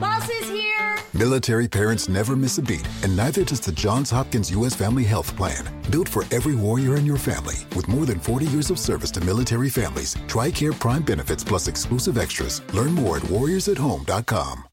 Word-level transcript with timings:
Bus 0.00 0.30
is 0.30 0.48
here. 0.48 0.96
Military 1.12 1.68
parents 1.68 2.08
never 2.08 2.34
miss 2.34 2.56
a 2.56 2.62
beat, 2.62 2.88
and 3.02 3.14
neither 3.14 3.44
does 3.44 3.60
the 3.60 3.72
Johns 3.72 4.10
Hopkins 4.10 4.50
U.S. 4.52 4.74
Family 4.74 5.04
Health 5.04 5.36
Plan. 5.36 5.62
Built 5.90 6.08
for 6.08 6.24
every 6.30 6.54
warrior 6.54 6.96
in 6.96 7.04
your 7.04 7.18
family, 7.18 7.56
with 7.76 7.86
more 7.86 8.06
than 8.06 8.18
40 8.18 8.46
years 8.46 8.70
of 8.70 8.78
service 8.78 9.10
to 9.12 9.20
military 9.20 9.68
families, 9.68 10.14
TRICARE 10.26 10.78
Prime 10.80 11.02
benefits 11.02 11.44
plus 11.44 11.68
exclusive 11.68 12.16
extras. 12.16 12.62
Learn 12.72 12.92
more 12.92 13.18
at 13.18 13.24
warriorsathome.com. 13.24 14.69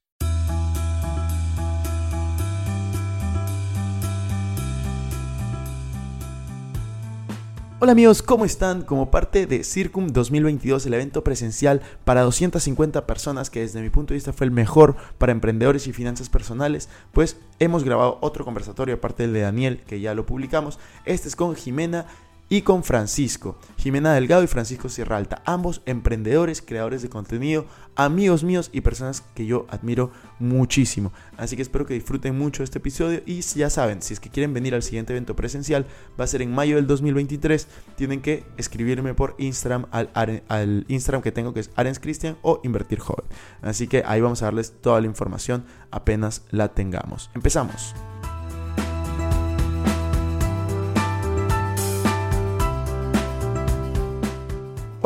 Hola 7.79 7.91
amigos, 7.91 8.23
¿cómo 8.23 8.43
están? 8.43 8.81
Como 8.81 9.11
parte 9.11 9.45
de 9.45 9.63
Circum 9.63 10.07
2022, 10.07 10.87
el 10.87 10.95
evento 10.95 11.23
presencial 11.23 11.83
para 12.05 12.23
250 12.23 13.05
personas 13.05 13.51
que 13.51 13.59
desde 13.59 13.81
mi 13.81 13.91
punto 13.91 14.13
de 14.13 14.15
vista 14.15 14.33
fue 14.33 14.45
el 14.45 14.51
mejor 14.51 14.95
para 15.19 15.31
emprendedores 15.31 15.85
y 15.85 15.93
finanzas 15.93 16.27
personales, 16.27 16.89
pues 17.11 17.37
hemos 17.59 17.83
grabado 17.83 18.17
otro 18.21 18.45
conversatorio 18.45 18.95
aparte 18.95 19.21
del 19.21 19.33
de 19.33 19.41
Daniel, 19.41 19.83
que 19.85 19.99
ya 19.99 20.15
lo 20.15 20.25
publicamos. 20.25 20.79
Este 21.05 21.27
es 21.27 21.35
con 21.35 21.55
Jimena 21.55 22.07
y 22.49 22.61
con 22.61 22.83
Francisco, 22.83 23.57
Jimena 23.77 24.13
Delgado 24.13 24.43
y 24.43 24.47
Francisco 24.47 24.89
Sierra 24.89 25.17
Alta, 25.17 25.41
ambos 25.45 25.81
emprendedores, 25.85 26.61
creadores 26.61 27.01
de 27.01 27.09
contenido, 27.09 27.65
amigos 27.95 28.43
míos 28.43 28.69
y 28.71 28.81
personas 28.81 29.21
que 29.35 29.45
yo 29.45 29.65
admiro 29.69 30.11
muchísimo. 30.39 31.11
Así 31.35 31.55
que 31.55 31.61
espero 31.61 31.85
que 31.85 31.93
disfruten 31.93 32.37
mucho 32.37 32.63
este 32.63 32.77
episodio 32.77 33.21
y 33.25 33.41
ya 33.41 33.69
saben, 33.69 34.01
si 34.01 34.13
es 34.13 34.19
que 34.19 34.29
quieren 34.29 34.53
venir 34.53 34.75
al 34.75 34.83
siguiente 34.83 35.13
evento 35.13 35.35
presencial, 35.35 35.85
va 36.19 36.23
a 36.23 36.27
ser 36.27 36.41
en 36.41 36.53
mayo 36.53 36.77
del 36.77 36.87
2023, 36.87 37.67
tienen 37.95 38.21
que 38.21 38.45
escribirme 38.57 39.13
por 39.13 39.35
Instagram 39.37 39.87
al, 39.91 40.09
al 40.47 40.85
Instagram 40.87 41.21
que 41.21 41.31
tengo 41.31 41.53
que 41.53 41.61
es 41.61 41.71
Arens 41.75 41.99
Cristian 41.99 42.37
o 42.43 42.61
Invertir 42.63 42.99
Joven. 42.99 43.25
Así 43.61 43.87
que 43.87 44.03
ahí 44.05 44.21
vamos 44.21 44.41
a 44.41 44.45
darles 44.45 44.73
toda 44.81 45.01
la 45.01 45.07
información 45.07 45.65
apenas 45.91 46.43
la 46.51 46.69
tengamos. 46.69 47.29
Empezamos. 47.33 47.93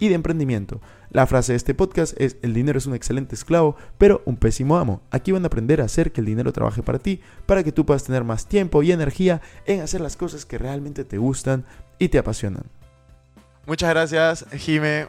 y 0.00 0.08
de 0.08 0.16
emprendimiento. 0.16 0.80
La 1.10 1.26
frase 1.26 1.52
de 1.52 1.56
este 1.56 1.74
podcast 1.74 2.20
es 2.20 2.36
el 2.42 2.54
dinero 2.54 2.78
es 2.78 2.86
un 2.86 2.94
excelente 2.94 3.36
esclavo, 3.36 3.76
pero 3.98 4.22
un 4.24 4.36
pésimo 4.36 4.76
amo. 4.76 5.02
Aquí 5.12 5.30
van 5.30 5.44
a 5.44 5.46
aprender 5.46 5.80
a 5.80 5.84
hacer 5.84 6.10
que 6.10 6.20
el 6.20 6.26
dinero 6.26 6.52
trabaje 6.52 6.82
para 6.82 6.98
ti, 6.98 7.20
para 7.46 7.62
que 7.62 7.70
tú 7.70 7.86
puedas 7.86 8.02
tener 8.02 8.24
más 8.24 8.46
tiempo 8.46 8.82
y 8.82 8.90
energía 8.90 9.40
en 9.66 9.80
hacer 9.80 10.00
las 10.00 10.16
cosas 10.16 10.44
que 10.44 10.58
realmente 10.58 11.04
te 11.04 11.18
gustan 11.18 11.64
y 11.98 12.08
te 12.08 12.18
apasionan. 12.18 12.64
Muchas 13.66 13.90
gracias, 13.90 14.46
Jime, 14.56 15.06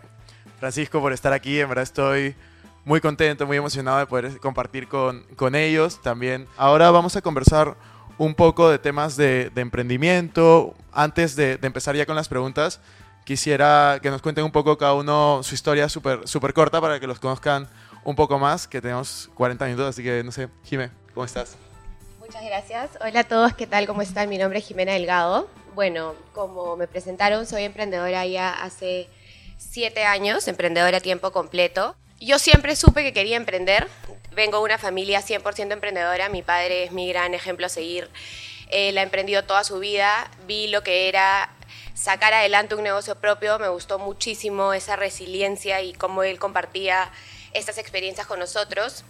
Francisco, 0.59 1.01
por 1.01 1.13
estar 1.13 1.33
aquí. 1.33 1.59
En 1.59 1.69
verdad 1.69 1.83
estoy 1.83 2.35
muy 2.83 2.99
contento, 2.99 3.47
muy 3.47 3.57
emocionado 3.57 3.99
de 3.99 4.07
poder 4.07 4.37
compartir 4.39 4.87
con, 4.87 5.23
con 5.35 5.55
ellos 5.55 6.01
también. 6.01 6.47
Ahora 6.57 6.91
vamos 6.91 7.15
a 7.15 7.21
conversar 7.21 7.77
un 8.17 8.35
poco 8.35 8.69
de 8.69 8.79
temas 8.79 9.15
de, 9.17 9.51
emprendimiento. 9.55 10.75
Antes 10.91 11.35
de, 11.35 11.57
de, 11.57 11.67
empezar 11.67 11.95
ya 11.95 12.05
con 12.05 12.15
las 12.15 12.27
preguntas, 12.27 12.81
quisiera 13.23 13.99
que 14.01 14.09
nos 14.09 14.21
cuenten 14.21 14.43
un 14.43 14.51
poco 14.51 14.77
cada 14.77 14.93
uno 14.93 15.41
su 15.43 15.55
historia 15.55 15.89
súper 15.89 16.27
super 16.27 16.53
corta 16.53 16.81
para 16.81 16.99
que 16.99 17.07
los 17.07 17.19
conozcan 17.19 17.69
un 18.03 18.15
poco 18.15 18.39
más, 18.39 18.67
que 18.67 18.81
tenemos 18.81 19.29
40 19.35 19.65
minutos, 19.65 19.89
así 19.89 20.03
que 20.03 20.23
no 20.23 20.31
sé, 20.31 20.49
Jime, 20.63 20.89
¿cómo 21.13 21.25
estás? 21.25 21.57
Muchas 22.19 22.43
gracias. 22.43 22.91
Hola 23.01 23.19
a 23.19 23.23
todos, 23.23 23.53
¿qué 23.53 23.67
tal? 23.67 23.85
¿Cómo 23.87 24.01
están? 24.01 24.29
Mi 24.29 24.37
nombre 24.37 24.59
es 24.59 24.65
Jimena 24.65 24.93
Delgado. 24.93 25.49
Bueno, 25.75 26.15
como 26.33 26.75
me 26.75 26.87
presentaron, 26.87 27.45
soy 27.45 27.63
emprendedora 27.63 28.25
ya 28.25 28.51
hace 28.51 29.09
siete 29.57 30.03
años, 30.03 30.47
emprendedora 30.47 30.97
a 30.97 31.01
tiempo 31.01 31.31
completo. 31.31 31.95
Yo 32.19 32.39
siempre 32.39 32.75
supe 32.75 33.03
que 33.03 33.13
quería 33.13 33.37
emprender. 33.37 33.87
Vengo 34.33 34.59
de 34.59 34.63
una 34.63 34.77
familia 34.77 35.21
100% 35.21 35.71
emprendedora. 35.71 36.29
Mi 36.29 36.41
padre 36.41 36.85
es 36.85 36.91
mi 36.91 37.09
gran 37.09 37.33
ejemplo 37.33 37.65
a 37.65 37.69
seguir. 37.69 38.09
Él 38.69 38.97
ha 38.97 39.01
emprendido 39.01 39.43
toda 39.43 39.63
su 39.63 39.79
vida. 39.79 40.29
Vi 40.47 40.67
lo 40.67 40.83
que 40.83 41.09
era 41.09 41.49
sacar 41.93 42.33
adelante 42.33 42.75
un 42.75 42.83
negocio 42.83 43.15
propio. 43.15 43.59
Me 43.59 43.69
gustó 43.69 43.99
muchísimo 43.99 44.73
esa 44.73 44.95
resiliencia 44.95 45.81
y 45.81 45.93
cómo 45.93 46.23
él 46.23 46.39
compartía 46.39 47.11
estas 47.53 47.77
experiencias 47.77 48.27
con 48.27 48.39
nosotros. 48.39 49.03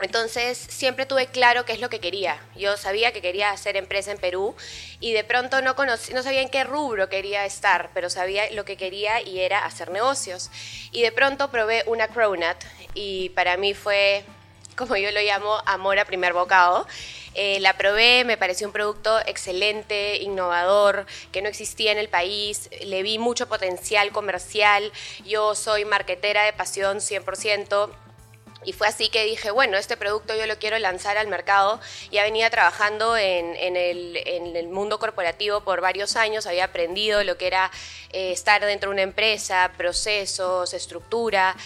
Entonces 0.00 0.58
siempre 0.58 1.06
tuve 1.06 1.26
claro 1.26 1.64
qué 1.64 1.72
es 1.74 1.80
lo 1.80 1.90
que 1.90 2.00
quería. 2.00 2.40
Yo 2.56 2.76
sabía 2.76 3.12
que 3.12 3.20
quería 3.20 3.50
hacer 3.50 3.76
empresa 3.76 4.10
en 4.10 4.18
Perú 4.18 4.54
y 5.00 5.12
de 5.12 5.22
pronto 5.22 5.60
no, 5.60 5.76
conocí, 5.76 6.14
no 6.14 6.22
sabía 6.22 6.40
en 6.40 6.48
qué 6.48 6.64
rubro 6.64 7.08
quería 7.08 7.44
estar, 7.44 7.90
pero 7.92 8.08
sabía 8.08 8.50
lo 8.52 8.64
que 8.64 8.76
quería 8.76 9.20
y 9.20 9.40
era 9.40 9.64
hacer 9.64 9.90
negocios. 9.90 10.50
Y 10.92 11.02
de 11.02 11.12
pronto 11.12 11.50
probé 11.50 11.84
una 11.86 12.08
Cronut 12.08 12.56
y 12.94 13.28
para 13.30 13.56
mí 13.56 13.74
fue, 13.74 14.24
como 14.76 14.96
yo 14.96 15.10
lo 15.10 15.20
llamo, 15.20 15.60
amor 15.66 15.98
a 15.98 16.04
primer 16.04 16.32
bocado. 16.32 16.86
Eh, 17.34 17.60
la 17.60 17.76
probé, 17.78 18.24
me 18.24 18.36
pareció 18.36 18.66
un 18.66 18.72
producto 18.72 19.18
excelente, 19.26 20.18
innovador, 20.18 21.06
que 21.32 21.40
no 21.40 21.48
existía 21.48 21.92
en 21.92 21.98
el 21.98 22.08
país, 22.08 22.68
le 22.84 23.02
vi 23.02 23.18
mucho 23.18 23.48
potencial 23.48 24.12
comercial, 24.12 24.92
yo 25.24 25.54
soy 25.54 25.84
marquetera 25.84 26.44
de 26.44 26.52
pasión 26.52 26.98
100%, 26.98 27.90
y 28.64 28.72
fue 28.72 28.86
así 28.86 29.08
que 29.08 29.24
dije, 29.24 29.50
bueno, 29.50 29.76
este 29.76 29.96
producto 29.96 30.34
yo 30.36 30.46
lo 30.46 30.56
quiero 30.58 30.78
lanzar 30.78 31.18
al 31.18 31.26
mercado. 31.26 31.80
Ya 32.10 32.22
venía 32.22 32.48
trabajando 32.50 33.16
en, 33.16 33.56
el, 33.76 34.68
mundo 34.68 34.98
corporativo 34.98 35.62
por 35.62 35.80
varios 35.80 36.16
años, 36.16 36.46
había 36.46 36.64
aprendido 36.64 37.24
lo 37.24 37.36
que 37.36 37.48
era 37.48 37.70
eh, 38.10 38.32
estar 38.32 38.64
dentro 38.64 38.90
de 38.90 38.94
una 38.94 39.02
empresa, 39.02 39.72
procesos, 39.76 40.74
estructura. 40.74 41.56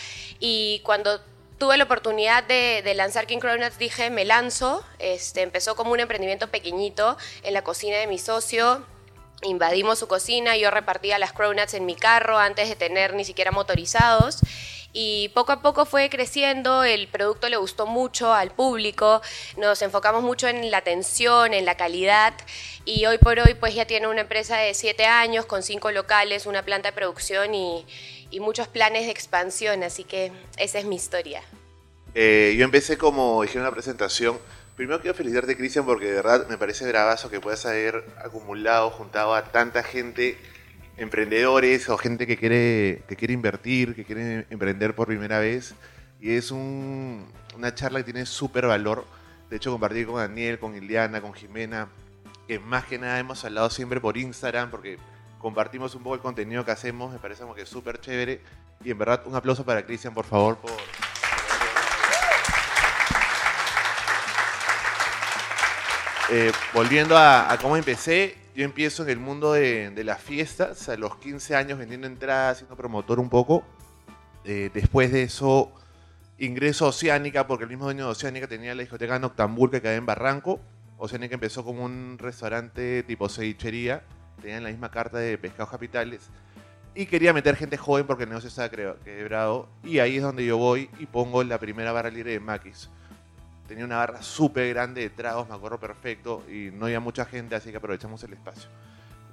Y 0.40 0.80
cuando 0.84 1.20
tuve 1.58 1.76
la 1.76 1.84
oportunidad 1.84 2.44
de, 2.44 2.92
lanzar 2.94 3.26
King 3.26 3.38
Cronuts, 3.38 3.78
dije, 3.78 4.10
me 4.10 4.24
lanzo. 4.24 4.84
Este, 4.98 5.42
empezó 5.42 5.76
como 5.76 5.92
un 5.92 6.00
emprendimiento 6.00 6.48
pequeñito 6.48 7.16
en 7.42 7.54
la 7.54 7.62
cocina 7.62 7.96
de 7.96 8.06
mi 8.06 8.18
socio. 8.18 8.84
Invadimos 9.42 9.98
su 9.98 10.08
cocina, 10.08 10.56
yo 10.56 10.70
repartía 10.70 11.18
las 11.18 11.32
cronuts 11.32 11.74
en 11.74 11.84
mi 11.84 11.94
carro 11.94 12.38
antes 12.38 12.68
de 12.68 12.76
tener 12.76 13.14
ni 13.14 13.24
siquiera 13.24 13.50
motorizados 13.50 14.40
y 14.98 15.28
poco 15.34 15.52
a 15.52 15.60
poco 15.60 15.84
fue 15.84 16.08
creciendo, 16.08 16.82
el 16.82 17.06
producto 17.08 17.50
le 17.50 17.58
gustó 17.58 17.86
mucho 17.86 18.32
al 18.32 18.50
público, 18.50 19.20
nos 19.58 19.82
enfocamos 19.82 20.22
mucho 20.22 20.48
en 20.48 20.70
la 20.70 20.78
atención, 20.78 21.52
en 21.52 21.66
la 21.66 21.76
calidad 21.76 22.32
y 22.86 23.04
hoy 23.04 23.18
por 23.18 23.38
hoy 23.38 23.52
pues 23.52 23.74
ya 23.74 23.84
tiene 23.84 24.06
una 24.06 24.22
empresa 24.22 24.56
de 24.56 24.72
siete 24.72 25.04
años 25.04 25.44
con 25.44 25.62
cinco 25.62 25.90
locales, 25.90 26.46
una 26.46 26.62
planta 26.62 26.88
de 26.88 26.94
producción 26.94 27.54
y, 27.54 27.84
muchos 28.40 28.68
planes 28.68 29.06
de 29.06 29.10
expansión, 29.10 29.82
así 29.82 30.04
que 30.04 30.32
esa 30.58 30.78
es 30.78 30.84
mi 30.84 30.96
historia. 30.96 31.42
Eh, 32.14 32.54
yo 32.58 32.64
empecé 32.64 32.96
como 32.96 33.42
dije 33.42 33.58
en 33.58 33.64
la 33.64 33.70
presentación. 33.70 34.38
Primero 34.76 35.00
quiero 35.00 35.16
felicitarte, 35.16 35.56
Cristian, 35.56 35.84
porque 35.84 36.06
de 36.06 36.14
verdad 36.14 36.48
me 36.48 36.58
parece 36.58 36.86
bravazo 36.86 37.30
que 37.30 37.40
puedas 37.40 37.64
haber 37.66 38.04
acumulado, 38.22 38.90
juntado 38.90 39.34
a 39.34 39.44
tanta 39.44 39.82
gente 39.82 40.36
emprendedores 40.96 41.88
o 41.88 41.98
gente 41.98 42.26
que 42.26 42.36
quiere, 42.36 43.02
que 43.08 43.16
quiere 43.16 43.34
invertir, 43.34 43.94
que 43.94 44.04
quiere 44.04 44.46
emprender 44.50 44.94
por 44.94 45.06
primera 45.06 45.38
vez. 45.38 45.74
Y 46.20 46.32
es 46.32 46.50
una 46.50 47.74
charla 47.74 48.00
que 48.00 48.12
tiene 48.12 48.26
súper 48.26 48.66
valor. 48.66 49.04
De 49.50 49.56
hecho, 49.56 49.70
compartir 49.70 50.06
con 50.06 50.16
Daniel, 50.16 50.58
con 50.58 50.74
Iliana, 50.74 51.20
con 51.20 51.32
Jimena, 51.32 51.88
que 52.48 52.58
más 52.58 52.84
que 52.84 52.98
nada 52.98 53.18
hemos 53.18 53.44
hablado 53.44 53.70
siempre 53.70 54.00
por 54.00 54.16
Instagram, 54.16 54.70
porque 54.70 54.98
compartimos 55.38 55.94
un 55.94 56.02
poco 56.02 56.14
el 56.14 56.20
contenido 56.20 56.64
que 56.64 56.70
hacemos, 56.70 57.12
me 57.12 57.18
parece 57.18 57.42
como 57.42 57.54
que 57.54 57.66
súper 57.66 58.00
chévere. 58.00 58.40
Y 58.84 58.90
en 58.90 58.98
verdad, 58.98 59.22
un 59.26 59.34
aplauso 59.34 59.64
para 59.64 59.84
Cristian, 59.84 60.14
por 60.14 60.24
favor, 60.24 60.56
por... 60.56 60.72
Eh, 66.28 66.50
volviendo 66.74 67.16
a, 67.16 67.56
cómo 67.62 67.76
empecé, 67.76 68.36
yo 68.56 68.64
empiezo 68.64 69.04
en 69.04 69.10
el 69.10 69.18
mundo 69.18 69.52
de, 69.52 69.92
las 70.04 70.20
fiestas, 70.20 70.88
a 70.88 70.96
los 70.96 71.16
15 71.18 71.54
años 71.54 71.78
vendiendo 71.78 72.06
entradas, 72.06 72.58
siendo 72.58 72.76
promotor 72.76 73.20
un 73.20 73.30
poco. 73.30 73.64
Eh, 74.44 74.70
después 74.74 75.12
de 75.12 75.22
eso 75.22 75.72
ingreso 76.38 76.86
a 76.86 76.88
Oceánica, 76.88 77.46
porque 77.46 77.64
el 77.64 77.70
mismo 77.70 77.84
dueño 77.84 78.06
de 78.06 78.10
Oceánica 78.10 78.46
tenía 78.46 78.74
la 78.74 78.82
discoteca 78.82 79.18
Noctambur 79.18 79.70
que 79.70 79.80
quedaba 79.80 79.96
en 79.96 80.06
Barranco. 80.06 80.60
Oceánica 80.98 81.34
empezó 81.34 81.64
como 81.64 81.84
un 81.84 82.16
restaurante 82.18 83.02
tipo 83.04 83.28
cevichería, 83.28 84.02
tenían 84.40 84.62
la 84.62 84.70
misma 84.70 84.90
carta 84.90 85.18
de 85.18 85.38
pescados 85.38 85.70
capitales. 85.70 86.28
Y 86.94 87.06
quería 87.06 87.32
meter 87.32 87.56
gente 87.56 87.76
joven 87.76 88.06
porque 88.06 88.24
el 88.24 88.30
negocio 88.30 88.48
estaba 88.48 88.70
quebrado. 88.70 89.68
Y 89.84 89.98
ahí 89.98 90.16
es 90.16 90.22
donde 90.22 90.46
yo 90.46 90.56
voy 90.56 90.88
y 90.98 91.06
pongo 91.06 91.42
la 91.44 91.58
primera 91.58 91.92
barra 91.92 92.10
libre 92.10 92.32
de 92.32 92.40
Maquis 92.40 92.88
tenía 93.66 93.84
una 93.84 93.96
barra 93.96 94.22
súper 94.22 94.68
grande 94.68 95.02
de 95.02 95.10
tragos, 95.10 95.48
me 95.48 95.54
acuerdo 95.54 95.78
perfecto, 95.78 96.44
y 96.48 96.70
no 96.72 96.86
había 96.86 97.00
mucha 97.00 97.24
gente, 97.24 97.54
así 97.54 97.70
que 97.70 97.76
aprovechamos 97.76 98.22
el 98.24 98.32
espacio. 98.32 98.68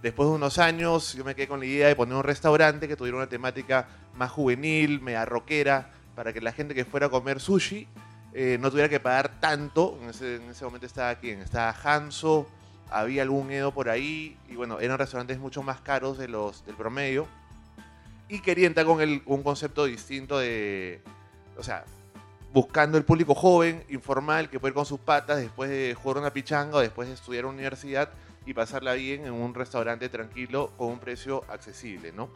después 0.02 0.28
de 0.28 0.36
unos 0.36 0.58
años 0.58 1.14
yo 1.14 1.24
me 1.24 1.34
quedé 1.34 1.48
con 1.48 1.60
la 1.62 1.66
idea 1.66 1.88
de 1.88 1.96
poner 1.96 2.16
un 2.16 2.24
restaurante 2.24 2.88
que 2.90 2.98
tuviera 2.98 3.18
una 3.18 3.28
temática 3.28 3.88
más 4.16 4.32
juvenil, 4.32 5.00
media 5.00 5.24
rockera, 5.24 5.92
para 6.16 6.34
que 6.34 6.42
la 6.42 6.52
gente 6.52 6.76
que 6.76 6.84
fuera 6.84 7.06
a 7.08 7.10
comer 7.10 7.40
sushi 7.40 7.88
eh, 8.34 8.58
no 8.60 8.70
tuviera 8.70 8.90
que 8.90 9.00
pagar 9.00 9.40
tanto. 9.40 9.98
En 10.02 10.10
ese, 10.10 10.36
en 10.36 10.50
ese 10.50 10.66
momento 10.66 10.86
estaba 10.86 11.16
quien, 11.16 11.40
estaba 11.40 11.74
Hanso, 11.84 12.48
había 12.90 13.24
algún 13.24 13.52
Edo 13.52 13.74
por 13.74 13.90
ahí, 13.90 14.38
y 14.50 14.56
bueno, 14.56 14.80
eran 14.80 14.98
restaurantes 14.98 15.40
mucho 15.40 15.64
más 15.64 15.82
caros 15.82 16.18
de 16.18 16.28
los 16.28 16.66
del 16.66 16.76
promedio. 16.76 17.28
Y 18.30 18.40
quería 18.40 18.68
entrar 18.68 18.86
con 18.86 19.02
el, 19.02 19.22
un 19.26 19.44
concepto 19.44 19.86
distinto 19.86 20.40
de, 20.40 21.02
o 21.58 21.64
sea, 21.64 21.86
buscando 22.54 22.98
el 22.98 23.04
público 23.04 23.36
joven, 23.36 23.84
informal, 23.90 24.50
que 24.50 24.60
puede 24.60 24.72
ir 24.72 24.76
con 24.76 24.86
sus 24.86 25.00
patas 25.00 25.38
después 25.38 25.70
de 25.70 25.96
jugar 25.96 26.18
una 26.18 26.32
pichanga 26.32 26.78
o 26.78 26.80
después 26.80 27.08
de 27.08 27.16
estudiar 27.16 27.46
en 27.46 27.52
universidad 27.52 28.10
y 28.46 28.54
pasarla 28.54 28.94
bien 28.94 29.26
en 29.26 29.34
un 29.34 29.54
restaurante 29.54 30.10
tranquilo 30.10 30.72
con 30.78 30.90
un 30.90 31.00
precio 31.00 31.44
accesible, 31.50 32.12
¿no? 32.12 32.30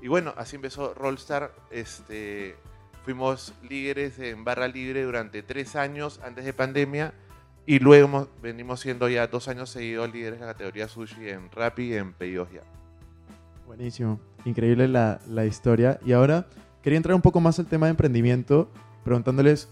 Y 0.00 0.08
bueno, 0.08 0.32
así 0.36 0.56
empezó 0.56 0.94
Rollstar. 0.94 1.52
Este, 1.70 2.56
fuimos 3.04 3.52
líderes 3.68 4.18
en 4.18 4.44
barra 4.44 4.68
libre 4.68 5.02
durante 5.02 5.42
tres 5.42 5.76
años 5.76 6.20
antes 6.22 6.44
de 6.44 6.52
pandemia 6.52 7.12
y 7.68 7.80
luego 7.80 8.28
venimos 8.40 8.80
siendo 8.80 9.10
ya 9.10 9.26
dos 9.26 9.46
años 9.46 9.68
seguidos 9.68 10.10
líderes 10.10 10.40
en 10.40 10.46
la 10.46 10.54
categoría 10.54 10.88
sushi 10.88 11.28
en 11.28 11.50
Rappi 11.50 11.92
y 11.92 11.94
en 11.96 12.14
Pedidos 12.14 12.48
Ya. 12.50 12.62
Buenísimo, 13.66 14.18
increíble 14.46 14.88
la, 14.88 15.20
la 15.28 15.44
historia. 15.44 16.00
Y 16.02 16.12
ahora 16.12 16.46
quería 16.80 16.96
entrar 16.96 17.14
un 17.14 17.20
poco 17.20 17.40
más 17.40 17.58
al 17.58 17.66
tema 17.66 17.84
de 17.84 17.90
emprendimiento, 17.90 18.70
preguntándoles 19.04 19.68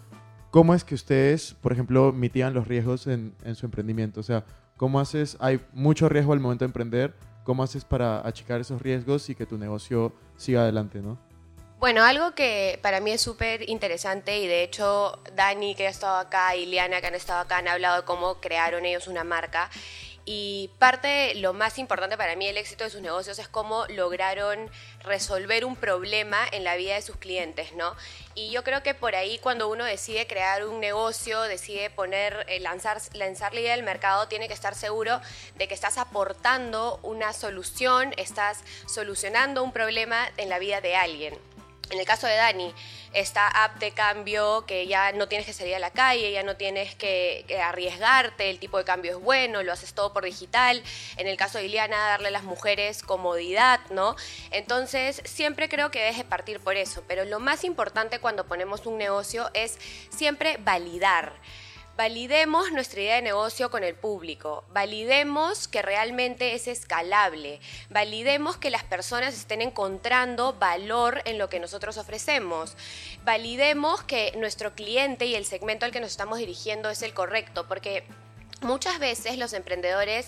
cómo 0.51 0.75
es 0.75 0.85
que 0.85 0.95
ustedes, 0.95 1.55
por 1.55 1.73
ejemplo, 1.73 2.13
mitigan 2.13 2.53
los 2.53 2.69
riesgos 2.69 3.07
en, 3.07 3.33
en 3.45 3.55
su 3.55 3.65
emprendimiento. 3.65 4.21
O 4.21 4.25
sea, 4.25 4.45
¿cómo 4.77 5.01
haces? 5.01 5.39
Hay 5.41 5.63
mucho 5.73 6.11
riesgo 6.11 6.35
al 6.35 6.41
momento 6.41 6.67
de 6.67 6.69
emprender. 6.69 7.15
¿Cómo 7.45 7.63
haces 7.63 7.87
para 7.87 8.29
achicar 8.29 8.61
esos 8.61 8.83
riesgos 8.83 9.31
y 9.31 9.35
que 9.35 9.47
tu 9.47 9.57
negocio 9.57 10.13
siga 10.37 10.61
adelante, 10.61 11.01
no? 11.01 11.17
Bueno, 11.79 12.03
algo 12.05 12.35
que 12.35 12.79
para 12.83 13.01
mí 13.01 13.11
es 13.11 13.21
súper 13.21 13.69
interesante 13.69 14.39
y 14.39 14.47
de 14.47 14.63
hecho 14.63 15.21
Dani 15.35 15.75
que 15.75 15.87
ha 15.87 15.91
estado 15.91 16.17
acá 16.17 16.57
y 16.57 16.65
Liana 16.65 17.03
que 17.03 17.09
han 17.09 17.15
estado 17.15 17.41
acá 17.41 17.59
han 17.59 17.69
hablado 17.69 18.01
de 18.01 18.07
cómo 18.07 18.41
crearon 18.41 18.87
ellos 18.87 19.09
una 19.09 19.25
marca 19.25 19.71
y 20.29 20.71
parte, 20.81 21.37
lo 21.37 21.53
más 21.53 21.79
importante 21.79 22.17
para 22.17 22.35
mí 22.35 22.49
el 22.49 22.57
éxito 22.57 22.83
de 22.83 22.91
sus 22.91 23.01
negocios 23.01 23.39
es 23.39 23.47
cómo 23.47 23.87
lograron 23.89 24.71
resolver 25.05 25.65
un 25.65 25.77
problema 25.77 26.39
en 26.51 26.65
la 26.65 26.75
vida 26.75 26.95
de 26.95 27.03
sus 27.03 27.17
clientes, 27.17 27.75
¿no? 27.75 27.95
Y 28.35 28.51
yo 28.51 28.65
creo 28.65 28.83
que 28.83 28.93
por 28.93 29.15
ahí 29.15 29.39
cuando 29.39 29.69
uno 29.69 29.85
decide 29.85 30.27
crear 30.27 30.67
un 30.67 30.81
negocio, 30.81 31.43
decide 31.43 31.91
poner, 31.91 32.45
eh, 32.49 32.59
lanzar, 32.59 33.01
lanzar 33.13 33.55
la 33.55 33.61
idea 33.61 33.77
del 33.77 33.85
mercado, 33.85 34.27
tiene 34.27 34.49
que 34.49 34.55
estar 34.55 34.75
seguro 34.75 35.21
de 35.55 35.69
que 35.69 35.75
estás 35.75 35.97
aportando 35.97 36.99
una 37.05 37.33
solución, 37.33 38.13
estás 38.17 38.65
solucionando 38.87 39.63
un 39.63 39.71
problema 39.71 40.29
en 40.39 40.49
la 40.49 40.59
vida 40.59 40.81
de 40.81 40.97
alguien. 40.97 41.56
En 41.91 42.01
el 42.01 42.05
caso 42.05 42.27
de 42.27 42.35
Dani, 42.35 42.75
esta 43.13 43.47
app 43.47 43.77
de 43.77 43.93
cambio 43.93 44.67
que 44.67 44.89
ya 44.89 45.13
no 45.13 45.29
tienes 45.29 45.47
que 45.47 45.53
salir 45.53 45.77
a 45.77 45.79
la 45.79 45.93
calle, 45.93 46.33
ya 46.33 46.43
no 46.43 46.57
tienes 46.57 46.97
que, 46.97 47.45
arriesgarte, 47.63 48.51
el 48.51 48.59
tipo 48.59 48.77
de 48.77 48.85
cambio 48.85 49.13
es 49.13 49.23
bueno, 49.23 49.63
lo 49.63 49.73
haces 49.73 49.95
todo 49.95 50.13
por 50.13 50.25
digital. 50.25 50.83
En 51.17 51.29
el 51.29 51.37
caso 51.37 51.59
de 51.59 51.67
Iliana, 51.67 51.97
darle 52.09 52.29
a 52.29 52.33
las 52.33 52.43
mujeres 52.43 53.03
comodidad, 53.03 53.81
¿no? 53.91 54.17
Entonces, 54.51 55.23
siempre 55.25 55.69
creo 55.69 55.93
que 55.93 56.01
debes 56.01 56.25
partir 56.25 56.59
por 56.59 56.77
eso, 56.77 57.05
pero 57.07 57.25
lo 57.25 57.39
más 57.39 57.63
importante 57.63 58.19
cuando 58.19 58.47
ponemos 58.47 58.85
un 58.87 58.99
negocio 58.99 59.49
es 59.55 59.79
siempre 60.11 60.57
validar. 60.59 61.35
Validemos 61.97 62.73
nuestra 62.73 63.01
idea 63.01 63.15
de 63.17 63.23
negocio 63.23 63.71
con 63.71 63.83
el 63.83 63.95
público, 63.95 64.65
validemos 64.71 65.67
que 65.67 65.81
realmente 65.81 66.55
es 66.55 66.69
escalable, 66.69 67.59
validemos 67.89 68.59
que 68.59 68.69
las 68.69 68.85
personas 68.85 69.33
estén 69.33 69.63
encontrando 69.63 70.53
valor 70.53 71.23
en 71.25 71.39
lo 71.39 71.49
que 71.49 71.59
nosotros 71.59 71.97
ofrecemos, 71.97 72.77
validemos 73.25 74.03
que 74.03 74.33
nuestro 74.37 74.75
cliente 74.75 75.25
y 75.25 75.37
el 75.37 75.47
segmento 75.47 75.87
al 75.87 75.93
que 75.93 76.01
nos 76.01 76.11
estamos 76.11 76.39
dirigiendo 76.39 76.91
es 76.91 77.01
el 77.01 77.15
correcto, 77.15 77.67
porque 77.67 78.05
muchas 78.61 78.99
veces 78.99 79.39
los 79.39 79.55
emprendedores 79.55 80.27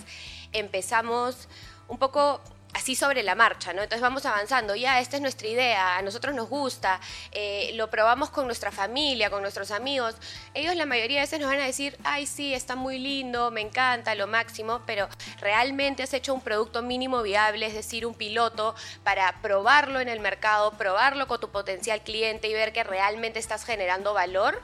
empezamos 0.53 1.49
un 1.87 1.99
poco 1.99 2.41
así 2.75 2.95
sobre 2.95 3.23
la 3.23 3.35
marcha, 3.35 3.73
¿no? 3.73 3.83
Entonces 3.83 4.01
vamos 4.01 4.27
avanzando, 4.27 4.75
ya, 4.75 5.01
esta 5.01 5.17
es 5.17 5.23
nuestra 5.23 5.49
idea, 5.49 5.97
a 5.97 6.03
nosotros 6.03 6.35
nos 6.35 6.49
gusta, 6.49 7.01
eh, 7.33 7.73
lo 7.75 7.89
probamos 7.91 8.31
con 8.31 8.47
nuestra 8.47 8.71
familia, 8.71 9.31
con 9.31 9.43
nuestros 9.43 9.71
amigos. 9.71 10.15
Ellos 10.55 10.77
la 10.77 10.87
mayoría 10.87 11.19
de 11.19 11.23
veces 11.23 11.41
nos 11.41 11.51
van 11.51 11.61
a 11.61 11.65
decir, 11.65 11.97
ay, 12.05 12.27
sí, 12.27 12.55
está 12.55 12.77
muy 12.77 12.99
lindo, 12.99 13.51
me 13.51 13.61
encanta, 13.61 14.15
lo 14.15 14.27
máximo, 14.27 14.83
pero 14.87 15.09
realmente 15.41 16.03
has 16.03 16.13
hecho 16.13 16.35
un 16.35 16.41
producto 16.41 16.83
mínimo 16.83 17.23
viable, 17.23 17.67
es 17.67 17.75
decir, 17.75 18.07
un 18.07 18.15
piloto 18.15 18.75
para 19.03 19.41
probarlo 19.41 20.01
en 20.01 20.09
el 20.09 20.21
mercado, 20.21 20.73
probarlo 20.73 21.27
con 21.27 21.41
tu 21.41 21.51
potencial 21.51 22.03
cliente 22.03 22.49
y 22.49 22.53
ver 22.53 22.73
que 22.73 22.85
realmente 22.85 23.39
estás 23.39 23.65
generando 23.65 24.15
valor. 24.15 24.61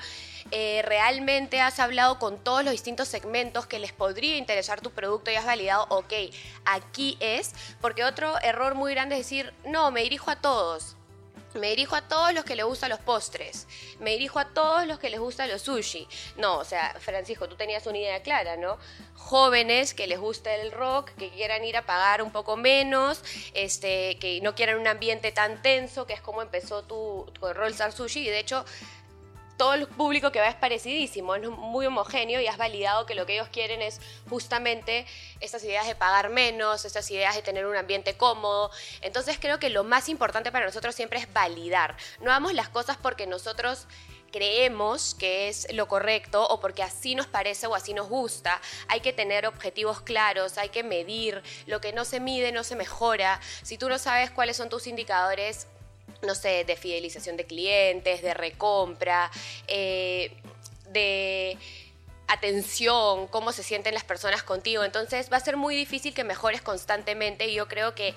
Eh, 0.51 0.83
realmente 0.85 1.61
has 1.61 1.81
hablado 1.81 2.19
con 2.19 2.39
todos 2.43 2.65
los 2.65 2.73
distintos 2.73 3.09
segmentos 3.09 3.67
que 3.67 3.79
les 3.79 3.93
podría 3.93 4.37
interesar 4.37 4.81
tu 4.81 4.91
producto 4.91 5.31
y 5.31 5.37
has 5.37 5.47
validado, 5.47 5.87
ok, 5.89 6.13
aquí 6.65 7.17
es, 7.21 7.53
porque 7.81 8.05
otro 8.05 8.39
error 8.43 8.75
muy 8.75 8.93
grande 8.93 9.17
es 9.17 9.27
decir, 9.27 9.53
no, 9.65 9.91
me 9.91 10.03
dirijo 10.03 10.31
a 10.31 10.37
todos. 10.37 10.97
Me 11.55 11.71
dirijo 11.71 11.95
a 11.95 12.03
todos 12.03 12.35
los 12.35 12.45
que 12.45 12.57
les 12.57 12.65
gustan 12.65 12.91
los 12.91 12.99
postres. 12.99 13.69
Me 14.01 14.11
dirijo 14.11 14.41
a 14.41 14.47
todos 14.47 14.89
los 14.89 14.99
que 14.99 15.09
les 15.09 15.21
gustan 15.21 15.49
los 15.49 15.63
sushi. 15.63 16.09
No, 16.37 16.59
o 16.59 16.65
sea, 16.65 16.97
Francisco, 16.99 17.49
tú 17.49 17.55
tenías 17.55 17.87
una 17.87 17.99
idea 17.99 18.23
clara, 18.23 18.57
¿no? 18.57 18.77
Jóvenes 19.15 19.95
que 19.95 20.09
les 20.09 20.19
gusta 20.19 20.53
el 20.57 20.73
rock, 20.73 21.11
que 21.17 21.31
quieran 21.31 21.65
ir 21.65 21.77
a 21.77 21.87
pagar 21.87 22.23
un 22.23 22.33
poco 22.33 22.57
menos, 22.57 23.23
este, 23.55 24.19
que 24.19 24.41
no 24.43 24.57
quieran 24.57 24.81
un 24.81 24.89
ambiente 24.89 25.31
tan 25.31 25.63
tenso, 25.63 26.07
que 26.07 26.15
es 26.15 26.21
como 26.21 26.43
empezó 26.43 26.83
tu, 26.83 27.31
tu 27.35 27.47
Sushi. 27.93 28.27
Y 28.27 28.31
de 28.31 28.41
hecho, 28.41 28.65
todo 29.57 29.75
el 29.75 29.87
público 29.87 30.33
que 30.33 30.41
va 30.41 30.49
es 30.49 30.55
parecidísimo, 30.55 31.35
es 31.35 31.49
muy 31.49 31.87
homogéneo 31.87 32.41
y 32.41 32.47
has 32.47 32.57
validado 32.57 33.07
que 33.07 33.15
lo 33.15 33.27
que 33.27 33.35
ellos 33.35 33.49
quieren 33.49 33.83
es 33.83 34.01
justamente 34.29 35.07
estas 35.41 35.63
ideas 35.65 35.87
de 35.87 35.95
pagar 35.95 36.29
menos, 36.31 36.85
estas 36.85 37.11
ideas 37.11 37.35
de 37.35 37.43
tener 37.43 37.67
un 37.67 37.77
ambiente 37.77 38.17
cómodo. 38.17 38.71
Entonces 39.01 39.39
creo 39.41 39.59
que 39.59 39.71
lo 39.71 39.85
más 39.85 40.09
importante 40.09 40.51
para 40.51 40.67
nosotros 40.67 40.95
siempre 40.95 41.19
es 41.19 41.33
validar. 41.33 41.97
No 42.21 42.31
hagamos 42.31 42.55
las 42.55 42.69
cosas 42.69 42.97
porque 42.97 43.27
nosotros 43.27 43.87
creemos 44.35 45.15
que 45.15 45.49
es 45.49 45.73
lo 45.73 45.87
correcto 45.87 46.45
o 46.49 46.59
porque 46.59 46.83
así 46.83 47.15
nos 47.15 47.29
parece 47.29 47.69
o 47.69 47.77
así 47.77 47.95
nos 47.95 48.09
gusta. 48.09 48.61
Hay 48.89 48.99
que 48.99 49.13
tener 49.13 49.47
objetivos 49.47 50.01
claros, 50.01 50.59
hay 50.59 50.71
que 50.71 50.83
medir. 50.83 51.41
Lo 51.67 51.81
que 51.81 51.93
no 51.93 52.05
se 52.05 52.19
mide 52.19 52.51
no 52.51 52.65
se 52.65 52.75
mejora. 52.75 53.41
Si 53.63 53.79
tú 53.79 53.89
no 53.89 53.97
sabes 53.97 54.33
cuáles 54.33 54.57
son 54.57 54.69
tus 54.69 54.89
indicadores, 54.89 55.69
no 56.25 56.35
sé, 56.35 56.65
de 56.65 56.77
fidelización 56.77 57.37
de 57.37 57.45
clientes, 57.45 58.23
de 58.23 58.35
recompra, 58.35 59.31
eh, 59.69 60.33
de 60.91 61.57
atención, 62.27 63.27
cómo 63.29 63.53
se 63.53 63.63
sienten 63.63 63.95
las 63.95 64.05
personas 64.05 64.43
contigo. 64.43 64.85
Entonces 64.85 65.31
va 65.33 65.37
a 65.37 65.41
ser 65.41 65.57
muy 65.57 65.77
difícil 65.77 66.15
que 66.15 66.25
mejores 66.25 66.63
constantemente 66.63 67.49
y 67.49 67.55
yo 67.55 67.69
creo 67.69 67.95
que 67.95 68.15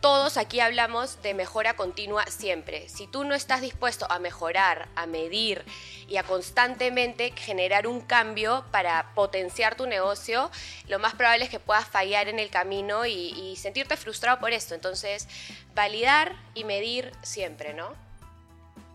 todos 0.00 0.36
aquí 0.36 0.60
hablamos 0.60 1.20
de 1.22 1.34
mejora 1.34 1.74
continua 1.74 2.26
siempre. 2.26 2.88
Si 2.88 3.06
tú 3.06 3.24
no 3.24 3.34
estás 3.34 3.60
dispuesto 3.60 4.10
a 4.10 4.18
mejorar, 4.18 4.88
a 4.94 5.06
medir 5.06 5.64
y 6.08 6.16
a 6.16 6.22
constantemente 6.22 7.32
generar 7.36 7.86
un 7.86 8.00
cambio 8.00 8.64
para 8.70 9.12
potenciar 9.14 9.76
tu 9.76 9.86
negocio, 9.86 10.50
lo 10.88 10.98
más 10.98 11.14
probable 11.14 11.44
es 11.44 11.50
que 11.50 11.60
puedas 11.60 11.86
fallar 11.86 12.28
en 12.28 12.38
el 12.38 12.50
camino 12.50 13.06
y, 13.06 13.56
sentirte 13.56 13.96
frustrado 13.96 14.38
por 14.38 14.52
esto. 14.52 14.74
Entonces, 14.74 15.28
validar 15.74 16.36
y 16.54 16.64
medir 16.64 17.10
siempre, 17.22 17.74
¿no? 17.74 17.92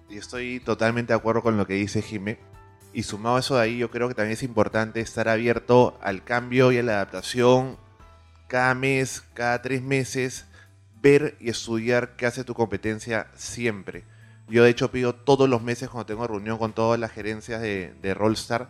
Y 0.10 0.18
estoy 0.18 0.60
totalmente 0.60 1.12
de 1.12 1.18
acuerdo 1.18 1.42
con 1.42 1.58
lo 1.58 1.68
que 1.68 1.74
dice 1.74 2.02
Jimé. 2.02 2.40
Y 2.94 3.04
sumado 3.04 3.38
a 3.38 3.40
eso 3.40 3.56
de 3.56 3.64
ahí, 3.64 3.78
yo 3.78 3.90
creo 3.90 4.08
que 4.08 4.14
también 4.14 4.34
es 4.34 4.44
importante 4.44 5.02
estar 5.02 5.28
abierto 5.28 5.98
al 6.02 6.24
cambio 6.24 6.72
y 6.72 6.78
a 6.78 6.84
la 6.84 6.94
adaptación 6.94 7.78
cada 8.48 8.76
mes, 8.76 9.24
cada 9.34 9.62
tres 9.62 9.82
meses 9.82 10.46
ver 11.04 11.36
y 11.40 11.50
estudiar 11.50 12.16
qué 12.16 12.26
hace 12.26 12.46
tu 12.46 12.56
competencia 12.56 13.28
siempre. 13.36 14.06
Yo 14.48 14.64
de 14.64 14.70
hecho 14.70 14.90
pido 14.90 15.14
todos 15.14 15.50
los 15.50 15.62
meses 15.62 15.90
cuando 15.90 16.06
tengo 16.06 16.26
reunión 16.26 16.58
con 16.58 16.74
todas 16.74 17.00
las 17.00 17.12
gerencias 17.12 17.62
de, 17.62 17.94
de 18.02 18.14
Rollstar, 18.14 18.70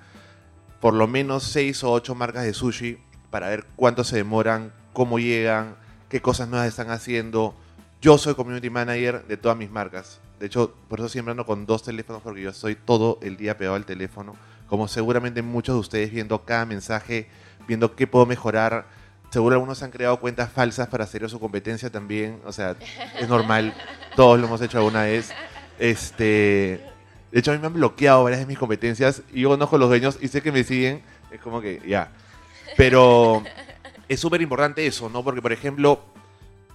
por 0.81 0.95
lo 0.95 1.07
menos 1.07 1.43
seis 1.43 1.83
o 1.83 1.91
ocho 1.91 2.15
marcas 2.15 2.43
de 2.43 2.53
sushi 2.53 2.97
para 3.29 3.49
ver 3.49 3.65
cuánto 3.75 4.03
se 4.03 4.17
demoran, 4.17 4.73
cómo 4.93 5.19
llegan, 5.19 5.75
qué 6.09 6.21
cosas 6.21 6.49
nuevas 6.49 6.67
están 6.67 6.89
haciendo. 6.89 7.55
Yo 8.01 8.17
soy 8.17 8.33
community 8.33 8.69
manager 8.69 9.25
de 9.27 9.37
todas 9.37 9.57
mis 9.57 9.69
marcas. 9.69 10.19
De 10.39 10.47
hecho, 10.47 10.75
por 10.89 10.99
eso 10.99 11.09
siempre 11.09 11.31
ando 11.31 11.45
con 11.45 11.65
dos 11.65 11.83
teléfonos 11.83 12.21
porque 12.21 12.41
yo 12.41 12.49
estoy 12.49 12.75
todo 12.75 13.19
el 13.21 13.37
día 13.37 13.57
pegado 13.57 13.75
al 13.75 13.85
teléfono. 13.85 14.35
Como 14.67 14.87
seguramente 14.87 15.41
muchos 15.43 15.75
de 15.75 15.79
ustedes 15.79 16.11
viendo 16.11 16.43
cada 16.45 16.65
mensaje, 16.65 17.29
viendo 17.67 17.95
qué 17.95 18.07
puedo 18.07 18.25
mejorar, 18.25 18.87
seguro 19.33 19.55
algunos 19.55 19.81
han 19.81 19.89
creado 19.89 20.19
cuentas 20.19 20.51
falsas 20.51 20.87
para 20.87 21.05
hacer 21.05 21.27
su 21.27 21.39
competencia 21.39 21.89
también. 21.89 22.39
O 22.45 22.53
sea, 22.53 22.75
es 23.19 23.27
normal. 23.27 23.73
Todos 24.15 24.39
lo 24.39 24.45
hemos 24.45 24.61
hecho 24.61 24.77
alguna 24.77 25.03
vez. 25.03 25.31
Este, 25.79 26.85
de 27.31 27.39
hecho, 27.39 27.49
a 27.49 27.55
mí 27.55 27.59
me 27.59 27.65
han 27.65 27.73
bloqueado 27.73 28.23
varias 28.23 28.41
de 28.41 28.45
mis 28.45 28.59
competencias 28.59 29.23
y 29.33 29.41
yo 29.41 29.49
conozco 29.49 29.79
los 29.79 29.89
dueños 29.89 30.19
y 30.21 30.27
sé 30.27 30.43
que 30.43 30.51
me 30.51 30.63
siguen. 30.63 31.01
Es 31.31 31.41
como 31.41 31.61
que 31.61 31.81
ya. 31.87 32.11
Pero 32.77 33.41
es 34.07 34.19
súper 34.19 34.39
importante 34.43 34.85
eso, 34.85 35.09
¿no? 35.09 35.23
Porque, 35.23 35.41
por 35.41 35.51
ejemplo, 35.51 35.99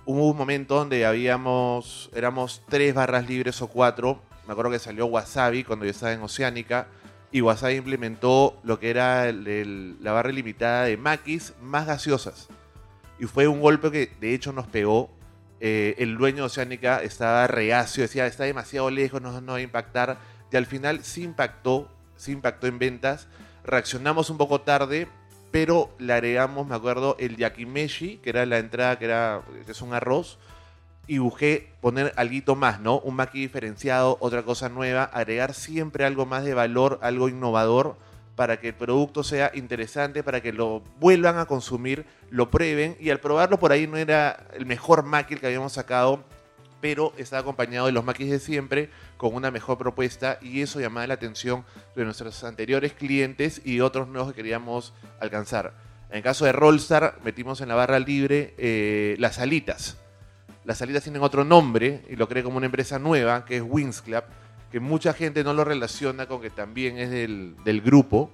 hubo 0.05 0.29
un 0.29 0.37
momento 0.37 0.75
donde 0.75 1.07
habíamos, 1.07 2.11
éramos 2.13 2.63
tres 2.69 2.93
barras 2.93 3.29
libres 3.29 3.63
o 3.63 3.69
cuatro. 3.69 4.21
Me 4.49 4.53
acuerdo 4.53 4.73
que 4.73 4.81
salió 4.81 5.07
Wasabi 5.07 5.63
cuando 5.63 5.85
yo 5.85 5.93
estaba 5.93 6.13
en 6.13 6.23
Oceánica. 6.23 6.89
Y 7.31 7.43
Wasabi 7.43 7.75
implementó 7.75 8.59
lo 8.63 8.81
que 8.81 8.91
era 8.91 9.31
la 9.33 10.13
barra 10.13 10.31
limitada 10.31 10.85
de 10.85 10.97
maquis 10.97 11.53
más 11.61 11.87
gaseosas. 11.87 12.49
Y 13.19 13.27
fue 13.27 13.49
un 13.49 13.61
golpe 13.61 13.91
que 13.91 14.11
de 14.21 14.35
hecho 14.35 14.53
nos 14.53 14.67
pegó. 14.67 15.11
Eh, 15.61 15.97
el 15.99 16.17
dueño 16.17 16.39
de 16.39 16.43
Oceánica 16.45 17.03
estaba 17.03 17.47
reacio, 17.49 18.03
decía, 18.03 18.27
está 18.27 18.45
demasiado 18.45 18.91
lejos, 18.91 19.21
no, 19.21 19.41
no 19.41 19.53
va 19.53 19.59
a 19.59 19.63
impactar. 19.63 20.19
Y 20.51 20.57
al 20.57 20.67
final 20.67 21.05
sí 21.05 21.25
impactó, 21.25 21.91
sí 22.17 22.33
impactó 22.33 22.67
en 22.67 22.79
ventas. 22.79 23.29
Reaccionamos 23.65 24.31
un 24.31 24.39
poco 24.39 24.63
tarde, 24.63 25.09
pero 25.51 25.91
le 25.99 26.13
agregamos, 26.13 26.67
me 26.67 26.77
acuerdo, 26.77 27.17
el 27.19 27.37
yakimeshi, 27.37 28.19
que 28.19 28.31
era 28.31 28.47
la 28.47 28.59
entrada, 28.59 28.99
que, 28.99 29.05
era, 29.05 29.43
que 29.67 29.73
es 29.73 29.83
un 29.83 29.93
arroz. 29.93 30.39
Y 31.09 31.19
busqué 31.19 31.73
poner 31.81 32.13
algo 32.17 32.55
más, 32.55 32.81
¿no? 32.81 33.01
Un 33.01 33.17
maqui 33.17 33.41
diferenciado, 33.41 34.17
otra 34.21 34.45
cosa 34.45 34.69
nueva, 34.69 35.05
agregar 35.05 35.55
siempre 35.55 36.05
algo 36.05 36.25
más 36.25 36.45
de 36.45 36.55
valor, 36.55 37.01
algo 37.03 37.29
innovador, 37.29 37.97
para 38.37 38.61
que 38.61 38.69
el 38.69 38.75
producto 38.75 39.25
sea 39.25 39.51
interesante, 39.55 40.23
para 40.23 40.41
que 40.41 40.53
lo 40.53 40.83
vuelvan 41.01 41.39
a 41.39 41.47
consumir, 41.47 42.07
lo 42.31 42.51
prueben. 42.51 42.97
Y 43.01 43.11
al 43.11 43.19
probarlo 43.19 43.59
por 43.59 43.73
ahí 43.73 43.89
no 43.89 43.97
era 43.97 44.47
el 44.55 44.65
mejor 44.65 45.03
maqui 45.03 45.35
que 45.35 45.47
habíamos 45.47 45.73
sacado, 45.73 46.23
pero 46.81 47.13
estaba 47.17 47.41
acompañado 47.41 47.87
de 47.87 47.93
los 47.93 48.05
maquis 48.05 48.31
de 48.31 48.39
siempre, 48.39 48.91
con 49.17 49.35
una 49.35 49.51
mejor 49.51 49.79
propuesta, 49.79 50.39
y 50.41 50.63
eso 50.63 50.79
llamaba 50.81 51.07
la 51.07 51.15
atención 51.15 51.65
de 51.97 52.05
nuestros 52.05 52.45
anteriores 52.45 52.93
clientes 52.93 53.63
y 53.65 53.81
otros 53.81 54.09
nuevos 54.09 54.31
que 54.31 54.37
queríamos 54.37 54.93
alcanzar. 55.21 55.73
En 56.11 56.19
el 56.19 56.23
caso 56.23 56.45
de 56.45 56.53
Rollstar, 56.53 57.19
metimos 57.25 57.61
en 57.61 57.69
la 57.69 57.75
barra 57.75 57.99
libre 57.99 58.55
eh, 58.59 59.17
las 59.19 59.39
alitas. 59.39 59.99
Las 60.69 60.83
alitas 60.83 61.03
tienen 61.03 61.23
otro 61.23 61.47
nombre 61.47 62.03
y 62.11 62.17
lo 62.17 62.29
creé 62.29 62.45
como 62.45 62.59
una 62.59 62.67
empresa 62.67 62.99
nueva, 62.99 63.47
que 63.47 63.57
es 63.57 63.63
Wings 63.67 64.03
Club, 64.03 64.23
que 64.71 64.81
mucha 64.81 65.15
gente 65.15 65.43
no 65.43 65.55
lo 65.55 65.65
relaciona 65.65 66.27
con 66.27 66.43
que 66.43 66.51
también 66.51 66.99
es 66.99 67.09
del, 67.09 67.57
del 67.65 67.81
grupo, 67.81 68.31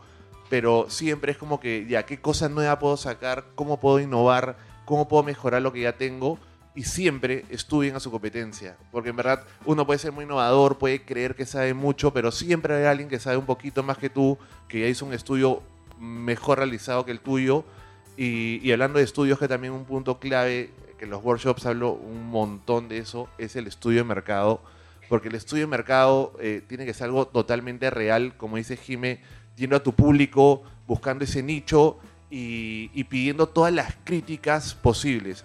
pero 0.50 0.87
siempre 0.91 1.31
es 1.31 1.38
como 1.38 1.61
que, 1.61 1.87
ya, 1.88 2.05
¿qué 2.05 2.21
cosa 2.21 2.49
nueva 2.49 2.81
puedo 2.81 2.97
sacar? 2.97 3.45
¿Cómo 3.55 3.79
puedo 3.79 4.00
innovar? 4.00 4.57
¿Cómo 4.85 5.07
puedo 5.07 5.23
mejorar 5.23 5.62
lo 5.62 5.73
que 5.73 5.83
ya 5.83 5.93
tengo? 5.93 6.41
Y 6.75 6.83
siempre 6.83 7.45
estudien 7.50 7.95
a 7.95 8.00
su 8.00 8.11
competencia, 8.11 8.76
porque 8.91 9.11
en 9.11 9.17
verdad 9.17 9.45
uno 9.64 9.87
puede 9.87 10.00
ser 10.00 10.11
muy 10.11 10.25
innovador, 10.25 10.76
puede 10.76 11.05
creer 11.05 11.37
que 11.37 11.47
sabe 11.47 11.73
mucho, 11.73 12.12
pero 12.12 12.33
siempre 12.33 12.75
hay 12.75 12.87
alguien 12.87 13.09
que 13.09 13.21
sabe 13.21 13.37
un 13.37 13.47
poquito 13.47 13.85
más 13.85 13.97
que 13.97 14.11
tú, 14.11 14.37
que 14.67 14.81
ya 14.81 14.88
hizo 14.88 15.07
un 15.07 15.14
estudio 15.14 15.62
mejor 16.00 16.59
realizado 16.59 17.05
que 17.05 17.12
el 17.12 17.21
tuyo. 17.21 17.64
Y, 18.17 18.59
y 18.61 18.73
hablando 18.73 18.99
de 18.99 19.05
estudios, 19.05 19.38
que 19.38 19.47
también 19.47 19.73
un 19.73 19.85
punto 19.85 20.19
clave, 20.19 20.73
que 21.05 21.07
en 21.07 21.11
los 21.11 21.23
workshops 21.23 21.67
hablo 21.67 21.93
un 21.93 22.29
montón 22.31 22.89
de 22.89 22.97
eso, 22.97 23.29
es 23.37 23.57
el 23.57 23.67
estudio 23.67 23.99
de 23.99 24.05
mercado. 24.05 24.63
Porque 25.11 25.29
el 25.29 25.35
estudio 25.35 25.65
de 25.65 25.67
mercado 25.67 26.33
eh, 26.41 26.63
tiene 26.67 26.87
que 26.87 26.95
ser 26.95 27.05
algo 27.05 27.27
totalmente 27.27 27.91
real, 27.91 28.35
como 28.39 28.57
dice 28.57 28.79
Jime, 28.79 29.21
yendo 29.55 29.77
a 29.77 29.83
tu 29.83 29.93
público, 29.93 30.63
buscando 30.87 31.25
ese 31.25 31.43
nicho 31.43 31.99
y, 32.31 32.91
y 32.95 33.05
pidiendo 33.05 33.47
todas 33.49 33.73
las 33.73 33.95
críticas 34.05 34.75
posibles. 34.75 35.45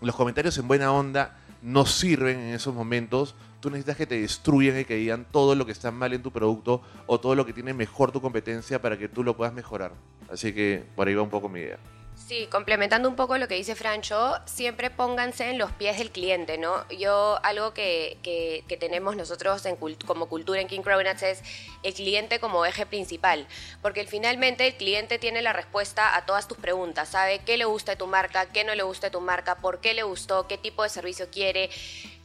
Los 0.00 0.16
comentarios 0.16 0.56
en 0.56 0.68
buena 0.68 0.90
onda 0.90 1.36
no 1.60 1.84
sirven 1.84 2.38
en 2.40 2.54
esos 2.54 2.74
momentos. 2.74 3.34
Tú 3.60 3.68
necesitas 3.68 3.98
que 3.98 4.06
te 4.06 4.18
destruyan 4.18 4.80
y 4.80 4.84
que 4.86 4.96
digan 4.96 5.26
todo 5.30 5.54
lo 5.54 5.66
que 5.66 5.72
está 5.72 5.90
mal 5.90 6.14
en 6.14 6.22
tu 6.22 6.30
producto 6.30 6.80
o 7.06 7.20
todo 7.20 7.34
lo 7.34 7.44
que 7.44 7.52
tiene 7.52 7.74
mejor 7.74 8.10
tu 8.10 8.22
competencia 8.22 8.80
para 8.80 8.98
que 8.98 9.08
tú 9.08 9.22
lo 9.22 9.36
puedas 9.36 9.52
mejorar. 9.52 9.92
Así 10.30 10.54
que 10.54 10.82
por 10.96 11.08
ahí 11.08 11.14
va 11.14 11.22
un 11.22 11.30
poco 11.30 11.50
mi 11.50 11.60
idea. 11.60 11.78
Sí, 12.16 12.46
complementando 12.50 13.08
un 13.08 13.16
poco 13.16 13.36
lo 13.36 13.48
que 13.48 13.54
dice 13.56 13.74
Francho, 13.74 14.38
siempre 14.46 14.88
pónganse 14.88 15.50
en 15.50 15.58
los 15.58 15.72
pies 15.72 15.98
del 15.98 16.10
cliente, 16.10 16.56
¿no? 16.56 16.88
Yo, 16.88 17.38
algo 17.42 17.74
que, 17.74 18.16
que- 18.22 18.64
que 18.66 18.76
tenemos 18.78 19.14
nosotros 19.14 19.66
en 19.66 19.76
cult- 19.78 20.04
como 20.06 20.26
cultura 20.26 20.60
en 20.60 20.68
King 20.68 20.80
Cronuts 20.80 21.22
es 21.22 21.42
el 21.82 21.92
cliente 21.92 22.38
como 22.40 22.64
eje 22.64 22.86
principal, 22.86 23.46
porque 23.82 24.06
finalmente 24.06 24.66
el 24.66 24.74
cliente 24.76 25.18
tiene 25.18 25.42
la 25.42 25.52
respuesta 25.52 26.16
a 26.16 26.24
todas 26.24 26.48
tus 26.48 26.56
preguntas, 26.56 27.10
sabe 27.10 27.40
qué 27.40 27.58
le 27.58 27.66
gusta 27.66 27.92
de 27.92 27.96
tu 27.96 28.06
marca, 28.06 28.46
qué 28.46 28.64
no 28.64 28.74
le 28.74 28.84
gusta 28.84 29.08
de 29.08 29.10
tu 29.10 29.20
marca, 29.20 29.56
por 29.56 29.80
qué 29.80 29.92
le 29.92 30.04
gustó, 30.04 30.46
qué 30.46 30.56
tipo 30.56 30.82
de 30.82 30.88
servicio 30.88 31.28
quiere, 31.30 31.68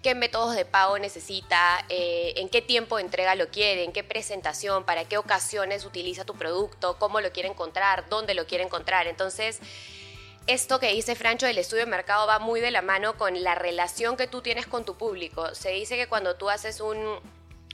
qué 0.01 0.15
métodos 0.15 0.56
de 0.56 0.65
pago 0.65 0.98
necesita, 0.98 1.86
eh, 1.89 2.34
en 2.38 2.50
qué 2.50 2.62
tiempo 2.62 2.98
de 2.98 3.03
entrega 3.03 3.36
lo 3.36 3.50
quiere, 3.50 3.84
en 3.84 3.91
qué 3.91 4.03
presentación, 4.03 4.86
para 4.86 5.06
qué 5.06 5.18
ocasiones 5.18 5.86
utiliza 5.86 6.25
tu 6.25 6.36
producto, 6.36 6.98
cómo 6.98 7.20
lo 7.22 7.32
quiere 7.32 7.50
encontrar, 7.50 8.08
dónde 8.10 8.34
lo 8.34 8.48
quiere 8.48 8.63
encontrar. 8.63 9.08
Entonces, 9.08 9.60
esto 10.48 10.79
que 10.79 10.94
dice 10.94 11.15
Francho 11.15 11.46
del 11.46 11.58
estudio 11.58 11.84
de 11.84 11.91
mercado 11.91 12.25
va 12.25 12.39
muy 12.39 12.62
de 12.62 12.72
la 12.72 12.82
mano 12.82 13.18
con 13.18 13.44
la 13.44 13.56
relación 13.56 14.18
que 14.18 14.27
tú 14.27 14.41
tienes 14.41 14.65
con 14.65 14.86
tu 14.86 14.98
público. 14.98 15.53
Se 15.53 15.70
dice 15.72 15.98
que 15.98 16.08
cuando 16.08 16.36
tú 16.36 16.50
haces 16.50 16.79
un 16.79 17.20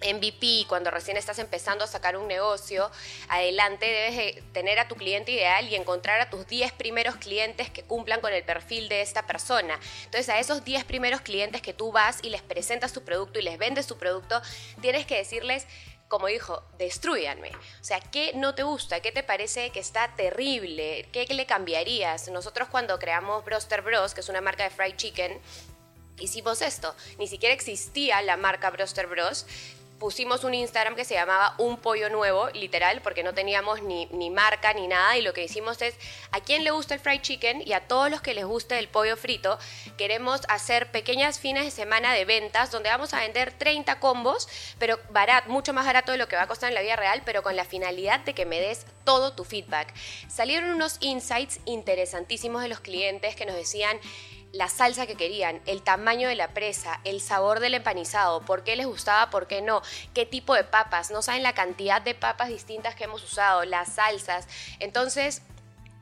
MVP, 0.01 0.65
cuando 0.67 0.91
recién 0.91 1.15
estás 1.15 1.39
empezando 1.39 1.83
a 1.83 1.87
sacar 1.87 2.17
un 2.17 2.27
negocio, 2.27 2.91
adelante 3.29 3.85
debes 3.85 4.15
de 4.17 4.43
tener 4.51 4.77
a 4.79 4.87
tu 4.87 4.95
cliente 4.95 5.31
ideal 5.31 5.67
y 5.69 5.75
encontrar 5.75 6.19
a 6.19 6.29
tus 6.29 6.45
10 6.47 6.73
primeros 6.73 7.15
clientes 7.15 7.69
que 7.69 7.83
cumplan 7.83 8.19
con 8.19 8.33
el 8.33 8.43
perfil 8.43 8.89
de 8.89 9.01
esta 9.01 9.25
persona. 9.25 9.79
Entonces 10.03 10.29
a 10.29 10.39
esos 10.39 10.65
10 10.65 10.83
primeros 10.83 11.21
clientes 11.21 11.61
que 11.61 11.73
tú 11.73 11.91
vas 11.91 12.19
y 12.23 12.29
les 12.29 12.41
presentas 12.41 12.91
tu 12.91 13.03
producto 13.03 13.39
y 13.39 13.43
les 13.43 13.57
vendes 13.57 13.87
tu 13.87 13.97
producto, 13.97 14.41
tienes 14.81 15.05
que 15.05 15.15
decirles 15.15 15.65
como 16.07 16.27
dijo, 16.27 16.63
destruyanme. 16.77 17.49
O 17.49 17.83
sea, 17.83 17.99
¿qué 17.99 18.33
no 18.35 18.53
te 18.53 18.61
gusta? 18.61 18.99
¿Qué 18.99 19.11
te 19.11 19.23
parece 19.23 19.71
que 19.71 19.79
está 19.79 20.15
terrible? 20.15 21.09
¿Qué 21.11 21.25
le 21.25 21.47
cambiarías? 21.47 22.29
Nosotros 22.29 22.67
cuando 22.69 22.99
creamos 22.99 23.43
Broster 23.43 23.81
Bros, 23.81 24.13
que 24.13 24.21
es 24.21 24.29
una 24.29 24.39
marca 24.39 24.63
de 24.63 24.69
fried 24.69 24.95
chicken, 24.97 25.41
hicimos 26.19 26.61
esto. 26.61 26.95
Ni 27.17 27.27
siquiera 27.27 27.53
existía 27.53 28.21
la 28.21 28.37
marca 28.37 28.69
Broster 28.69 29.07
Bros. 29.07 29.47
Pusimos 29.99 30.43
un 30.43 30.53
Instagram 30.53 30.95
que 30.95 31.05
se 31.05 31.13
llamaba 31.13 31.55
Un 31.57 31.77
Pollo 31.77 32.09
Nuevo, 32.09 32.49
literal, 32.49 33.01
porque 33.01 33.23
no 33.23 33.33
teníamos 33.33 33.81
ni, 33.81 34.07
ni 34.07 34.29
marca 34.29 34.73
ni 34.73 34.87
nada. 34.87 35.17
Y 35.17 35.21
lo 35.21 35.33
que 35.33 35.43
hicimos 35.43 35.81
es, 35.81 35.95
a 36.31 36.41
quién 36.41 36.63
le 36.65 36.71
gusta 36.71 36.95
el 36.95 36.99
fried 36.99 37.21
chicken 37.21 37.61
y 37.65 37.73
a 37.73 37.87
todos 37.87 38.11
los 38.11 38.21
que 38.21 38.33
les 38.33 38.45
guste 38.45 38.77
el 38.77 38.89
pollo 38.89 39.15
frito, 39.15 39.57
queremos 39.97 40.41
hacer 40.49 40.91
pequeñas 40.91 41.39
fines 41.39 41.63
de 41.63 41.71
semana 41.71 42.13
de 42.13 42.25
ventas 42.25 42.71
donde 42.71 42.89
vamos 42.89 43.13
a 43.13 43.21
vender 43.21 43.53
30 43.53 43.99
combos, 43.99 44.49
pero 44.79 44.99
barato, 45.11 45.49
mucho 45.49 45.71
más 45.71 45.85
barato 45.85 46.11
de 46.11 46.17
lo 46.17 46.27
que 46.27 46.35
va 46.35 46.43
a 46.43 46.47
costar 46.47 46.69
en 46.69 46.75
la 46.75 46.81
vida 46.81 46.97
real, 46.97 47.21
pero 47.25 47.41
con 47.41 47.55
la 47.55 47.63
finalidad 47.63 48.19
de 48.19 48.33
que 48.33 48.45
me 48.45 48.59
des 48.59 48.85
todo 49.05 49.33
tu 49.33 49.45
feedback. 49.45 49.93
Salieron 50.27 50.71
unos 50.71 50.97
insights 50.99 51.59
interesantísimos 51.65 52.61
de 52.61 52.67
los 52.67 52.81
clientes 52.81 53.35
que 53.35 53.45
nos 53.45 53.55
decían 53.55 53.97
la 54.55 54.69
salsa 54.69 55.05
que 55.05 55.15
querían, 55.15 55.59
el 55.65 55.81
tamaño 55.81 56.29
de 56.29 56.35
la 56.35 56.49
presa, 56.49 57.01
el 57.03 57.19
sabor 57.19 57.59
del 57.59 57.73
empanizado, 57.73 58.41
por 58.41 58.63
qué 58.63 58.75
les 58.75 58.85
gustaba, 58.85 59.29
por 59.29 59.47
qué 59.47 59.61
no, 59.61 59.81
qué 60.13 60.25
tipo 60.25 60.55
de 60.55 60.63
papas, 60.63 61.11
no 61.11 61.21
saben 61.21 61.43
la 61.43 61.53
cantidad 61.53 62.01
de 62.01 62.15
papas 62.15 62.47
distintas 62.47 62.95
que 62.95 63.03
hemos 63.03 63.23
usado, 63.23 63.65
las 63.65 63.93
salsas. 63.93 64.47
Entonces, 64.79 65.41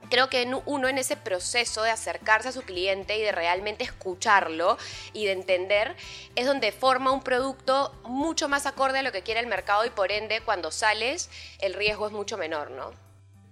creo 0.09 0.29
que 0.29 0.47
uno 0.65 0.87
en 0.87 0.99
ese 0.99 1.17
proceso 1.17 1.81
de 1.81 1.89
acercarse 1.89 2.49
a 2.49 2.51
su 2.51 2.61
cliente 2.61 3.17
y 3.17 3.21
de 3.21 3.31
realmente 3.31 3.83
escucharlo 3.83 4.77
y 5.13 5.25
de 5.25 5.31
entender 5.31 5.95
es 6.35 6.45
donde 6.45 6.71
forma 6.71 7.11
un 7.11 7.23
producto 7.23 7.91
mucho 8.03 8.49
más 8.49 8.67
acorde 8.67 8.99
a 8.99 9.03
lo 9.03 9.11
que 9.11 9.23
quiere 9.23 9.39
el 9.39 9.47
mercado 9.47 9.83
y 9.85 9.89
por 9.89 10.11
ende 10.11 10.41
cuando 10.45 10.69
sales 10.69 11.31
el 11.59 11.73
riesgo 11.73 12.05
es 12.05 12.13
mucho 12.13 12.37
menor, 12.37 12.69
¿no? 12.69 12.91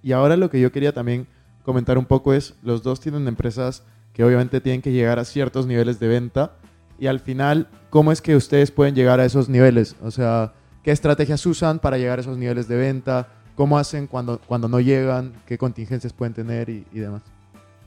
Y 0.03 0.12
ahora 0.12 0.38
lo 0.38 0.51
que 0.51 0.60
yo 0.60 0.72
quería 0.72 0.93
también 0.93 1.27
comentar 1.63 1.98
un 1.98 2.05
poco 2.05 2.34
es, 2.34 2.53
los 2.62 2.84
dos 2.84 3.00
tienen 3.00 3.27
empresas 3.27 3.84
que 4.13 4.23
obviamente 4.23 4.61
tienen 4.61 4.81
que 4.81 4.91
llegar 4.91 5.19
a 5.19 5.25
ciertos 5.25 5.67
niveles 5.67 5.99
de 5.99 6.07
venta 6.07 6.53
y 6.99 7.07
al 7.07 7.19
final, 7.19 7.67
¿cómo 7.89 8.11
es 8.11 8.21
que 8.21 8.35
ustedes 8.35 8.69
pueden 8.69 8.93
llegar 8.93 9.19
a 9.19 9.25
esos 9.25 9.49
niveles? 9.49 9.95
O 10.03 10.11
sea, 10.11 10.53
¿qué 10.83 10.91
estrategias 10.91 11.43
usan 11.45 11.79
para 11.79 11.97
llegar 11.97 12.19
a 12.19 12.21
esos 12.21 12.37
niveles 12.37 12.67
de 12.67 12.77
venta? 12.77 13.27
¿Cómo 13.55 13.79
hacen 13.79 14.05
cuando, 14.07 14.39
cuando 14.39 14.67
no 14.67 14.79
llegan? 14.79 15.33
¿Qué 15.47 15.57
contingencias 15.57 16.13
pueden 16.13 16.33
tener 16.33 16.69
y, 16.69 16.85
y 16.93 16.99
demás? 16.99 17.23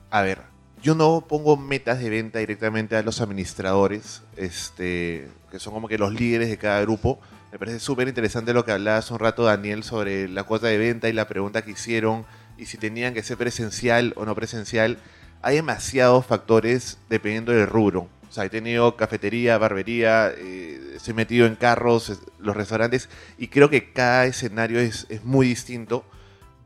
A 0.09 0.21
ver, 0.21 0.39
yo 0.81 0.95
no 0.95 1.25
pongo 1.27 1.57
metas 1.57 1.99
de 1.99 2.09
venta 2.09 2.39
directamente 2.39 2.95
a 2.95 3.03
los 3.03 3.21
administradores, 3.21 4.21
este, 4.35 5.29
que 5.49 5.59
son 5.59 5.73
como 5.73 5.87
que 5.87 5.97
los 5.97 6.13
líderes 6.13 6.49
de 6.49 6.57
cada 6.57 6.81
grupo. 6.81 7.19
Me 7.51 7.57
parece 7.57 7.79
súper 7.79 8.07
interesante 8.09 8.53
lo 8.53 8.65
que 8.65 8.73
hablaba 8.73 8.97
hace 8.97 9.13
un 9.13 9.19
rato 9.19 9.45
Daniel 9.45 9.83
sobre 9.83 10.27
la 10.27 10.43
cuota 10.43 10.67
de 10.67 10.77
venta 10.77 11.07
y 11.07 11.13
la 11.13 11.27
pregunta 11.27 11.63
que 11.63 11.71
hicieron 11.71 12.25
y 12.57 12.65
si 12.65 12.77
tenían 12.77 13.13
que 13.13 13.23
ser 13.23 13.37
presencial 13.37 14.13
o 14.17 14.25
no 14.25 14.35
presencial. 14.35 14.97
Hay 15.45 15.57
demasiados 15.57 16.25
factores 16.25 16.97
dependiendo 17.07 17.51
del 17.51 17.67
rubro. 17.67 18.07
O 18.27 18.31
sea, 18.31 18.45
he 18.45 18.49
tenido 18.49 18.95
cafetería, 18.97 19.59
barbería, 19.59 20.31
eh, 20.35 20.93
estoy 20.95 21.13
metido 21.13 21.45
en 21.45 21.55
carros, 21.55 22.19
los 22.39 22.57
restaurantes, 22.57 23.09
y 23.37 23.49
creo 23.49 23.69
que 23.69 23.93
cada 23.93 24.25
escenario 24.25 24.79
es, 24.79 25.05
es 25.07 25.23
muy 25.23 25.45
distinto. 25.47 26.03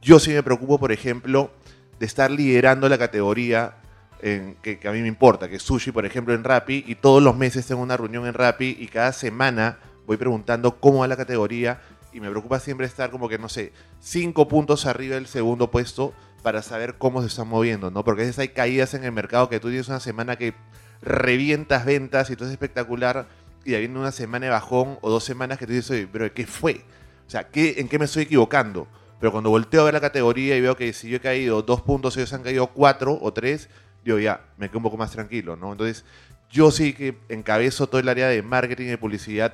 Yo 0.02 0.18
sí 0.18 0.32
me 0.32 0.44
preocupo, 0.44 0.80
por 0.80 0.94
ejemplo, 0.94 1.52
de 2.00 2.06
estar 2.06 2.32
liderando 2.32 2.88
la 2.88 2.98
categoría 2.98 3.74
en- 4.22 4.56
que, 4.62 4.80
que 4.80 4.88
a 4.88 4.94
mí 4.94 5.02
me 5.02 5.10
importa, 5.10 5.50
que 5.50 5.60
sushi, 5.60 5.92
por 5.92 6.06
ejemplo, 6.06 6.34
en 6.34 6.46
Rappi, 6.46 6.86
y 6.88 6.96
todos 6.96 7.22
los 7.22 7.36
meses 7.36 7.66
tengo 7.68 7.82
una 7.82 7.98
reunión 7.98 8.28
en 8.28 8.34
Rappi 8.34 8.78
y 8.80 8.88
cada 8.88 9.12
semana 9.12 9.80
voy 10.08 10.16
preguntando 10.16 10.80
cómo 10.80 11.00
va 11.00 11.08
la 11.10 11.18
categoría 11.18 11.82
y 12.14 12.22
me 12.22 12.30
preocupa 12.30 12.62
siempre 12.62 12.88
estar 12.88 13.12
como 13.12 13.28
que, 13.28 13.38
no 13.40 13.50
sé, 13.50 13.74
cinco 14.00 14.48
puntos 14.48 14.86
arriba 14.86 15.16
del 15.16 15.28
segundo 15.28 15.70
puesto, 15.70 16.14
para 16.42 16.62
saber 16.62 16.96
cómo 16.98 17.22
se 17.22 17.28
están 17.28 17.48
moviendo, 17.48 17.92
¿no? 17.92 18.04
Porque 18.04 18.24
a 18.24 18.26
veces 18.26 18.40
hay 18.40 18.50
caídas 18.50 18.94
en 18.94 19.04
el 19.04 19.12
mercado 19.12 19.50
que 19.50 19.60
tú 19.60 19.70
tienes 19.70 19.88
una 19.88 20.00
semana 20.00 20.38
que 20.38 20.54
revientas 21.02 21.86
ventas 21.86 22.30
y 22.30 22.36
todo 22.36 22.48
es 22.48 22.52
espectacular 22.52 23.28
y 23.66 23.78
viene 23.78 24.00
una 24.00 24.12
semana 24.12 24.46
de 24.46 24.52
bajón 24.52 24.98
o 25.02 25.10
dos 25.10 25.24
semanas 25.24 25.58
que 25.58 25.68
tú 25.68 25.74
dices, 25.74 25.92
oye, 25.92 26.08
pero 26.12 26.34
¿qué 26.34 26.48
fue? 26.48 26.82
O 27.28 27.30
sea, 27.30 27.48
¿qué, 27.48 27.76
¿en 27.78 27.88
qué 27.88 28.00
me 28.00 28.06
estoy 28.06 28.24
equivocando? 28.24 28.88
Pero 29.20 29.32
cuando 29.32 29.50
volteo 29.50 29.82
a 29.82 29.86
ver 29.86 29.94
la 29.94 30.02
categoría 30.02 30.56
y 30.56 30.62
veo 30.62 30.76
que 30.76 30.94
si 30.94 31.10
yo 31.10 31.18
he 31.18 31.20
caído 31.20 31.62
dos 31.62 31.82
puntos, 31.82 32.16
ellos 32.18 32.34
han 32.34 32.42
caído 32.42 32.68
cuatro 32.68 33.20
o 33.22 33.34
tres, 33.34 33.70
yo 34.06 34.18
ya 34.18 34.46
me 34.58 34.70
quedo 34.70 34.80
un 34.80 34.84
poco 34.84 34.98
más 34.98 35.12
tranquilo, 35.12 35.56
¿no? 35.56 35.74
Entonces, 35.74 36.06
yo 36.50 36.72
sí 36.72 36.94
que 36.94 37.18
encabezo 37.28 37.88
todo 37.88 38.00
el 38.00 38.10
área 38.10 38.28
de 38.28 38.42
marketing 38.42 38.94
y 38.94 38.98
publicidad. 38.98 39.54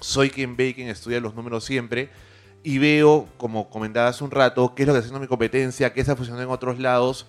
Soy 0.00 0.30
quien 0.30 0.56
ve 0.56 0.68
y 0.68 0.74
quien 0.74 0.88
estudia 0.88 1.20
los 1.20 1.34
números 1.34 1.64
siempre. 1.64 2.10
Y 2.66 2.78
veo, 2.78 3.28
como 3.36 3.70
comentaba 3.70 4.08
hace 4.08 4.24
un 4.24 4.32
rato, 4.32 4.74
qué 4.74 4.82
es 4.82 4.88
lo 4.88 4.92
que 4.92 4.98
está 4.98 5.06
haciendo 5.06 5.20
mi 5.20 5.28
competencia, 5.28 5.92
qué 5.92 6.00
está 6.00 6.16
funcionando 6.16 6.42
en 6.42 6.52
otros 6.52 6.80
lados. 6.80 7.24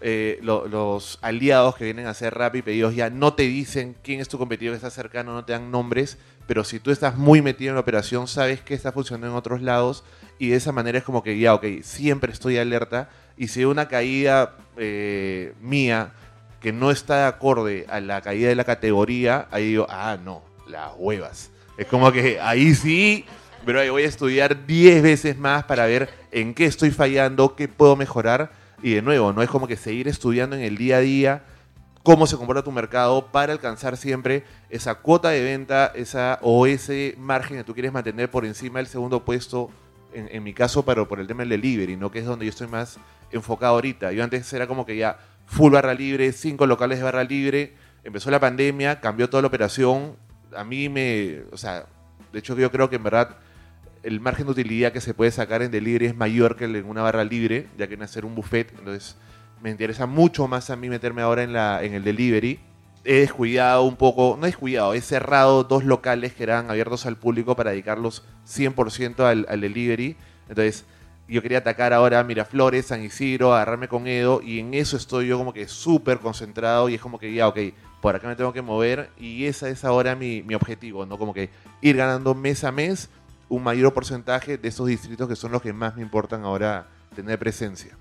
Eh, 0.00 0.40
los 0.42 1.20
aliados 1.22 1.76
que 1.76 1.84
vienen 1.84 2.08
a 2.08 2.10
hacer 2.10 2.34
rap 2.34 2.56
y 2.56 2.62
pedidos 2.62 2.96
ya 2.96 3.08
no 3.08 3.34
te 3.34 3.44
dicen 3.44 3.94
quién 4.02 4.18
es 4.18 4.26
tu 4.26 4.36
competidor 4.36 4.72
que 4.72 4.78
está 4.78 4.90
cercano, 4.90 5.32
no 5.32 5.44
te 5.44 5.52
dan 5.52 5.70
nombres, 5.70 6.18
pero 6.48 6.64
si 6.64 6.80
tú 6.80 6.90
estás 6.90 7.16
muy 7.16 7.40
metido 7.40 7.68
en 7.68 7.74
la 7.76 7.82
operación, 7.82 8.26
sabes 8.26 8.62
qué 8.62 8.74
está 8.74 8.90
funcionando 8.90 9.28
en 9.28 9.34
otros 9.34 9.62
lados 9.62 10.02
y 10.40 10.48
de 10.48 10.56
esa 10.56 10.72
manera 10.72 10.98
es 10.98 11.04
como 11.04 11.22
que 11.22 11.38
ya, 11.38 11.54
ok, 11.54 11.66
siempre 11.84 12.32
estoy 12.32 12.58
alerta 12.58 13.10
y 13.36 13.46
si 13.46 13.60
hay 13.60 13.66
una 13.66 13.86
caída 13.86 14.56
eh, 14.76 15.54
mía 15.60 16.14
que 16.60 16.72
no 16.72 16.90
está 16.90 17.28
acorde 17.28 17.86
a 17.88 18.00
la 18.00 18.22
caída 18.22 18.48
de 18.48 18.56
la 18.56 18.64
categoría, 18.64 19.46
ahí 19.52 19.68
digo, 19.68 19.86
ah, 19.88 20.18
no, 20.20 20.42
las 20.66 20.90
huevas. 20.98 21.52
Es 21.78 21.86
como 21.86 22.10
que 22.10 22.40
ahí 22.40 22.74
sí, 22.74 23.24
pero 23.64 23.80
ahí 23.80 23.90
voy 23.90 24.02
a 24.02 24.08
estudiar 24.08 24.66
10 24.66 25.02
veces 25.02 25.38
más 25.38 25.64
para 25.64 25.86
ver 25.86 26.08
en 26.30 26.54
qué 26.54 26.66
estoy 26.66 26.90
fallando, 26.90 27.56
qué 27.56 27.68
puedo 27.68 27.96
mejorar. 27.96 28.52
Y 28.82 28.94
de 28.94 29.02
nuevo, 29.02 29.32
no 29.32 29.42
es 29.42 29.50
como 29.50 29.66
que 29.66 29.76
seguir 29.76 30.08
estudiando 30.08 30.56
en 30.56 30.62
el 30.62 30.76
día 30.76 30.96
a 30.96 31.00
día 31.00 31.42
cómo 32.02 32.26
se 32.26 32.36
comporta 32.36 32.62
tu 32.62 32.72
mercado 32.72 33.26
para 33.26 33.52
alcanzar 33.52 33.96
siempre 33.96 34.44
esa 34.70 34.96
cuota 34.96 35.28
de 35.28 35.42
venta 35.42 35.92
esa, 35.94 36.38
o 36.42 36.66
ese 36.66 37.14
margen 37.18 37.58
que 37.58 37.64
tú 37.64 37.74
quieres 37.74 37.92
mantener 37.92 38.30
por 38.30 38.44
encima 38.46 38.78
del 38.78 38.86
segundo 38.86 39.24
puesto, 39.24 39.70
en, 40.12 40.42
mi 40.42 40.52
caso, 40.52 40.84
pero 40.84 41.06
por 41.06 41.20
el 41.20 41.28
tema 41.28 41.40
del 41.40 41.50
delivery, 41.50 41.96
¿no? 41.96 42.10
que 42.10 42.18
es 42.18 42.24
donde 42.24 42.44
yo 42.44 42.50
estoy 42.50 42.66
más 42.66 42.98
enfocado 43.30 43.74
ahorita. 43.74 44.10
Yo 44.12 44.24
antes 44.24 44.52
era 44.52 44.66
como 44.66 44.84
que 44.84 44.96
ya 44.96 45.18
full 45.46 45.72
barra 45.72 45.94
libre, 45.94 46.32
cinco 46.32 46.66
locales 46.66 46.98
de 46.98 47.04
barra 47.04 47.22
libre. 47.22 47.74
Empezó 48.02 48.30
la 48.30 48.40
pandemia, 48.40 49.00
cambió 49.00 49.30
toda 49.30 49.42
la 49.42 49.48
operación. 49.48 50.16
A 50.56 50.64
mí 50.64 50.88
me. 50.88 51.42
O 51.52 51.56
sea, 51.56 51.86
de 52.32 52.38
hecho, 52.40 52.56
yo 52.56 52.72
creo 52.72 52.90
que 52.90 52.96
en 52.96 53.04
verdad 53.04 53.36
el 54.02 54.20
margen 54.20 54.46
de 54.46 54.52
utilidad 54.52 54.92
que 54.92 55.00
se 55.00 55.14
puede 55.14 55.30
sacar 55.30 55.62
en 55.62 55.70
delivery 55.70 56.06
es 56.06 56.16
mayor 56.16 56.56
que 56.56 56.64
en 56.64 56.84
una 56.86 57.02
barra 57.02 57.24
libre, 57.24 57.68
ya 57.76 57.86
que 57.86 57.94
en 57.94 58.02
hacer 58.02 58.24
un 58.24 58.34
buffet. 58.34 58.72
Entonces, 58.78 59.16
me 59.62 59.70
interesa 59.70 60.06
mucho 60.06 60.48
más 60.48 60.70
a 60.70 60.76
mí 60.76 60.88
meterme 60.88 61.22
ahora 61.22 61.42
en, 61.42 61.52
la, 61.52 61.82
en 61.82 61.94
el 61.94 62.04
delivery. 62.04 62.60
He 63.04 63.20
descuidado 63.20 63.84
un 63.84 63.96
poco, 63.96 64.36
no 64.38 64.46
he 64.46 64.50
descuidado, 64.50 64.94
he 64.94 65.00
cerrado 65.00 65.64
dos 65.64 65.84
locales 65.84 66.34
que 66.34 66.42
eran 66.42 66.70
abiertos 66.70 67.06
al 67.06 67.16
público 67.16 67.56
para 67.56 67.70
dedicarlos 67.70 68.24
100% 68.46 69.20
al, 69.20 69.46
al 69.48 69.60
delivery. 69.60 70.16
Entonces, 70.48 70.84
yo 71.28 71.42
quería 71.42 71.58
atacar 71.58 71.92
ahora 71.92 72.20
a 72.20 72.24
Miraflores, 72.24 72.86
San 72.86 73.04
Isidro, 73.04 73.54
agarrarme 73.54 73.88
con 73.88 74.06
Edo, 74.06 74.42
y 74.42 74.58
en 74.58 74.74
eso 74.74 74.96
estoy 74.96 75.28
yo 75.28 75.38
como 75.38 75.52
que 75.52 75.68
súper 75.68 76.18
concentrado 76.18 76.88
y 76.88 76.94
es 76.94 77.00
como 77.00 77.18
que 77.18 77.32
ya, 77.32 77.46
ok, 77.46 77.58
por 78.00 78.16
acá 78.16 78.26
me 78.26 78.34
tengo 78.34 78.52
que 78.52 78.62
mover 78.62 79.10
y 79.18 79.44
esa 79.44 79.68
es 79.68 79.84
ahora 79.84 80.16
mi, 80.16 80.42
mi 80.42 80.54
objetivo, 80.54 81.06
¿no? 81.06 81.18
Como 81.18 81.32
que 81.32 81.50
ir 81.82 81.96
ganando 81.96 82.34
mes 82.34 82.64
a 82.64 82.72
mes 82.72 83.10
un 83.50 83.62
mayor 83.62 83.92
porcentaje 83.92 84.56
de 84.56 84.68
esos 84.68 84.86
distritos 84.86 85.28
que 85.28 85.36
son 85.36 85.52
los 85.52 85.60
que 85.60 85.74
más 85.74 85.96
me 85.96 86.02
importan 86.02 86.44
ahora 86.44 86.86
tener 87.14 87.38
presencia. 87.38 87.98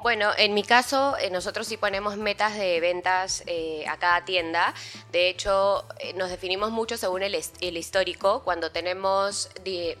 Bueno, 0.00 0.30
en 0.38 0.54
mi 0.54 0.62
caso, 0.62 1.16
eh, 1.18 1.28
nosotros 1.28 1.66
sí 1.66 1.76
ponemos 1.76 2.16
metas 2.16 2.56
de 2.56 2.78
ventas 2.78 3.42
eh, 3.46 3.84
a 3.88 3.96
cada 3.96 4.24
tienda. 4.24 4.72
De 5.10 5.28
hecho, 5.28 5.84
eh, 5.98 6.12
nos 6.14 6.30
definimos 6.30 6.70
mucho 6.70 6.96
según 6.96 7.24
el, 7.24 7.34
histórico. 7.34 8.44
Cuando 8.44 8.70
tenemos 8.70 9.50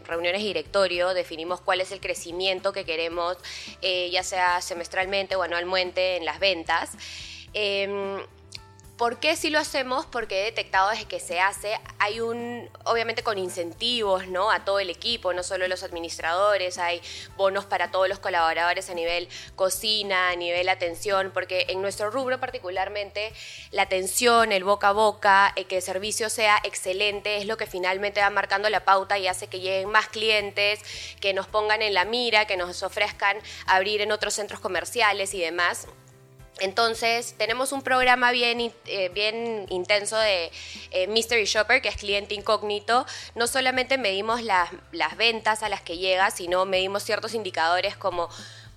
reuniones 0.06 0.40
de 0.40 0.46
directorio, 0.46 1.14
definimos 1.14 1.60
cuál 1.60 1.80
es 1.80 1.90
el 1.90 2.00
crecimiento 2.00 2.72
que 2.72 2.84
queremos, 2.84 3.38
ya 3.82 4.22
sea 4.22 4.60
semestralmente 4.60 5.34
o 5.34 5.42
anualmente 5.42 6.16
en 6.16 6.24
las 6.24 6.38
ventas. 6.38 6.92
Em, 7.52 8.20
¿Por 8.98 9.20
qué 9.20 9.36
si 9.36 9.48
lo 9.48 9.60
hacemos? 9.60 10.06
Porque 10.06 10.40
he 10.40 10.44
detectado 10.46 10.90
desde 10.90 11.04
que 11.04 11.20
se 11.20 11.38
hace, 11.38 11.78
hay 12.00 12.20
un, 12.20 12.68
obviamente 12.82 13.22
con 13.22 13.38
incentivos, 13.38 14.26
¿no? 14.26 14.50
A 14.50 14.64
todo 14.64 14.80
el 14.80 14.90
equipo, 14.90 15.32
no 15.32 15.44
solo 15.44 15.68
los 15.68 15.84
administradores, 15.84 16.78
hay 16.78 17.00
bonos 17.36 17.64
para 17.64 17.92
todos 17.92 18.08
los 18.08 18.18
colaboradores 18.18 18.90
a 18.90 18.94
nivel 18.94 19.28
cocina, 19.54 20.30
a 20.30 20.34
nivel 20.34 20.68
atención, 20.68 21.30
porque 21.32 21.66
en 21.68 21.80
nuestro 21.80 22.10
rubro 22.10 22.40
particularmente 22.40 23.32
la 23.70 23.82
atención, 23.82 24.50
el 24.50 24.64
boca 24.64 24.88
a 24.88 24.92
boca, 24.92 25.52
el 25.54 25.66
que 25.66 25.76
el 25.76 25.82
servicio 25.82 26.28
sea 26.28 26.58
excelente 26.64 27.36
es 27.36 27.46
lo 27.46 27.56
que 27.56 27.66
finalmente 27.66 28.20
va 28.20 28.30
marcando 28.30 28.68
la 28.68 28.84
pauta 28.84 29.16
y 29.16 29.28
hace 29.28 29.46
que 29.46 29.60
lleguen 29.60 29.90
más 29.90 30.08
clientes, 30.08 30.80
que 31.20 31.32
nos 31.34 31.46
pongan 31.46 31.82
en 31.82 31.94
la 31.94 32.04
mira, 32.04 32.46
que 32.48 32.56
nos 32.56 32.82
ofrezcan 32.82 33.36
abrir 33.66 34.00
en 34.00 34.10
otros 34.10 34.34
centros 34.34 34.58
comerciales 34.58 35.34
y 35.34 35.40
demás. 35.40 35.86
Entonces, 36.60 37.34
tenemos 37.38 37.72
un 37.72 37.82
programa 37.82 38.30
bien, 38.32 38.72
eh, 38.86 39.08
bien 39.10 39.66
intenso 39.70 40.16
de 40.18 40.50
eh, 40.90 41.06
Mystery 41.06 41.44
Shopper, 41.44 41.80
que 41.82 41.88
es 41.88 41.96
cliente 41.96 42.34
incógnito. 42.34 43.06
No 43.34 43.46
solamente 43.46 43.98
medimos 43.98 44.42
las, 44.42 44.70
las 44.92 45.16
ventas 45.16 45.62
a 45.62 45.68
las 45.68 45.82
que 45.82 45.98
llega, 45.98 46.30
sino 46.30 46.64
medimos 46.64 47.02
ciertos 47.02 47.34
indicadores 47.34 47.96
como 47.96 48.28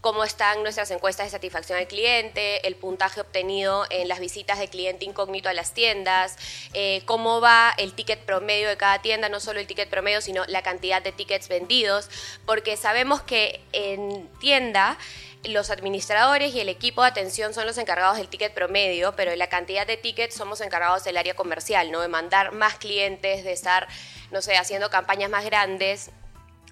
cómo 0.02 0.24
están 0.24 0.64
nuestras 0.64 0.90
encuestas 0.90 1.28
de 1.28 1.30
satisfacción 1.30 1.78
del 1.78 1.88
cliente, 1.88 2.68
el 2.68 2.76
puntaje 2.76 3.22
obtenido 3.22 3.86
en 3.92 4.08
las 4.08 4.20
visitas 4.20 4.58
de 4.60 4.68
cliente 4.68 5.06
incógnito 5.06 5.48
a 5.48 5.54
las 5.54 5.74
tiendas, 5.74 6.38
eh, 6.74 7.04
cómo 7.06 7.40
va 7.40 7.74
el 7.78 7.94
ticket 7.94 8.20
promedio 8.26 8.68
de 8.68 8.78
cada 8.78 9.02
tienda, 9.02 9.30
no 9.30 9.40
solo 9.40 9.60
el 9.60 9.68
ticket 9.68 9.90
promedio, 9.90 10.20
sino 10.22 10.44
la 10.48 10.64
cantidad 10.64 11.04
de 11.04 11.12
tickets 11.12 11.48
vendidos, 11.48 12.10
porque 12.48 12.78
sabemos 12.78 13.22
que 13.22 13.62
en 13.74 14.28
tienda 14.40 14.98
los 15.44 15.70
administradores 15.70 16.54
y 16.54 16.60
el 16.60 16.70
equipo 16.70 17.02
de 17.02 17.10
atención 17.10 17.54
son 17.54 17.66
los 17.66 17.78
encargados 17.78 18.18
del 18.18 18.28
ticket 18.28 18.54
promedio, 18.54 19.16
pero 19.16 19.36
la 19.36 19.48
cantidad 19.48 19.88
de 19.88 19.98
tickets 19.98 20.36
somos 20.36 20.62
encargados 20.62 21.04
del 21.04 21.18
área 21.18 21.36
comercial, 21.36 21.92
¿no? 21.92 22.02
De 22.02 22.08
mandar 22.08 22.52
más 22.52 22.76
clientes, 22.76 23.44
de 23.44 23.52
estar, 23.52 23.88
no 24.32 24.42
sé, 24.42 24.56
haciendo 24.58 24.90
campañas 24.90 25.30
más 25.30 25.44
grandes. 25.46 26.12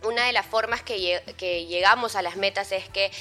Una 0.04 0.26
de 0.26 0.34
las 0.34 0.46
formas 0.46 0.82
que, 0.82 1.22
que 1.38 1.66
llegamos 1.66 2.16
a 2.16 2.22
las 2.22 2.36
metas 2.36 2.72
es 2.72 2.88
que 2.90 3.12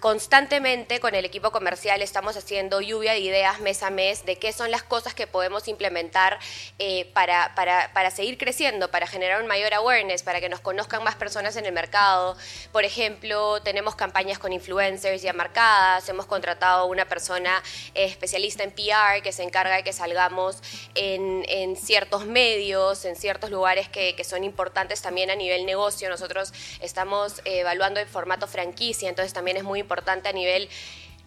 constantemente 0.00 1.00
con 1.00 1.14
el 1.14 1.24
equipo 1.24 1.50
comercial 1.50 2.02
estamos 2.02 2.36
haciendo 2.36 2.80
lluvia 2.80 3.12
de 3.12 3.20
ideas 3.20 3.60
mes 3.60 3.82
a 3.82 3.90
mes 3.90 4.24
de 4.24 4.36
qué 4.36 4.52
son 4.52 4.70
las 4.70 4.82
cosas 4.82 5.14
que 5.14 5.26
podemos 5.26 5.68
implementar 5.68 6.38
eh, 6.78 7.10
para, 7.12 7.54
para, 7.54 8.10
seguir 8.10 8.38
creciendo, 8.38 8.90
para 8.90 9.06
generar 9.06 9.40
un 9.40 9.48
mayor 9.48 9.74
awareness, 9.74 10.22
para 10.22 10.40
que 10.40 10.48
nos 10.48 10.60
conozcan 10.60 11.02
más 11.02 11.16
personas 11.16 11.56
en 11.56 11.66
el 11.66 11.72
mercado. 11.72 12.36
Por 12.72 12.84
ejemplo, 12.84 13.60
tenemos 13.62 13.96
campañas 13.96 14.38
con 14.38 14.52
influencers 14.52 15.22
ya 15.22 15.32
marcadas, 15.32 16.08
hemos 16.08 16.26
contratado 16.26 16.86
una 16.86 17.06
persona 17.06 17.62
eh, 17.94 18.04
especialista 18.04 18.62
en 18.62 18.70
PR 18.70 19.22
que 19.22 19.32
se 19.32 19.42
encarga 19.42 19.76
de 19.76 19.82
que 19.82 19.92
salgamos 19.92 20.62
en, 20.94 21.44
en 21.48 21.76
ciertos 21.76 22.26
medios, 22.26 23.04
en 23.04 23.16
ciertos 23.16 23.50
lugares 23.50 23.88
que, 23.88 24.14
que, 24.14 24.24
son 24.24 24.44
importantes 24.44 25.02
también 25.02 25.30
a 25.30 25.36
nivel 25.36 25.66
negocio. 25.66 26.08
Nosotros 26.08 26.52
estamos 26.80 27.40
eh, 27.44 27.60
evaluando 27.60 28.00
el 28.00 28.06
formato 28.06 28.46
franquicia, 28.46 29.08
entonces 29.08 29.32
también 29.32 29.56
es 29.56 29.64
muy 29.64 29.80
importante 29.80 29.85
a 30.28 30.32
nivel 30.32 30.68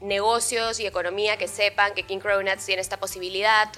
negocios 0.02 0.80
y 0.80 0.88
economía 0.88 1.38
que 1.38 1.48
sepan 1.48 1.94
que 1.94 2.04
King 2.04 2.20
Cronuts 2.20 2.66
tiene 2.66 2.82
esta 2.82 2.98
posibilidad. 2.98 3.70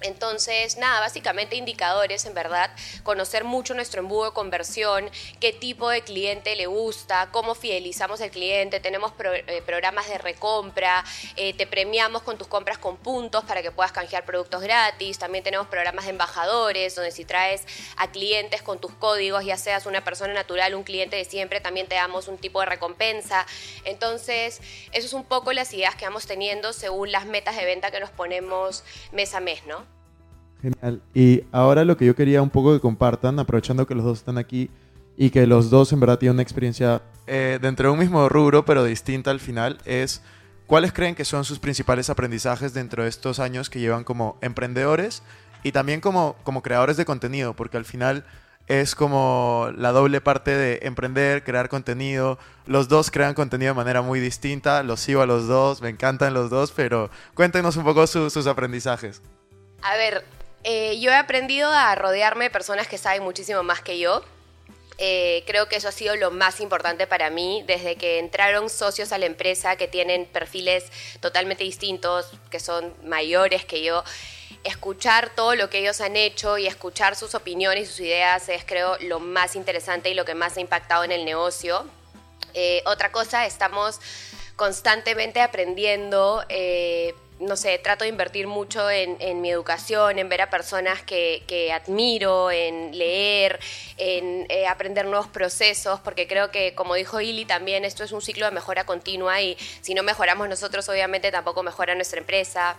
Entonces, 0.00 0.76
nada, 0.76 1.00
básicamente 1.00 1.56
indicadores, 1.56 2.24
en 2.24 2.34
verdad, 2.34 2.70
conocer 3.02 3.42
mucho 3.42 3.74
nuestro 3.74 4.00
embudo 4.00 4.26
de 4.26 4.32
conversión, 4.32 5.10
qué 5.40 5.52
tipo 5.52 5.90
de 5.90 6.02
cliente 6.02 6.54
le 6.54 6.66
gusta, 6.66 7.30
cómo 7.32 7.56
fidelizamos 7.56 8.20
al 8.20 8.30
cliente, 8.30 8.78
tenemos 8.78 9.12
eh, 9.24 9.62
programas 9.66 10.08
de 10.08 10.18
recompra, 10.18 11.04
eh, 11.36 11.52
te 11.54 11.66
premiamos 11.66 12.22
con 12.22 12.38
tus 12.38 12.46
compras 12.46 12.78
con 12.78 12.96
puntos 12.96 13.42
para 13.44 13.60
que 13.60 13.72
puedas 13.72 13.90
canjear 13.90 14.24
productos 14.24 14.62
gratis, 14.62 15.18
también 15.18 15.42
tenemos 15.42 15.66
programas 15.66 16.04
de 16.04 16.10
embajadores, 16.10 16.94
donde 16.94 17.10
si 17.10 17.24
traes 17.24 17.64
a 17.96 18.10
clientes 18.12 18.62
con 18.62 18.78
tus 18.78 18.92
códigos, 18.92 19.44
ya 19.44 19.56
seas 19.56 19.86
una 19.86 20.04
persona 20.04 20.32
natural, 20.32 20.76
un 20.76 20.84
cliente 20.84 21.16
de 21.16 21.24
siempre, 21.24 21.60
también 21.60 21.88
te 21.88 21.96
damos 21.96 22.28
un 22.28 22.38
tipo 22.38 22.60
de 22.60 22.66
recompensa. 22.66 23.46
Entonces, 23.84 24.60
eso 24.92 25.06
es 25.06 25.12
un 25.12 25.24
poco 25.24 25.52
las 25.52 25.72
ideas 25.74 25.96
que 25.96 26.04
vamos 26.04 26.26
teniendo 26.26 26.72
según 26.72 27.10
las 27.10 27.26
metas 27.26 27.56
de 27.56 27.64
venta 27.64 27.90
que 27.90 27.98
nos 27.98 28.10
ponemos 28.10 28.84
mes 29.10 29.34
a 29.34 29.40
mes, 29.40 29.64
¿no? 29.66 29.87
Genial. 30.60 31.02
Y 31.14 31.44
ahora 31.52 31.84
lo 31.84 31.96
que 31.96 32.06
yo 32.06 32.16
quería 32.16 32.42
un 32.42 32.50
poco 32.50 32.72
que 32.72 32.80
compartan, 32.80 33.38
aprovechando 33.38 33.86
que 33.86 33.94
los 33.94 34.04
dos 34.04 34.18
están 34.18 34.38
aquí 34.38 34.70
y 35.16 35.30
que 35.30 35.46
los 35.46 35.70
dos 35.70 35.92
en 35.92 36.00
verdad 36.00 36.18
tienen 36.18 36.36
una 36.36 36.42
experiencia 36.42 37.02
eh, 37.26 37.58
dentro 37.60 37.88
de 37.88 37.92
un 37.92 37.98
mismo 37.98 38.28
rubro, 38.28 38.64
pero 38.64 38.84
distinta 38.84 39.30
al 39.30 39.40
final, 39.40 39.78
es 39.84 40.22
cuáles 40.66 40.92
creen 40.92 41.14
que 41.14 41.24
son 41.24 41.44
sus 41.44 41.58
principales 41.58 42.08
aprendizajes 42.08 42.72
dentro 42.72 43.02
de 43.02 43.08
estos 43.08 43.38
años 43.38 43.68
que 43.68 43.80
llevan 43.80 44.04
como 44.04 44.38
emprendedores 44.40 45.22
y 45.62 45.72
también 45.72 46.00
como, 46.00 46.36
como 46.42 46.62
creadores 46.62 46.96
de 46.96 47.04
contenido, 47.04 47.54
porque 47.54 47.76
al 47.76 47.84
final 47.84 48.24
es 48.66 48.94
como 48.94 49.70
la 49.76 49.92
doble 49.92 50.20
parte 50.20 50.56
de 50.56 50.80
emprender, 50.82 51.42
crear 51.42 51.68
contenido. 51.68 52.38
Los 52.66 52.88
dos 52.88 53.10
crean 53.10 53.34
contenido 53.34 53.72
de 53.72 53.76
manera 53.76 54.02
muy 54.02 54.20
distinta, 54.20 54.82
los 54.82 55.00
sigo 55.00 55.20
a 55.20 55.26
los 55.26 55.46
dos, 55.48 55.82
me 55.82 55.88
encantan 55.88 56.34
los 56.34 56.48
dos, 56.48 56.72
pero 56.72 57.10
cuéntenos 57.34 57.76
un 57.76 57.84
poco 57.84 58.06
sus 58.06 58.46
aprendizajes. 58.46 59.22
A 59.82 59.96
ver, 59.96 60.24
eh, 60.64 60.98
yo 61.00 61.10
he 61.10 61.14
aprendido 61.14 61.70
a 61.70 61.94
rodearme 61.94 62.44
de 62.44 62.50
personas 62.50 62.88
que 62.88 62.98
saben 62.98 63.22
muchísimo 63.22 63.62
más 63.62 63.80
que 63.80 63.98
yo. 63.98 64.24
Eh, 65.00 65.44
creo 65.46 65.68
que 65.68 65.76
eso 65.76 65.88
ha 65.88 65.92
sido 65.92 66.16
lo 66.16 66.32
más 66.32 66.58
importante 66.58 67.06
para 67.06 67.30
mí 67.30 67.62
desde 67.68 67.94
que 67.94 68.18
entraron 68.18 68.68
socios 68.68 69.12
a 69.12 69.18
la 69.18 69.26
empresa 69.26 69.76
que 69.76 69.86
tienen 69.86 70.26
perfiles 70.26 70.90
totalmente 71.20 71.62
distintos, 71.62 72.32
que 72.50 72.58
son 72.58 72.92
mayores 73.04 73.64
que 73.64 73.82
yo. 73.84 74.02
Escuchar 74.64 75.30
todo 75.36 75.54
lo 75.54 75.70
que 75.70 75.78
ellos 75.78 76.00
han 76.00 76.16
hecho 76.16 76.58
y 76.58 76.66
escuchar 76.66 77.14
sus 77.14 77.36
opiniones 77.36 77.84
y 77.84 77.86
sus 77.86 78.00
ideas 78.00 78.48
es 78.48 78.64
creo 78.64 78.98
lo 78.98 79.20
más 79.20 79.54
interesante 79.54 80.10
y 80.10 80.14
lo 80.14 80.24
que 80.24 80.34
más 80.34 80.56
ha 80.56 80.60
impactado 80.60 81.04
en 81.04 81.12
el 81.12 81.24
negocio. 81.24 81.86
Eh, 82.54 82.82
otra 82.84 83.12
cosa, 83.12 83.46
estamos 83.46 84.00
constantemente 84.56 85.40
aprendiendo 85.40 86.44
no 87.40 87.56
sé, 87.56 87.78
trato 87.78 88.04
de 88.04 88.10
invertir 88.10 88.46
mucho 88.46 88.90
en, 88.90 89.40
mi 89.40 89.50
educación, 89.50 90.18
en 90.18 90.28
ver 90.28 90.42
a 90.42 90.50
personas 90.50 91.02
que, 91.02 91.72
admiro, 91.72 92.50
en 92.50 92.96
leer, 92.96 93.60
en 93.96 94.46
eh, 94.48 94.66
aprender 94.66 95.06
nuevos 95.06 95.28
procesos, 95.28 96.00
porque 96.00 96.26
creo 96.26 96.50
que, 96.50 96.74
como 96.74 96.94
dijo 96.94 97.20
Ili, 97.20 97.44
también 97.44 97.84
esto 97.84 98.02
es 98.02 98.12
un 98.12 98.22
ciclo 98.22 98.46
de 98.46 98.52
mejora 98.52 98.84
continua 98.84 99.40
y 99.40 99.56
si 99.80 99.94
no 99.94 100.02
mejoramos 100.02 100.48
nosotros, 100.48 100.88
obviamente 100.88 101.30
tampoco 101.30 101.62
mejora 101.62 101.94
nuestra 101.94 102.18
empresa. 102.18 102.76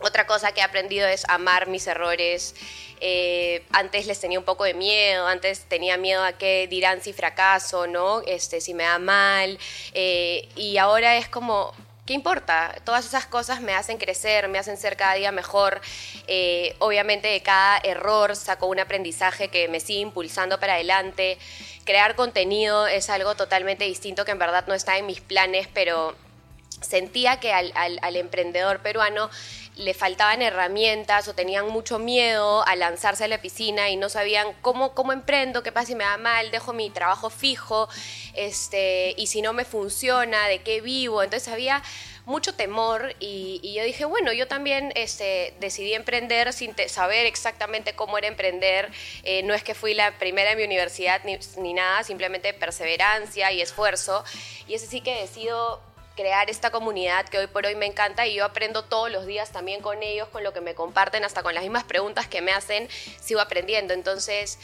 Otra 0.00 0.26
cosa 0.26 0.52
que 0.52 0.60
he 0.60 0.64
aprendido 0.64 1.06
es 1.06 1.24
amar 1.28 1.68
mis 1.68 1.86
errores. 1.86 2.54
Eh, 3.00 3.64
antes 3.70 4.06
les 4.06 4.18
tenía 4.18 4.38
un 4.38 4.44
poco 4.44 4.64
de 4.64 4.74
miedo, 4.74 5.26
antes 5.26 5.66
tenía 5.68 5.96
miedo 5.96 6.24
a 6.24 6.32
qué 6.32 6.66
dirán 6.68 7.02
si 7.02 7.12
fracaso, 7.12 7.86
¿no? 7.86 8.22
Este, 8.22 8.60
si 8.60 8.74
me 8.74 8.84
da 8.84 8.98
mal. 8.98 9.58
Eh, 9.92 10.48
y 10.56 10.78
ahora 10.78 11.16
es 11.16 11.28
como, 11.28 11.74
¿Qué 12.06 12.12
importa? 12.12 12.74
Todas 12.84 13.06
esas 13.06 13.24
cosas 13.24 13.62
me 13.62 13.72
hacen 13.72 13.96
crecer, 13.96 14.48
me 14.48 14.58
hacen 14.58 14.76
ser 14.76 14.94
cada 14.94 15.14
día 15.14 15.32
mejor. 15.32 15.80
Eh, 16.26 16.76
obviamente 16.78 17.28
de 17.28 17.42
cada 17.42 17.78
error 17.78 18.36
saco 18.36 18.66
un 18.66 18.78
aprendizaje 18.78 19.48
que 19.48 19.68
me 19.68 19.80
sigue 19.80 20.00
impulsando 20.00 20.60
para 20.60 20.74
adelante. 20.74 21.38
Crear 21.84 22.14
contenido 22.14 22.86
es 22.86 23.08
algo 23.08 23.36
totalmente 23.36 23.84
distinto 23.84 24.26
que 24.26 24.32
en 24.32 24.38
verdad 24.38 24.66
no 24.66 24.74
está 24.74 24.98
en 24.98 25.06
mis 25.06 25.22
planes, 25.22 25.66
pero 25.72 26.14
sentía 26.82 27.40
que 27.40 27.54
al 27.54 28.16
emprendedor 28.16 28.80
peruano 28.80 29.30
le 29.76 29.94
faltaban 29.94 30.42
herramientas 30.42 31.26
o 31.28 31.34
tenían 31.34 31.68
mucho 31.68 31.98
miedo 31.98 32.66
a 32.66 32.76
lanzarse 32.76 33.24
a 33.24 33.28
la 33.28 33.38
piscina 33.38 33.90
y 33.90 33.96
no 33.96 34.08
sabían 34.08 34.52
cómo, 34.60 34.94
cómo 34.94 35.12
emprendo, 35.12 35.62
qué 35.62 35.72
pasa 35.72 35.88
si 35.88 35.94
me 35.94 36.04
da 36.04 36.16
mal, 36.16 36.50
dejo 36.50 36.72
mi 36.72 36.90
trabajo 36.90 37.28
fijo, 37.30 37.88
este, 38.34 39.14
y 39.16 39.26
si 39.26 39.42
no 39.42 39.52
me 39.52 39.64
funciona, 39.64 40.46
de 40.46 40.62
qué 40.62 40.80
vivo. 40.80 41.22
Entonces 41.22 41.52
había 41.52 41.82
mucho 42.24 42.54
temor 42.54 43.14
y, 43.18 43.74
yo 43.74 43.84
dije, 43.84 44.04
bueno, 44.04 44.32
yo 44.32 44.48
también 44.48 44.92
este, 44.94 45.54
decidí 45.60 45.94
emprender 45.94 46.52
sin 46.52 46.74
saber 46.88 47.26
exactamente 47.26 47.94
cómo 47.94 48.16
era 48.16 48.28
emprender. 48.28 48.90
Eh, 49.24 49.42
no 49.42 49.54
es 49.54 49.62
que 49.62 49.74
fui 49.74 49.94
la 49.94 50.18
primera 50.18 50.52
en 50.52 50.58
mi 50.58 50.64
universidad 50.64 51.20
ni, 51.24 51.38
ni 51.58 51.74
nada, 51.74 52.04
simplemente 52.04 52.54
perseverancia 52.54 53.52
y 53.52 53.60
esfuerzo. 53.60 54.24
Y 54.68 54.74
ese 54.74 54.86
sí 54.86 55.00
que 55.00 55.20
decido 55.20 55.80
crear 56.14 56.48
esta 56.50 56.70
comunidad 56.70 57.28
que 57.28 57.38
hoy 57.38 57.46
por 57.46 57.66
hoy 57.66 57.74
me 57.74 57.86
encanta 57.86 58.26
y 58.26 58.34
yo 58.34 58.44
aprendo 58.44 58.84
todos 58.84 59.10
los 59.10 59.26
días 59.26 59.50
también 59.50 59.80
con 59.80 60.02
ellos, 60.02 60.28
con 60.28 60.44
lo 60.44 60.52
que 60.52 60.60
me 60.60 60.74
comparten, 60.74 61.24
hasta 61.24 61.42
con 61.42 61.54
las 61.54 61.62
mismas 61.62 61.84
preguntas 61.84 62.28
que 62.28 62.40
me 62.40 62.52
hacen, 62.52 62.88
sigo 63.20 63.40
aprendiendo. 63.40 63.94
Entonces, 63.94 64.58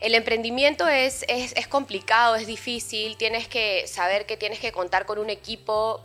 el 0.00 0.14
emprendimiento 0.14 0.88
es, 0.88 1.24
es, 1.28 1.52
es 1.56 1.68
complicado, 1.68 2.36
es 2.36 2.46
difícil, 2.46 3.16
tienes 3.16 3.48
que 3.48 3.86
saber 3.86 4.26
que 4.26 4.36
tienes 4.36 4.58
que 4.58 4.72
contar 4.72 5.06
con 5.06 5.18
un 5.18 5.30
equipo 5.30 6.02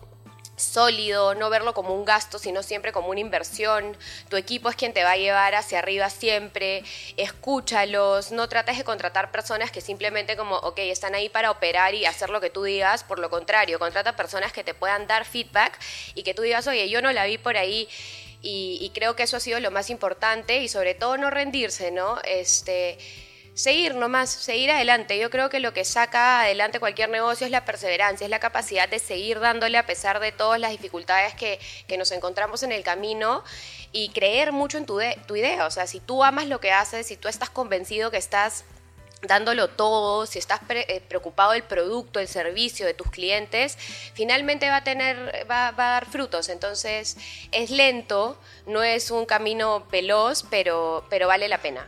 sólido, 0.62 1.36
no 1.36 1.50
verlo 1.50 1.74
como 1.74 1.94
un 1.94 2.06
gasto, 2.06 2.40
sino 2.40 2.64
siempre 2.64 2.92
como 2.92 3.10
una 3.10 3.20
inversión. 3.20 3.98
Tu 4.30 4.38
equipo 4.38 4.70
es 4.70 4.76
quien 4.76 4.94
te 4.94 5.04
va 5.04 5.12
a 5.12 5.18
llevar 5.18 5.56
hacia 5.56 5.80
arriba 5.80 6.10
siempre. 6.10 6.84
Escúchalos, 7.18 8.32
no 8.32 8.48
trates 8.48 8.78
de 8.78 8.84
contratar 8.84 9.32
personas 9.32 9.72
que 9.72 9.82
simplemente 9.82 10.38
como, 10.38 10.58
ok, 10.58 10.80
están 10.80 11.16
ahí 11.16 11.30
para 11.30 11.52
operar 11.52 11.94
y 11.94 12.06
hacer 12.06 12.30
lo 12.30 12.42
que 12.42 12.50
tú 12.50 12.64
digas. 12.64 13.04
Por 13.04 13.20
lo 13.20 13.30
contrario, 13.30 13.80
contrata 13.80 14.16
personas 14.16 14.54
que 14.54 14.64
te 14.64 14.74
puedan 14.74 15.08
dar 15.08 15.26
feedback 15.26 15.80
y 16.16 16.24
que 16.24 16.34
tú 16.34 16.42
digas, 16.42 16.68
oye, 16.68 16.90
yo 16.90 17.02
no 17.02 17.12
la 17.12 17.26
vi 17.26 17.38
por 17.38 17.58
ahí. 17.58 17.90
Y, 18.42 18.80
y 18.82 18.90
creo 18.90 19.16
que 19.16 19.24
eso 19.24 19.38
ha 19.38 19.40
sido 19.40 19.60
lo 19.60 19.72
más 19.72 19.90
importante 19.90 20.64
y 20.64 20.68
sobre 20.68 20.96
todo 20.96 21.18
no 21.18 21.30
rendirse, 21.30 21.92
¿no? 21.92 22.20
Este 22.24 22.98
seguir 23.54 23.96
nomás, 23.96 24.30
seguir 24.30 24.72
adelante. 24.72 25.20
Yo 25.20 25.30
creo 25.30 25.50
que 25.50 25.60
lo 25.60 25.74
que 25.74 25.86
saca 25.86 26.42
adelante 26.42 26.80
cualquier 26.80 27.10
negocio 27.10 27.46
es 27.46 27.52
la 27.52 27.66
perseverancia, 27.66 28.26
es 28.26 28.32
la 28.32 28.40
capacidad 28.40 28.88
de 28.88 29.00
seguir 29.00 29.40
dándole 29.40 29.78
a 29.78 29.86
pesar 29.86 30.20
de 30.20 30.32
todas 30.32 30.60
las 30.60 30.72
dificultades 30.72 31.34
que, 31.36 31.60
nos 31.98 32.12
encontramos 32.12 32.64
en 32.64 32.72
el 32.72 32.84
camino 32.84 33.44
y 33.92 34.10
creer 34.10 34.54
mucho 34.54 34.78
en 34.78 34.86
tu, 34.86 35.00
tu 35.28 35.36
idea. 35.36 35.66
O 35.66 35.72
sea, 35.72 35.86
si 35.86 36.00
tú 36.00 36.24
amas 36.24 36.48
lo 36.48 36.60
que 36.60 36.72
haces, 36.72 37.06
si 37.08 37.18
tú 37.18 37.28
estás 37.28 37.50
convencido 37.50 38.10
que 38.10 38.18
estás 38.18 38.64
dándolo 39.22 39.70
todo, 39.70 40.26
si 40.26 40.40
estás 40.40 40.62
eh, 40.70 41.02
preocupado 41.08 41.52
del 41.52 41.64
producto, 41.64 42.20
el 42.20 42.28
servicio 42.28 42.86
de 42.86 42.94
tus 42.94 43.12
clientes, 43.12 43.78
finalmente 44.14 44.70
va 44.70 44.78
a 44.78 44.84
tener, 44.84 45.46
va, 45.50 45.68
a 45.68 45.72
dar 45.74 46.06
frutos. 46.08 46.50
Entonces 46.50 47.18
es 47.52 47.70
lento, 47.70 48.40
no 48.66 48.82
es 48.82 49.12
un 49.12 49.26
camino 49.26 49.86
veloz, 49.92 50.44
pero, 50.50 51.06
pero 51.10 51.28
vale 51.28 51.48
la 51.48 51.60
pena 51.60 51.88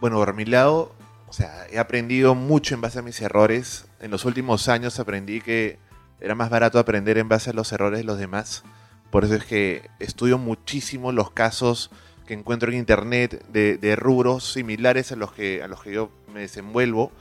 bueno, 0.00 0.16
por 0.16 0.34
mi 0.34 0.44
lado, 0.44 0.92
o 1.28 1.32
sea, 1.32 1.66
he 1.70 1.78
aprendido 1.78 2.34
mucho 2.34 2.74
en 2.74 2.80
base 2.80 2.98
a 2.98 3.02
mis 3.02 3.20
errores. 3.20 3.86
En 4.00 4.10
los 4.10 4.24
últimos 4.24 4.68
años 4.68 4.98
aprendí 4.98 5.40
que 5.40 5.78
era 6.20 6.34
más 6.34 6.50
barato 6.50 6.78
aprender 6.78 7.18
en 7.18 7.28
base 7.28 7.50
a 7.50 7.52
los 7.52 7.72
errores 7.72 8.00
de 8.00 8.04
los 8.04 8.18
demás. 8.18 8.64
Por 9.10 9.24
eso 9.24 9.34
es 9.34 9.44
que 9.44 9.90
estudio 9.98 10.38
muchísimo 10.38 11.12
los 11.12 11.30
casos 11.30 11.90
que 12.26 12.34
encuentro 12.34 12.70
en 12.70 12.78
internet 12.78 13.44
de, 13.48 13.96
rubros 13.96 14.52
similares 14.52 15.12
a 15.12 15.16
los, 15.16 15.32
que, 15.32 15.62
a 15.62 15.68
los 15.68 15.82
que 15.82 15.92
yo 15.92 16.10
me 16.32 16.40
desenvuelvo. 16.40 17.12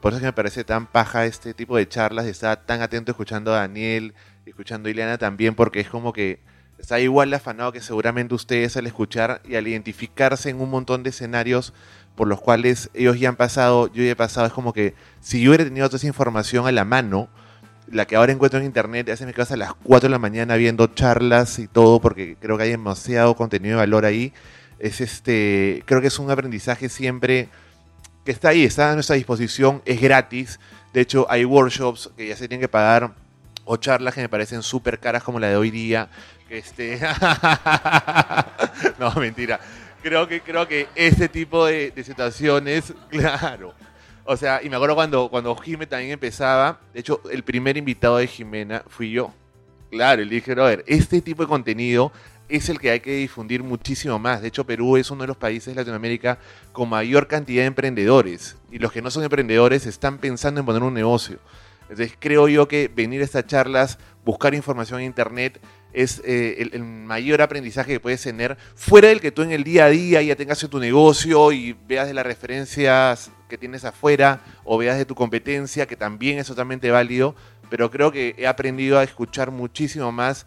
Por 0.00 0.12
eso 0.12 0.18
es 0.18 0.20
que 0.22 0.26
me 0.26 0.32
parece 0.32 0.64
tan 0.64 0.86
paja 0.86 1.26
este 1.26 1.52
tipo 1.54 1.76
de 1.76 1.88
charlas 1.88 2.26
y 2.26 2.30
estar 2.30 2.64
tan 2.64 2.80
atento 2.80 3.12
escuchando 3.12 3.52
a 3.52 3.58
Daniel, 3.58 4.14
escuchando 4.46 4.88
a 4.88 4.90
Ileana 4.90 5.18
también, 5.18 5.54
porque 5.54 5.80
es 5.80 5.88
como 5.88 6.12
que 6.12 6.40
está 6.78 6.98
igual 6.98 7.30
de 7.30 7.36
afanado 7.36 7.72
que 7.72 7.80
seguramente 7.80 8.34
ustedes 8.34 8.76
al 8.76 8.86
escuchar 8.86 9.40
y 9.48 9.54
al 9.54 9.68
identificarse 9.68 10.50
en 10.50 10.60
un 10.60 10.70
montón 10.70 11.04
de 11.04 11.10
escenarios 11.10 11.72
por 12.14 12.28
los 12.28 12.40
cuales 12.40 12.90
ellos 12.94 13.18
ya 13.18 13.28
han 13.28 13.36
pasado, 13.36 13.90
yo 13.92 14.02
ya 14.02 14.10
he 14.10 14.16
pasado, 14.16 14.46
es 14.46 14.52
como 14.52 14.72
que 14.72 14.94
si 15.20 15.40
yo 15.40 15.50
hubiera 15.50 15.64
tenido 15.64 15.88
toda 15.88 15.96
esa 15.96 16.06
información 16.06 16.66
a 16.66 16.72
la 16.72 16.84
mano, 16.84 17.28
la 17.88 18.06
que 18.06 18.16
ahora 18.16 18.32
encuentro 18.32 18.58
en 18.58 18.66
internet, 18.66 19.08
hace 19.08 19.26
mi 19.26 19.32
casa 19.32 19.54
a 19.54 19.56
las 19.56 19.74
4 19.74 20.08
de 20.08 20.10
la 20.10 20.18
mañana 20.18 20.56
viendo 20.56 20.86
charlas 20.88 21.58
y 21.58 21.68
todo, 21.68 22.00
porque 22.00 22.36
creo 22.40 22.56
que 22.56 22.64
hay 22.64 22.70
demasiado 22.70 23.34
contenido 23.34 23.76
de 23.76 23.80
valor 23.80 24.04
ahí, 24.04 24.32
es 24.78 25.00
este, 25.00 25.82
creo 25.86 26.00
que 26.00 26.08
es 26.08 26.18
un 26.18 26.30
aprendizaje 26.30 26.88
siempre 26.88 27.48
que 28.24 28.32
está 28.32 28.50
ahí, 28.50 28.64
está 28.64 28.92
a 28.92 28.94
nuestra 28.94 29.16
disposición, 29.16 29.82
es 29.84 30.00
gratis, 30.00 30.60
de 30.92 31.00
hecho 31.00 31.26
hay 31.30 31.44
workshops 31.44 32.10
que 32.16 32.28
ya 32.28 32.36
se 32.36 32.46
tienen 32.48 32.60
que 32.60 32.68
pagar, 32.68 33.14
o 33.64 33.76
charlas 33.76 34.14
que 34.14 34.20
me 34.20 34.28
parecen 34.28 34.62
súper 34.62 34.98
caras 34.98 35.22
como 35.22 35.38
la 35.38 35.48
de 35.48 35.56
hoy 35.56 35.70
día, 35.70 36.08
que 36.48 36.58
este... 36.58 37.00
no, 38.98 39.12
mentira 39.14 39.60
creo 40.02 40.28
que, 40.28 40.40
creo 40.40 40.66
que 40.68 40.88
ese 40.94 41.28
tipo 41.28 41.66
de, 41.66 41.92
situaciones, 42.04 42.92
claro. 43.08 43.74
O 44.24 44.36
sea, 44.36 44.60
y 44.62 44.68
me 44.68 44.76
acuerdo 44.76 44.94
cuando, 44.94 45.28
cuando 45.28 45.54
Jimena 45.56 45.88
también 45.88 46.12
empezaba, 46.12 46.80
de 46.92 47.00
hecho, 47.00 47.20
el 47.30 47.42
primer 47.42 47.76
invitado 47.76 48.18
de 48.18 48.26
Jimena 48.26 48.84
fui 48.86 49.10
yo. 49.10 49.32
Claro, 49.90 50.22
y 50.22 50.24
le 50.24 50.36
dije, 50.36 50.52
a 50.52 50.64
ver, 50.64 50.84
este 50.86 51.20
tipo 51.20 51.42
de 51.42 51.48
contenido 51.48 52.12
es 52.48 52.68
el 52.68 52.78
que 52.78 52.90
hay 52.90 53.00
que 53.00 53.14
difundir 53.16 53.62
muchísimo 53.62 54.18
más. 54.18 54.42
De 54.42 54.48
hecho, 54.48 54.64
Perú 54.64 54.96
es 54.96 55.10
uno 55.10 55.22
de 55.22 55.28
los 55.28 55.36
países 55.36 55.66
de 55.66 55.80
Latinoamérica 55.80 56.38
con 56.72 56.88
mayor 56.88 57.26
cantidad 57.26 57.62
de 57.62 57.66
emprendedores. 57.66 58.56
Y 58.70 58.78
los 58.78 58.92
que 58.92 59.02
no 59.02 59.10
son 59.10 59.24
emprendedores 59.24 59.86
están 59.86 60.18
pensando 60.18 60.60
en 60.60 60.66
poner 60.66 60.82
un 60.82 60.94
negocio. 60.94 61.38
Entonces, 61.82 62.16
creo 62.18 62.48
yo 62.48 62.68
que 62.68 62.88
venir 62.88 63.20
a 63.20 63.24
estas 63.24 63.46
charlas, 63.46 63.98
buscar 64.24 64.54
información 64.54 65.00
en 65.00 65.06
Internet, 65.06 65.60
es 65.92 66.22
eh, 66.24 66.68
el, 66.72 66.82
mayor 66.82 67.42
aprendizaje 67.42 67.92
que 67.92 68.00
puedes 68.00 68.22
tener, 68.22 68.56
fuera 68.74 69.08
del 69.08 69.20
que 69.20 69.32
tú 69.32 69.42
en 69.42 69.52
el 69.52 69.64
día 69.64 69.86
a 69.86 69.90
día 69.90 70.22
ya 70.22 70.36
tengas 70.36 70.58
tu 70.58 70.78
negocio 70.78 71.52
y 71.52 71.76
veas 71.86 72.06
de 72.06 72.14
las 72.14 72.24
referencias 72.24 73.30
que 73.48 73.58
tienes 73.58 73.84
afuera 73.84 74.40
o 74.64 74.78
veas 74.78 74.96
de 74.96 75.04
tu 75.04 75.14
competencia, 75.14 75.86
que 75.86 75.96
también 75.96 76.38
es 76.38 76.46
totalmente 76.46 76.90
válido, 76.90 77.34
pero 77.68 77.90
creo 77.90 78.10
que 78.10 78.34
he 78.38 78.46
aprendido 78.46 78.98
a 78.98 79.02
escuchar 79.02 79.50
muchísimo 79.50 80.12
más 80.12 80.46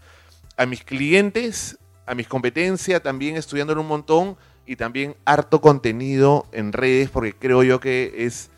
a 0.57 0.65
mis 0.65 0.83
clientes, 0.83 1.77
a 2.05 2.15
mis 2.15 2.27
competencias, 2.27 3.01
también 3.01 3.35
estudiándolo 3.35 3.81
un 3.81 3.87
montón 3.87 4.37
y 4.65 4.75
también 4.75 5.15
harto 5.25 5.61
contenido 5.61 6.47
en 6.51 6.73
redes, 6.73 7.09
porque 7.09 7.33
creo 7.33 7.61
yo 7.63 7.79
que 7.79 8.13
es 8.17 8.49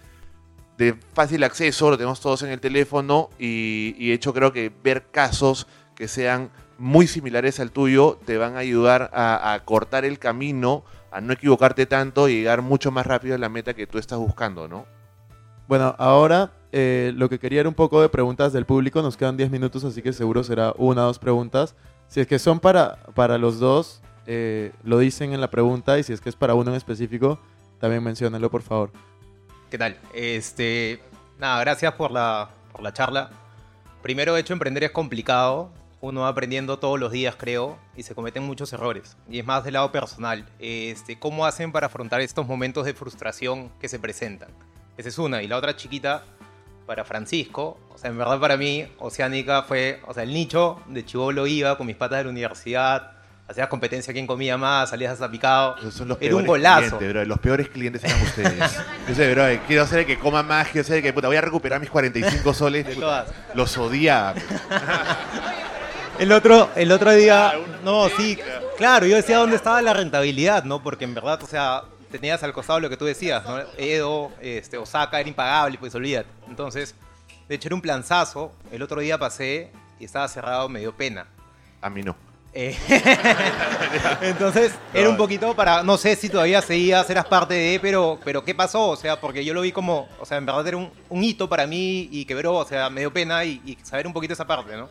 de 0.78 0.96
fácil 1.14 1.44
acceso, 1.44 1.90
lo 1.90 1.98
tenemos 1.98 2.22
todos 2.22 2.44
en 2.44 2.50
el 2.50 2.60
teléfono 2.60 3.30
y, 3.40 3.96
y 3.98 4.12
hecho 4.12 4.34
creo 4.34 4.54
que 4.54 4.72
ver 4.84 5.08
casos 5.12 5.68
que 5.96 6.08
sean 6.08 6.52
muy 6.78 7.08
similares 7.08 7.60
al 7.60 7.72
tuyo 7.72 8.20
te 8.26 8.38
van 8.38 8.56
a 8.56 8.60
ayudar 8.60 9.10
a, 9.14 9.60
cortar 9.66 10.06
el 10.06 10.20
camino 10.20 10.84
a 11.12 11.22
no 11.22 11.34
equivocarte 11.34 11.86
tanto 11.86 12.30
y 12.30 12.36
llegar 12.36 12.62
mucho 12.62 12.92
más 12.92 13.08
rápido 13.08 13.36
a 13.36 13.38
la 13.38 13.50
meta 13.50 13.74
que 13.74 13.88
tú 13.88 13.98
estás 13.98 14.20
buscando, 14.20 14.68
¿no? 14.68 14.86
Bueno, 15.68 15.96
ahora 15.98 16.52
eh, 16.72 17.12
lo 17.16 17.30
que 17.30 17.40
quería 17.40 17.62
era 17.62 17.70
un 17.70 17.76
poco 17.76 18.02
de 18.02 18.10
preguntas 18.10 18.54
del 18.54 18.66
público. 18.66 19.02
Nos 19.02 19.18
quedan 19.18 19.38
10 19.38 19.52
minutos, 19.52 19.84
así 19.84 20.02
que 20.02 20.14
seguro 20.14 20.44
será 20.44 20.74
una 20.78 21.04
o 21.04 21.08
dos 21.08 21.20
preguntas. 21.20 21.76
Si 22.08 22.20
es 22.20 22.28
que 22.28 22.40
son 22.40 22.60
para, 22.60 22.98
para 23.16 23.38
los 23.38 23.60
dos, 23.60 24.02
eh, 24.28 24.72
lo 24.84 25.00
dicen 25.00 25.34
en 25.34 25.42
la 25.42 25.50
pregunta. 25.50 25.98
Y 26.00 26.04
si 26.04 26.14
es 26.14 26.22
que 26.22 26.30
es 26.30 26.36
para 26.36 26.54
uno 26.54 26.72
en 26.72 26.78
específico, 26.78 27.40
también 27.80 28.04
menciónenlo, 28.04 28.50
por 28.50 28.62
favor. 28.62 28.92
¿Qué 29.70 29.78
tal? 29.78 29.98
Este, 30.14 31.02
nada, 31.38 31.60
gracias 31.62 31.94
por 31.94 32.12
la, 32.12 32.50
por 32.72 32.82
la 32.82 32.94
charla. 32.94 33.30
Primero, 34.02 34.34
de 34.34 34.42
hecho, 34.42 34.54
emprender 34.54 34.84
es 34.86 34.92
complicado. 34.92 35.70
Uno 36.00 36.22
va 36.22 36.28
aprendiendo 36.30 36.78
todos 36.78 37.00
los 37.00 37.12
días, 37.12 37.36
creo, 37.38 37.78
y 37.96 38.04
se 38.04 38.14
cometen 38.14 38.44
muchos 38.44 38.72
errores. 38.72 39.18
Y 39.30 39.40
es 39.40 39.46
más 39.46 39.64
del 39.64 39.74
lado 39.74 39.92
personal. 39.92 40.46
Este, 40.60 41.18
¿Cómo 41.18 41.46
hacen 41.46 41.72
para 41.72 41.88
afrontar 41.88 42.22
estos 42.22 42.46
momentos 42.48 42.86
de 42.86 42.94
frustración 42.94 43.70
que 43.80 43.90
se 43.90 43.98
presentan? 43.98 44.50
Esa 44.96 45.10
es 45.10 45.18
una. 45.18 45.42
Y 45.42 45.48
la 45.48 45.58
otra 45.58 45.76
chiquita, 45.76 46.24
para 46.86 47.04
Francisco. 47.04 47.80
O 47.94 47.98
sea, 47.98 48.12
en 48.12 48.18
verdad 48.18 48.40
para 48.40 48.58
mí, 48.58 48.88
Oceánica 49.00 49.64
fue, 49.64 50.00
o 50.08 50.14
sea, 50.14 50.22
el 50.24 50.34
nicho 50.34 50.80
de 50.88 51.04
chivolo 51.04 51.48
iba 51.48 51.78
con 51.78 51.88
mis 51.88 51.96
patas 51.96 52.20
de 52.20 52.24
la 52.26 52.30
universidad, 52.30 53.12
hacías 53.48 53.68
competencia 53.68 54.14
quién 54.14 54.28
comía 54.28 54.56
más, 54.58 54.92
salías 54.92 55.20
a 55.20 55.30
picado. 55.32 55.78
Esos 55.78 55.96
son 55.96 56.08
los 56.10 56.18
Era 56.22 56.36
un 56.36 56.46
golazo. 56.46 56.98
clientes, 56.98 57.10
bro. 57.10 57.26
Los 57.26 57.40
peores 57.40 57.70
clientes 57.70 58.04
eran 58.04 58.22
ustedes. 58.22 58.78
Yo 59.10 59.16
sé, 59.16 59.34
bro, 59.34 59.44
quiero 59.66 59.82
hacer 59.84 60.00
el 60.00 60.06
que 60.06 60.20
coma 60.20 60.44
más, 60.44 60.68
quiero 60.68 60.82
hacer 60.82 60.98
el 60.98 61.04
que 61.04 61.12
puta, 61.12 61.28
voy 61.28 61.38
a 61.38 61.42
recuperar 61.42 61.80
mis 61.82 61.90
45 61.90 62.54
soles. 62.54 62.86
De 62.86 62.94
puta. 62.94 63.06
todas. 63.26 63.34
Los 63.56 63.78
odiaba. 63.78 64.36
El 66.20 66.32
otro, 66.32 66.70
el 66.76 66.92
otro 66.92 67.12
día, 67.12 67.54
no, 67.84 68.10
sí, 68.10 68.40
claro, 68.76 69.06
yo 69.06 69.16
decía 69.16 69.38
dónde 69.38 69.56
estaba 69.56 69.82
la 69.84 69.94
rentabilidad, 69.94 70.64
¿no? 70.64 70.82
Porque 70.82 71.06
en 71.06 71.14
verdad, 71.14 71.42
o 71.44 71.48
sea, 71.48 71.84
tenías 72.12 72.42
al 72.42 72.54
costado 72.54 72.80
lo 72.80 72.90
que 72.90 72.98
tú 72.98 73.06
decías, 73.06 73.44
¿no? 73.46 73.60
Edo, 73.78 74.32
este, 74.42 74.78
Osaka 74.78 75.20
era 75.20 75.30
impagable, 75.30 75.78
pues 75.78 75.94
olvídate. 75.94 76.28
Entonces, 76.48 76.96
de 77.48 77.56
hecho 77.56 77.68
era 77.68 77.76
un 77.76 77.82
planzazo. 77.82 78.52
El 78.72 78.82
otro 78.82 79.00
día 79.00 79.20
pasé 79.20 79.72
y 80.00 80.06
estaba 80.06 80.28
cerrado, 80.28 80.68
me 80.70 80.80
dio 80.80 80.96
pena. 80.96 81.28
A 81.82 81.90
mí 81.90 82.02
no. 82.02 82.16
Eh, 82.52 82.76
Entonces, 84.22 84.74
era 84.96 85.10
un 85.10 85.18
poquito 85.18 85.56
para, 85.56 85.84
no 85.84 85.98
sé 85.98 86.16
si 86.16 86.30
todavía 86.30 86.64
seguías, 86.64 87.08
eras 87.12 87.26
parte 87.26 87.54
de, 87.54 87.80
pero, 87.80 88.20
pero 88.26 88.44
¿qué 88.44 88.56
pasó? 88.56 88.90
O 88.90 88.96
sea, 88.96 89.22
porque 89.22 89.46
yo 89.46 89.54
lo 89.54 89.62
vi 89.62 89.72
como, 89.72 90.10
o 90.20 90.26
sea, 90.26 90.40
en 90.40 90.48
verdad 90.48 90.68
era 90.68 90.78
un, 90.78 90.92
un 91.10 91.24
hito 91.24 91.48
para 91.48 91.68
mí 91.68 92.10
y 92.12 92.26
quebró, 92.26 92.56
o 92.56 92.66
sea, 92.66 92.90
me 92.90 93.02
dio 93.02 93.14
pena 93.14 93.46
y, 93.46 93.62
y 93.64 93.78
saber 93.84 94.08
un 94.08 94.14
poquito 94.14 94.34
esa 94.34 94.48
parte, 94.48 94.76
¿no? 94.76 94.90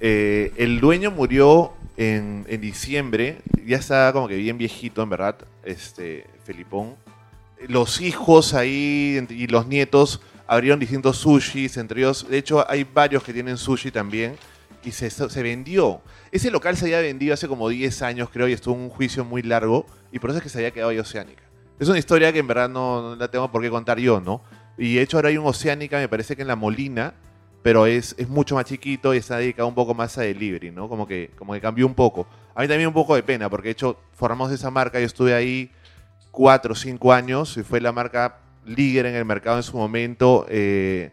Eh, 0.00 0.52
el 0.56 0.80
dueño 0.80 1.10
murió 1.10 1.72
en, 1.96 2.44
diciembre, 2.60 3.38
ya 3.66 3.78
estaba 3.78 4.12
como 4.12 4.28
que 4.28 4.36
bien 4.36 4.56
viejito, 4.56 5.02
en 5.02 5.10
verdad, 5.10 5.36
este, 5.64 6.26
Felipón. 6.44 6.94
Los 7.66 8.00
hijos 8.00 8.54
ahí 8.54 9.26
y 9.28 9.48
los 9.48 9.66
nietos 9.66 10.20
abrieron 10.46 10.78
distintos 10.78 11.18
sushis, 11.18 11.76
entre 11.76 12.00
ellos, 12.00 12.26
de 12.28 12.38
hecho 12.38 12.64
hay 12.70 12.84
varios 12.84 13.24
que 13.24 13.32
tienen 13.32 13.56
sushi 13.56 13.90
también, 13.90 14.36
y 14.84 14.92
se, 14.92 15.42
vendió. 15.42 16.00
Ese 16.30 16.50
local 16.50 16.76
se 16.76 16.86
había 16.86 17.00
vendido 17.00 17.34
hace 17.34 17.48
como 17.48 17.68
10 17.68 18.02
años, 18.02 18.30
creo, 18.32 18.48
y 18.48 18.52
estuvo 18.52 18.74
un 18.74 18.88
juicio 18.88 19.24
muy 19.24 19.42
largo, 19.42 19.84
y 20.12 20.18
por 20.18 20.30
eso 20.30 20.38
es 20.38 20.42
que 20.44 20.48
se 20.48 20.58
había 20.58 20.70
quedado 20.70 20.90
ahí 20.90 20.98
Oceánica. 20.98 21.42
Es 21.78 21.88
una 21.88 21.98
historia 21.98 22.32
que 22.32 22.38
en 22.38 22.46
verdad 22.46 22.68
no, 22.68 23.02
no 23.02 23.16
la 23.16 23.28
tengo 23.28 23.50
por 23.50 23.60
qué 23.60 23.70
contar 23.70 23.98
yo, 23.98 24.20
¿no? 24.20 24.42
Y 24.78 24.94
de 24.94 25.02
hecho 25.02 25.16
ahora 25.16 25.28
hay 25.28 25.36
un 25.36 25.46
Oceánica, 25.46 25.98
me 25.98 26.08
parece 26.08 26.36
que 26.36 26.42
en 26.42 26.48
La 26.48 26.56
Molina, 26.56 27.14
pero 27.62 27.86
es, 27.86 28.14
es 28.18 28.28
mucho 28.28 28.54
más 28.54 28.64
chiquito 28.66 29.12
y 29.14 29.18
está 29.18 29.38
dedicado 29.38 29.68
un 29.68 29.74
poco 29.74 29.94
más 29.94 30.16
a 30.18 30.22
delivery, 30.22 30.70
¿no? 30.70 30.88
Como 30.88 31.06
que, 31.06 31.30
como 31.36 31.52
que 31.52 31.60
cambió 31.60 31.86
un 31.86 31.94
poco. 31.94 32.26
A 32.54 32.62
mí 32.62 32.68
también 32.68 32.88
un 32.88 32.94
poco 32.94 33.14
de 33.14 33.22
pena, 33.22 33.48
porque 33.50 33.68
de 33.68 33.72
hecho 33.72 33.98
formamos 34.14 34.50
esa 34.52 34.70
marca, 34.70 34.98
yo 35.00 35.06
estuve 35.06 35.34
ahí 35.34 35.70
cuatro 36.30 36.72
o 36.72 36.76
cinco 36.76 37.12
años 37.12 37.56
y 37.56 37.62
fue 37.62 37.80
la 37.80 37.92
marca 37.92 38.38
líder 38.64 39.06
en 39.06 39.14
el 39.16 39.24
mercado 39.24 39.56
en 39.56 39.62
su 39.62 39.76
momento. 39.76 40.46
eh, 40.48 41.10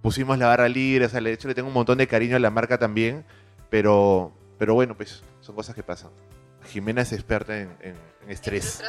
pusimos 0.00 0.36
la 0.38 0.48
barra 0.48 0.68
libre, 0.68 1.04
o 1.04 1.08
sea, 1.08 1.20
de 1.20 1.32
hecho 1.32 1.46
le 1.48 1.54
tengo 1.54 1.68
un 1.68 1.74
montón 1.74 1.96
de 1.98 2.06
cariño 2.08 2.34
a 2.36 2.40
la 2.40 2.50
marca 2.50 2.76
también, 2.78 3.24
pero, 3.70 4.32
pero 4.58 4.74
bueno, 4.74 4.96
pues 4.96 5.22
son 5.40 5.54
cosas 5.54 5.74
que 5.76 5.82
pasan. 5.84 6.10
Jimena 6.68 7.02
es 7.02 7.12
experta 7.12 7.56
en, 7.58 7.70
en- 7.80 7.94
en 8.24 8.30
estrés. 8.30 8.80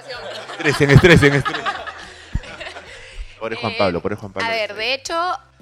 Estrés, 0.58 0.82
en 0.82 0.90
estrés, 0.92 1.24
en 1.24 1.34
estrés. 1.34 1.58
Pobre 3.40 3.56
Juan 3.58 3.74
Pablo, 3.78 4.02
pobre 4.02 4.16
Juan 4.16 4.32
Pablo. 4.32 4.48
A 4.48 4.52
ver, 4.52 4.74
de 4.74 4.94
hecho, 4.94 5.14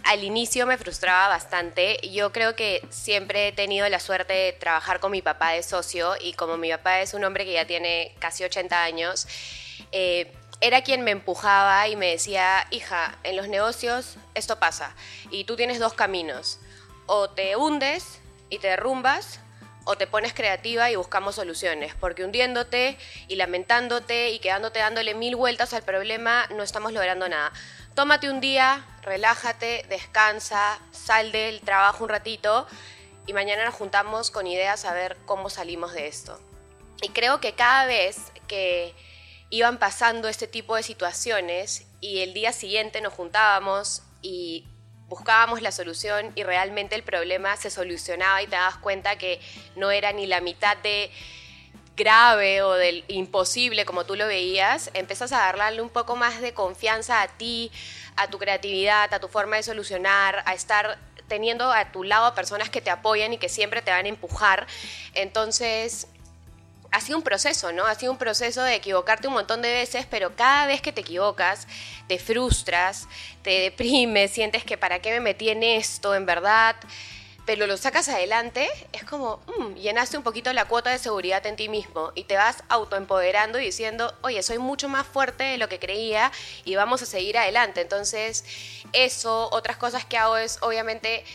al 0.03 0.23
inicio 0.23 0.65
me 0.65 0.77
frustraba 0.77 1.27
bastante. 1.27 1.97
Yo 2.09 2.31
creo 2.31 2.55
que 2.55 2.85
siempre 2.89 3.49
he 3.49 3.51
tenido 3.51 3.87
la 3.89 3.99
suerte 3.99 4.33
de 4.33 4.53
trabajar 4.53 4.99
con 4.99 5.11
mi 5.11 5.21
papá 5.21 5.51
de 5.51 5.63
socio 5.63 6.15
y 6.19 6.33
como 6.33 6.57
mi 6.57 6.69
papá 6.69 7.01
es 7.01 7.13
un 7.13 7.23
hombre 7.23 7.45
que 7.45 7.53
ya 7.53 7.65
tiene 7.65 8.15
casi 8.19 8.43
80 8.43 8.83
años, 8.83 9.27
eh, 9.91 10.31
era 10.61 10.81
quien 10.83 11.01
me 11.03 11.11
empujaba 11.11 11.87
y 11.87 11.95
me 11.95 12.11
decía, 12.11 12.67
hija, 12.69 13.17
en 13.23 13.35
los 13.35 13.47
negocios 13.47 14.17
esto 14.35 14.59
pasa 14.59 14.95
y 15.31 15.45
tú 15.45 15.55
tienes 15.55 15.79
dos 15.79 15.93
caminos. 15.93 16.59
O 17.07 17.29
te 17.29 17.55
hundes 17.55 18.21
y 18.49 18.59
te 18.59 18.67
derrumbas 18.67 19.39
o 19.85 19.95
te 19.95 20.05
pones 20.07 20.33
creativa 20.33 20.91
y 20.91 20.95
buscamos 20.95 21.35
soluciones, 21.35 21.95
porque 21.95 22.23
hundiéndote 22.23 22.97
y 23.27 23.35
lamentándote 23.35 24.29
y 24.29 24.39
quedándote 24.39 24.79
dándole 24.79 25.15
mil 25.15 25.35
vueltas 25.35 25.73
al 25.73 25.81
problema 25.81 26.47
no 26.51 26.63
estamos 26.63 26.93
logrando 26.93 27.27
nada. 27.27 27.51
Tómate 28.01 28.31
un 28.31 28.41
día, 28.41 28.83
relájate, 29.03 29.85
descansa, 29.87 30.79
sal 30.89 31.31
del 31.31 31.61
trabajo 31.61 32.03
un 32.03 32.09
ratito 32.09 32.65
y 33.27 33.33
mañana 33.33 33.63
nos 33.63 33.75
juntamos 33.75 34.31
con 34.31 34.47
ideas 34.47 34.85
a 34.85 34.93
ver 34.95 35.17
cómo 35.27 35.51
salimos 35.51 35.93
de 35.93 36.07
esto. 36.07 36.41
Y 37.03 37.09
creo 37.09 37.39
que 37.39 37.53
cada 37.53 37.85
vez 37.85 38.17
que 38.47 38.95
iban 39.51 39.77
pasando 39.77 40.29
este 40.29 40.47
tipo 40.47 40.75
de 40.75 40.81
situaciones 40.81 41.85
y 41.99 42.21
el 42.21 42.33
día 42.33 42.53
siguiente 42.53 43.01
nos 43.01 43.13
juntábamos 43.13 44.01
y 44.23 44.65
buscábamos 45.07 45.61
la 45.61 45.71
solución 45.71 46.31
y 46.33 46.41
realmente 46.41 46.95
el 46.95 47.03
problema 47.03 47.55
se 47.55 47.69
solucionaba 47.69 48.41
y 48.41 48.47
te 48.47 48.55
das 48.55 48.77
cuenta 48.77 49.19
que 49.19 49.39
no 49.75 49.91
era 49.91 50.11
ni 50.11 50.25
la 50.25 50.41
mitad 50.41 50.75
de 50.77 51.11
grave 52.01 52.61
o 52.63 52.73
del 52.73 53.03
imposible 53.07 53.85
como 53.85 54.05
tú 54.05 54.15
lo 54.15 54.25
veías, 54.27 54.89
empiezas 54.93 55.31
a 55.31 55.53
darle 55.53 55.81
un 55.81 55.89
poco 55.89 56.15
más 56.15 56.41
de 56.41 56.53
confianza 56.53 57.21
a 57.21 57.27
ti, 57.27 57.71
a 58.15 58.27
tu 58.27 58.39
creatividad, 58.39 59.13
a 59.13 59.19
tu 59.19 59.27
forma 59.27 59.57
de 59.57 59.63
solucionar, 59.63 60.43
a 60.45 60.53
estar 60.53 60.97
teniendo 61.27 61.71
a 61.71 61.91
tu 61.91 62.03
lado 62.03 62.25
a 62.25 62.35
personas 62.35 62.69
que 62.69 62.81
te 62.81 62.89
apoyan 62.89 63.33
y 63.33 63.37
que 63.37 63.49
siempre 63.49 63.81
te 63.81 63.91
van 63.91 64.05
a 64.05 64.09
empujar. 64.09 64.67
Entonces, 65.13 66.07
ha 66.91 66.99
sido 66.99 67.17
un 67.17 67.23
proceso, 67.23 67.71
¿no? 67.71 67.85
Ha 67.85 67.95
sido 67.95 68.11
un 68.11 68.17
proceso 68.17 68.63
de 68.63 68.75
equivocarte 68.75 69.27
un 69.27 69.33
montón 69.33 69.61
de 69.61 69.71
veces, 69.71 70.05
pero 70.09 70.35
cada 70.35 70.65
vez 70.65 70.81
que 70.81 70.91
te 70.91 71.01
equivocas, 71.01 71.67
te 72.07 72.19
frustras, 72.19 73.07
te 73.43 73.51
deprimes, 73.61 74.31
sientes 74.31 74.65
que 74.65 74.77
para 74.77 74.99
qué 74.99 75.11
me 75.11 75.21
metí 75.21 75.49
en 75.49 75.63
esto, 75.63 76.13
en 76.15 76.25
verdad, 76.25 76.75
pero 77.53 77.67
lo 77.67 77.75
sacas 77.75 78.07
adelante, 78.07 78.69
es 78.93 79.03
como, 79.03 79.41
mm, 79.45 79.73
llenaste 79.73 80.15
un 80.15 80.23
poquito 80.23 80.53
la 80.53 80.63
cuota 80.63 80.89
de 80.89 80.97
seguridad 80.97 81.45
en 81.45 81.57
ti 81.57 81.67
mismo 81.67 82.13
y 82.15 82.23
te 82.23 82.37
vas 82.37 82.63
autoempoderando 82.69 83.59
y 83.59 83.65
diciendo, 83.65 84.17
oye, 84.21 84.41
soy 84.41 84.57
mucho 84.57 84.87
más 84.87 85.05
fuerte 85.05 85.43
de 85.43 85.57
lo 85.57 85.67
que 85.67 85.77
creía 85.77 86.31
y 86.63 86.77
vamos 86.77 87.01
a 87.01 87.05
seguir 87.05 87.37
adelante. 87.37 87.81
Entonces, 87.81 88.45
eso, 88.93 89.49
otras 89.51 89.75
cosas 89.75 90.05
que 90.05 90.17
hago 90.17 90.37
es, 90.37 90.59
obviamente, 90.61 91.25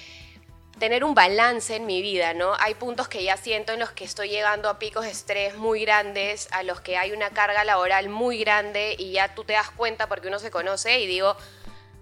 tener 0.79 1.05
un 1.05 1.15
balance 1.15 1.77
en 1.77 1.85
mi 1.85 2.01
vida, 2.01 2.33
¿no? 2.33 2.55
Hay 2.61 2.77
puntos 2.77 3.09
que 3.09 3.23
ya 3.23 3.37
siento 3.37 3.75
en 3.75 3.81
los 3.81 3.91
que 3.91 4.05
estoy 4.07 4.31
llegando 4.31 4.71
a 4.71 4.79
picos 4.79 5.05
de 5.05 5.11
estrés 5.11 5.57
muy 5.57 5.83
grandes, 5.83 6.49
a 6.51 6.63
los 6.63 6.81
que 6.81 6.97
hay 6.97 7.13
una 7.13 7.29
carga 7.29 7.63
laboral 7.63 8.09
muy 8.09 8.39
grande 8.39 8.97
y 8.99 9.13
ya 9.13 9.35
tú 9.35 9.45
te 9.45 9.53
das 9.53 9.71
cuenta 9.71 10.09
porque 10.09 10.29
uno 10.29 10.39
se 10.39 10.51
conoce 10.51 10.99
y 10.99 11.07
digo, 11.07 11.37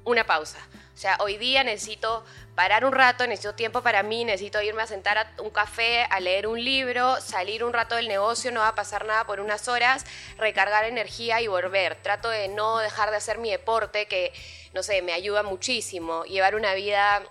una 0.04 0.24
pausa. 0.24 0.60
O 0.94 0.96
sea, 0.96 1.16
hoy 1.20 1.38
día 1.38 1.64
necesito 1.64 2.24
parar 2.54 2.84
un 2.84 2.92
rato, 2.92 3.26
necesito 3.26 3.54
tiempo 3.54 3.82
para 3.82 4.04
mí, 4.04 4.24
necesito 4.24 4.62
irme 4.62 4.82
a 4.82 4.86
sentar 4.86 5.18
a 5.18 5.42
un 5.42 5.50
café, 5.50 6.04
a 6.08 6.20
leer 6.20 6.46
un 6.46 6.62
libro, 6.62 7.20
salir 7.20 7.64
un 7.64 7.72
rato 7.72 7.96
del 7.96 8.06
negocio, 8.06 8.52
no 8.52 8.60
va 8.60 8.68
a 8.68 8.74
pasar 8.76 9.04
nada 9.04 9.26
por 9.26 9.40
unas 9.40 9.66
horas, 9.66 10.04
recargar 10.38 10.84
energía 10.84 11.40
y 11.40 11.48
volver. 11.48 11.96
Trato 12.00 12.28
de 12.28 12.46
no 12.46 12.78
dejar 12.78 13.10
de 13.10 13.16
hacer 13.16 13.38
mi 13.38 13.50
deporte, 13.50 14.06
que, 14.06 14.32
no 14.72 14.84
sé, 14.84 15.02
me 15.02 15.12
ayuda 15.12 15.42
muchísimo. 15.42 16.24
Llevar 16.24 16.54
una 16.54 16.74
vida 16.74 17.22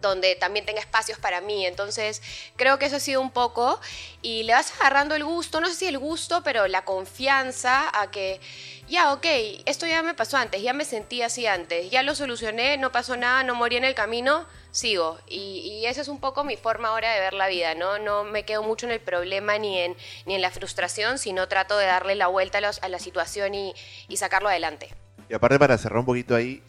donde 0.00 0.34
también 0.36 0.66
tenga 0.66 0.80
espacios 0.80 1.18
para 1.18 1.40
mí. 1.40 1.66
Entonces, 1.66 2.22
creo 2.56 2.78
que 2.78 2.86
eso 2.86 2.96
ha 2.96 3.00
sido 3.00 3.20
un 3.20 3.30
poco. 3.30 3.80
Y 4.22 4.42
le 4.42 4.52
vas 4.52 4.72
agarrando 4.80 5.14
el 5.14 5.24
gusto, 5.24 5.60
no 5.60 5.68
sé 5.68 5.74
si 5.74 5.86
el 5.86 5.98
gusto, 5.98 6.42
pero 6.42 6.66
la 6.66 6.84
confianza 6.84 7.90
a 7.98 8.10
que, 8.10 8.40
ya, 8.88 9.12
ok, 9.12 9.26
esto 9.66 9.86
ya 9.86 10.02
me 10.02 10.14
pasó 10.14 10.36
antes, 10.36 10.62
ya 10.62 10.72
me 10.72 10.84
sentí 10.84 11.22
así 11.22 11.46
antes, 11.46 11.90
ya 11.90 12.02
lo 12.02 12.14
solucioné, 12.14 12.76
no 12.76 12.92
pasó 12.92 13.16
nada, 13.16 13.42
no 13.42 13.54
morí 13.54 13.76
en 13.76 13.84
el 13.84 13.94
camino, 13.94 14.44
sigo. 14.70 15.18
Y, 15.26 15.80
y 15.82 15.86
esa 15.86 16.00
es 16.02 16.08
un 16.08 16.20
poco 16.20 16.44
mi 16.44 16.56
forma 16.56 16.88
ahora 16.88 17.12
de 17.12 17.20
ver 17.20 17.32
la 17.32 17.48
vida, 17.48 17.74
¿no? 17.74 17.98
No 17.98 18.24
me 18.24 18.44
quedo 18.44 18.62
mucho 18.62 18.86
en 18.86 18.92
el 18.92 19.00
problema 19.00 19.58
ni 19.58 19.78
en, 19.78 19.96
ni 20.26 20.34
en 20.34 20.42
la 20.42 20.50
frustración, 20.50 21.18
sino 21.18 21.48
trato 21.48 21.78
de 21.78 21.86
darle 21.86 22.14
la 22.14 22.26
vuelta 22.26 22.58
a, 22.58 22.60
los- 22.60 22.82
a 22.82 22.88
la 22.88 22.98
situación 22.98 23.54
y, 23.54 23.74
y 24.08 24.16
sacarlo 24.18 24.48
adelante. 24.48 24.90
Y 25.28 25.34
aparte 25.34 25.58
para 25.58 25.78
cerrar 25.78 25.98
un 26.00 26.06
poquito 26.06 26.34
ahí, 26.34 26.62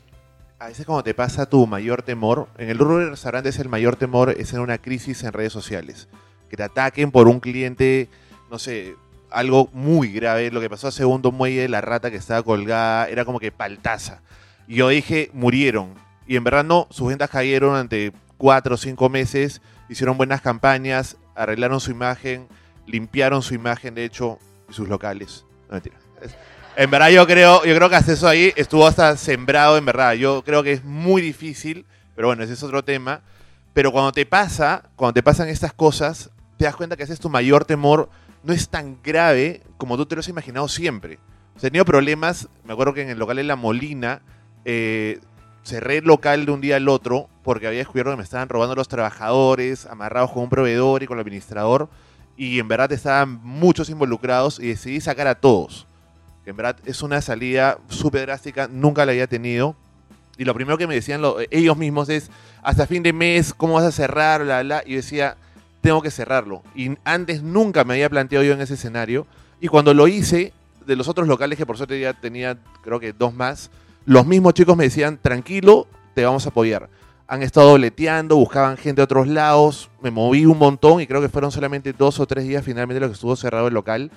a 0.58 0.68
veces 0.68 0.86
cuando 0.86 1.04
te 1.04 1.14
pasa 1.14 1.50
tu 1.50 1.68
mayor 1.68 2.02
temor, 2.02 2.48
en 2.58 2.70
el 2.70 2.78
rubro 2.78 3.00
de 3.00 3.10
restaurantes 3.10 3.60
el 3.60 3.68
mayor 3.68 3.98
temor 3.98 4.30
es 4.30 4.54
en 4.54 4.62
una 4.62 4.78
crisis 4.78 5.24
en 5.24 5.34
redes 5.34 5.52
sociales. 5.52 6.08
Que 6.50 6.56
te 6.56 6.64
ataquen 6.64 7.12
por 7.12 7.28
un 7.28 7.42
cliente, 7.42 8.08
no 8.50 8.58
sé, 8.58 8.96
algo 9.36 9.70
muy 9.74 10.12
grave. 10.12 10.50
Lo 10.50 10.62
que 10.62 10.70
pasó 10.70 10.88
a 10.88 10.92
segundo 10.92 11.32
muelle, 11.32 11.68
la 11.68 11.82
rata 11.82 12.10
que 12.10 12.18
estaba 12.18 12.42
colgada, 12.42 13.08
era 13.10 13.26
como 13.26 13.40
que 13.40 13.52
paltaza. 13.52 14.22
Y 14.68 14.76
yo 14.76 14.90
dije, 14.90 15.30
murieron. 15.34 15.94
Y 16.28 16.38
en 16.38 16.44
verdad 16.44 16.64
no, 16.64 16.88
sus 16.90 17.10
ventas 17.10 17.30
cayeron 17.30 17.72
durante 17.72 18.12
cuatro 18.38 18.76
o 18.76 18.78
cinco 18.78 19.10
meses, 19.10 19.62
hicieron 19.90 20.18
buenas 20.18 20.42
campañas, 20.42 21.18
arreglaron 21.36 21.80
su 21.80 21.92
imagen, 21.92 22.48
limpiaron 22.88 23.42
su 23.42 23.54
imagen, 23.54 23.94
de 23.94 24.06
hecho, 24.06 24.40
y 24.70 24.74
sus 24.74 24.88
locales. 24.88 25.46
No, 25.68 25.74
mentira. 25.74 25.98
En 26.78 26.92
verdad 26.92 27.10
yo 27.10 27.26
creo, 27.26 27.64
yo 27.64 27.76
creo 27.76 27.90
que 27.90 27.96
hasta 27.96 28.12
eso 28.12 28.28
ahí 28.28 28.52
estuvo 28.56 28.86
hasta 28.86 29.16
sembrado, 29.18 29.78
en 29.78 29.86
verdad. 29.86 30.14
Yo 30.14 30.44
creo 30.44 30.64
que 30.64 30.74
es 30.74 30.84
muy 30.84 31.22
difícil, 31.22 31.86
pero 32.16 32.28
bueno, 32.28 32.44
ese 32.44 32.54
es 32.54 32.64
otro 32.64 32.84
tema. 32.84 33.22
Pero 33.74 33.92
cuando 33.92 34.12
te 34.12 34.26
pasa, 34.26 34.84
cuando 34.96 35.14
te 35.14 35.24
pasan 35.24 35.48
estas 35.50 35.74
cosas, 35.74 36.32
te 36.58 36.66
das 36.66 36.76
cuenta 36.76 36.96
que 36.96 37.04
ese 37.04 37.14
es 37.14 37.20
tu 37.20 37.30
mayor 37.30 37.66
temor. 37.66 38.10
No 38.46 38.54
es 38.54 38.70
tan 38.70 38.98
grave 39.04 39.62
como 39.78 39.98
tú 39.98 40.06
te 40.06 40.16
lo 40.16 40.20
has 40.20 40.28
imaginado 40.30 40.68
siempre. 40.68 41.20
O 41.56 41.58
he 41.60 41.62
tenido 41.62 41.86
problemas, 41.86 42.48
me 42.64 42.74
acuerdo 42.74 42.94
que 42.94 43.02
en 43.02 43.10
el 43.10 43.18
local 43.20 43.38
de 43.38 43.44
La 43.44 43.56
Molina, 43.56 44.22
eh, 44.66 45.20
cerré 45.64 45.98
el 45.98 46.06
local 46.06 46.46
de 46.46 46.52
un 46.52 46.62
día 46.62 46.76
al 46.76 46.88
otro 46.90 47.28
porque 47.44 47.68
había 47.68 47.80
descubierto 47.80 48.12
que 48.12 48.18
me 48.18 48.24
estaban 48.24 48.50
robando 48.50 48.76
los 48.76 48.88
trabajadores, 48.88 49.86
amarrados 49.88 50.32
con 50.32 50.44
un 50.44 50.50
proveedor 50.50 51.02
y 51.02 51.08
con 51.08 51.18
el 51.18 51.22
administrador. 51.22 51.90
Y 52.38 52.60
en 52.60 52.68
verdad 52.68 52.92
estaban 52.92 53.40
muchos 53.44 53.90
involucrados 53.90 54.60
y 54.60 54.68
decidí 54.68 55.00
sacar 55.02 55.28
a 55.28 55.36
todos. 55.36 55.88
En 56.46 56.56
verdad 56.56 56.78
es 56.86 57.02
una 57.02 57.22
salida 57.22 57.80
súper 57.90 58.24
drástica, 58.28 58.68
nunca 58.68 59.06
la 59.06 59.14
había 59.14 59.26
tenido. 59.28 59.76
Y 60.38 60.44
lo 60.44 60.54
primero 60.54 60.78
que 60.78 60.86
me 60.86 60.94
decían 60.96 61.22
lo- 61.22 61.38
ellos 61.50 61.78
mismos 61.78 62.10
es, 62.10 62.30
hasta 62.62 62.86
fin 62.86 63.02
de 63.02 63.14
mes, 63.14 63.54
¿cómo 63.54 63.76
vas 63.76 63.86
a 63.86 63.92
cerrar? 63.92 64.44
Bla, 64.44 64.62
bla. 64.62 64.84
Y 64.86 64.92
yo 64.92 64.96
decía, 64.98 65.38
tengo 65.86 66.02
que 66.02 66.10
cerrarlo. 66.10 66.64
Y 66.74 66.98
antes 67.04 67.44
nunca 67.44 67.84
me 67.84 67.94
había 67.94 68.10
planteado 68.10 68.44
yo 68.44 68.54
en 68.54 68.62
ese 68.62 68.74
escenario. 68.74 69.28
Y 69.62 69.68
cuando 69.68 69.94
lo 69.94 70.08
hice, 70.08 70.52
de 70.84 70.96
los 70.96 71.08
otros 71.08 71.28
locales, 71.28 71.60
que 71.60 71.66
por 71.68 71.78
suerte 71.78 72.00
ya 72.00 72.14
tenía, 72.14 72.58
creo 72.82 73.00
que 73.00 73.14
dos 73.14 73.36
más, 73.36 73.70
los 74.04 74.26
mismos 74.26 74.56
chicos 74.56 74.76
me 74.76 74.86
decían, 74.86 75.20
tranquilo, 75.22 75.86
te 76.16 76.26
vamos 76.26 76.48
a 76.48 76.50
apoyar. 76.50 76.90
Han 77.28 77.44
estado 77.44 77.70
dobleteando, 77.70 78.36
buscaban 78.36 78.78
gente 78.78 79.02
de 79.02 79.04
otros 79.04 79.28
lados, 79.28 79.92
me 80.02 80.10
moví 80.10 80.48
un 80.48 80.58
montón 80.58 81.02
y 81.02 81.06
creo 81.06 81.22
que 81.22 81.30
fueron 81.30 81.52
solamente 81.52 81.94
dos 81.94 82.20
o 82.20 82.26
tres 82.26 82.48
días 82.48 82.66
finalmente 82.66 83.00
lo 83.00 83.08
que 83.08 83.14
estuvo 83.14 83.36
cerrado 83.36 83.68
el 83.68 83.76
local. 83.76 84.10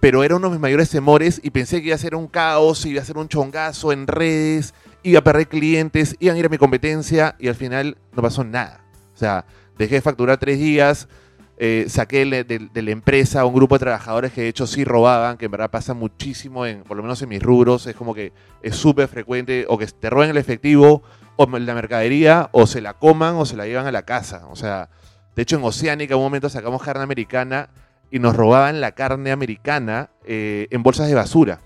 Pero 0.00 0.24
era 0.24 0.34
uno 0.34 0.48
de 0.48 0.54
mis 0.54 0.60
mayores 0.60 0.90
temores 0.90 1.40
y 1.44 1.50
pensé 1.50 1.80
que 1.80 1.86
iba 1.86 1.94
a 1.94 1.98
ser 1.98 2.16
un 2.16 2.26
caos, 2.26 2.84
iba 2.86 3.00
a 3.00 3.04
ser 3.04 3.18
un 3.18 3.28
chongazo 3.28 3.92
en 3.92 4.08
redes, 4.08 4.74
iba 5.04 5.20
a 5.20 5.24
perder 5.24 5.46
clientes, 5.46 6.16
iban 6.18 6.34
a 6.34 6.38
ir 6.40 6.46
a 6.46 6.48
mi 6.48 6.58
competencia 6.58 7.36
y 7.38 7.46
al 7.46 7.54
final 7.54 7.98
no 8.16 8.20
pasó 8.20 8.42
nada. 8.42 8.80
O 9.14 9.16
sea, 9.16 9.44
dejé 9.78 9.96
de 9.96 10.00
facturar 10.00 10.38
tres 10.38 10.58
días, 10.58 11.08
eh, 11.56 11.86
saqué 11.88 12.24
de, 12.24 12.82
la 12.82 12.90
empresa 12.90 13.42
a 13.42 13.44
un 13.44 13.54
grupo 13.54 13.76
de 13.76 13.80
trabajadores 13.80 14.32
que 14.32 14.42
de 14.42 14.48
hecho 14.48 14.66
sí 14.66 14.84
robaban, 14.84 15.36
que 15.36 15.44
en 15.44 15.52
verdad 15.52 15.70
pasa 15.70 15.94
muchísimo, 15.94 16.66
en, 16.66 16.82
por 16.82 16.96
lo 16.96 17.02
menos 17.02 17.22
en 17.22 17.28
mis 17.28 17.42
rubros, 17.42 17.86
es 17.86 17.94
como 17.94 18.14
que 18.14 18.32
es 18.62 18.74
súper 18.74 19.06
frecuente 19.06 19.64
o 19.68 19.78
que 19.78 19.86
te 19.86 20.10
roben 20.10 20.30
el 20.30 20.36
efectivo 20.36 21.02
o 21.36 21.46
la 21.46 21.74
mercadería 21.74 22.48
o 22.52 22.66
se 22.66 22.80
la 22.80 22.94
coman 22.94 23.36
o 23.36 23.46
se 23.46 23.56
la 23.56 23.66
llevan 23.66 23.86
a 23.86 23.92
la 23.92 24.02
casa. 24.02 24.46
O 24.50 24.56
sea, 24.56 24.90
de 25.36 25.42
hecho 25.42 25.56
en 25.56 25.64
Oceánica 25.64 26.16
un 26.16 26.22
momento 26.22 26.48
sacamos 26.48 26.82
carne 26.82 27.02
americana 27.02 27.70
y 28.10 28.18
nos 28.18 28.36
robaban 28.36 28.80
la 28.80 28.92
carne 28.92 29.30
americana 29.30 30.10
eh, 30.24 30.66
en 30.70 30.82
bolsas 30.82 31.08
de 31.08 31.14
basura. 31.14 31.60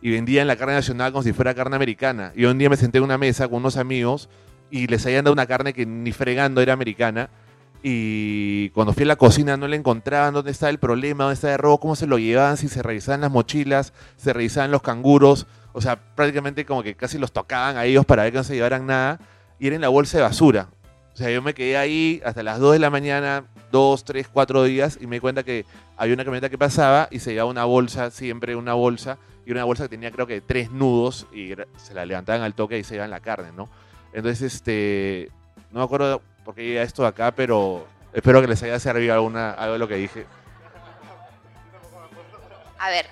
Y 0.00 0.12
vendían 0.12 0.46
la 0.46 0.56
carne 0.56 0.74
nacional 0.74 1.10
como 1.10 1.24
si 1.24 1.32
fuera 1.32 1.54
carne 1.54 1.74
americana. 1.74 2.32
Y 2.36 2.44
un 2.44 2.58
día 2.58 2.70
me 2.70 2.76
senté 2.76 2.98
en 2.98 3.04
una 3.04 3.18
mesa 3.18 3.48
con 3.48 3.58
unos 3.58 3.76
amigos 3.76 4.28
y 4.70 4.86
les 4.86 5.04
habían 5.06 5.24
dado 5.24 5.32
una 5.32 5.46
carne 5.46 5.72
que 5.72 5.86
ni 5.86 6.12
fregando 6.12 6.60
era 6.60 6.72
americana. 6.72 7.30
Y 7.82 8.70
cuando 8.70 8.92
fui 8.92 9.04
a 9.04 9.06
la 9.06 9.16
cocina 9.16 9.56
no 9.56 9.68
le 9.68 9.76
encontraban 9.76 10.34
dónde 10.34 10.50
estaba 10.50 10.70
el 10.70 10.78
problema, 10.78 11.24
dónde 11.24 11.34
estaba 11.34 11.54
el 11.54 11.58
robo, 11.58 11.78
cómo 11.78 11.96
se 11.96 12.06
lo 12.06 12.18
llevaban, 12.18 12.56
si 12.56 12.68
se 12.68 12.82
revisaban 12.82 13.20
las 13.20 13.30
mochilas, 13.30 13.92
se 14.16 14.32
revisaban 14.32 14.70
los 14.70 14.82
canguros. 14.82 15.46
O 15.72 15.80
sea, 15.80 15.96
prácticamente 16.14 16.64
como 16.64 16.82
que 16.82 16.94
casi 16.96 17.18
los 17.18 17.32
tocaban 17.32 17.76
a 17.76 17.84
ellos 17.84 18.04
para 18.04 18.24
ver 18.24 18.32
que 18.32 18.38
no 18.38 18.44
se 18.44 18.54
llevaran 18.54 18.86
nada. 18.86 19.20
Y 19.60 19.68
era 19.68 19.76
en 19.76 19.82
la 19.82 19.88
bolsa 19.88 20.18
de 20.18 20.24
basura. 20.24 20.68
O 21.14 21.16
sea, 21.16 21.30
yo 21.30 21.42
me 21.42 21.52
quedé 21.52 21.76
ahí 21.76 22.20
hasta 22.24 22.44
las 22.44 22.60
2 22.60 22.74
de 22.74 22.78
la 22.78 22.90
mañana, 22.90 23.44
2, 23.72 24.04
3, 24.04 24.28
4 24.28 24.62
días, 24.64 24.98
y 25.00 25.08
me 25.08 25.16
di 25.16 25.20
cuenta 25.20 25.42
que 25.42 25.66
había 25.96 26.14
una 26.14 26.24
camioneta 26.24 26.48
que 26.48 26.58
pasaba 26.58 27.08
y 27.10 27.18
se 27.18 27.32
llevaba 27.32 27.50
una 27.50 27.64
bolsa, 27.64 28.12
siempre 28.12 28.54
una 28.54 28.74
bolsa, 28.74 29.18
y 29.44 29.50
una 29.50 29.64
bolsa 29.64 29.84
que 29.84 29.88
tenía 29.88 30.12
creo 30.12 30.28
que 30.28 30.40
tres 30.40 30.70
nudos, 30.70 31.26
y 31.32 31.54
se 31.76 31.94
la 31.94 32.06
levantaban 32.06 32.42
al 32.42 32.54
toque 32.54 32.78
y 32.78 32.84
se 32.84 32.94
llevaban 32.94 33.10
la 33.10 33.18
carne, 33.18 33.48
¿no? 33.56 33.68
Entonces, 34.12 34.54
este, 34.54 35.30
no 35.70 35.80
me 35.80 35.84
acuerdo 35.84 36.22
por 36.44 36.54
qué 36.54 36.64
llega 36.64 36.82
esto 36.82 37.02
de 37.02 37.08
acá, 37.08 37.32
pero 37.32 37.86
espero 38.12 38.40
que 38.40 38.46
les 38.46 38.62
haya 38.62 38.78
servido 38.80 39.14
alguna, 39.14 39.52
algo 39.52 39.74
de 39.74 39.78
lo 39.78 39.88
que 39.88 39.96
dije. 39.96 40.26
A 42.78 42.90
ver, 42.90 43.06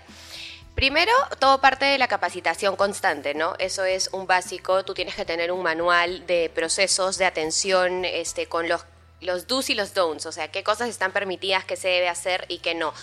primero 0.75 1.13
todo 1.39 1.61
parte 1.61 1.85
de 1.85 1.99
la 1.99 2.09
capacitación 2.09 2.77
constante, 2.77 3.35
¿no? 3.35 3.55
Eso 3.59 3.85
es 3.85 4.09
un 4.13 4.27
básico. 4.27 4.85
Tú 4.85 4.95
tienes 4.95 5.15
que 5.15 5.25
tener 5.25 5.51
un 5.53 5.63
manual 5.63 6.27
de 6.27 6.51
procesos 6.55 7.19
de 7.19 7.27
atención 7.27 8.05
este, 8.05 8.47
con 8.47 8.69
los, 8.69 8.87
los 9.21 9.47
do's 9.47 9.71
y 9.71 9.75
los 9.75 9.93
don'ts, 9.93 10.27
o 10.27 10.33
sea, 10.33 10.51
qué 10.51 10.63
cosas 10.63 10.89
están 10.89 11.13
permitidas, 11.13 11.65
qué 11.65 11.77
se 11.77 11.89
debe 11.89 12.09
hacer 12.09 12.47
y 12.49 12.59
qué 12.59 12.75
no. 12.75 12.95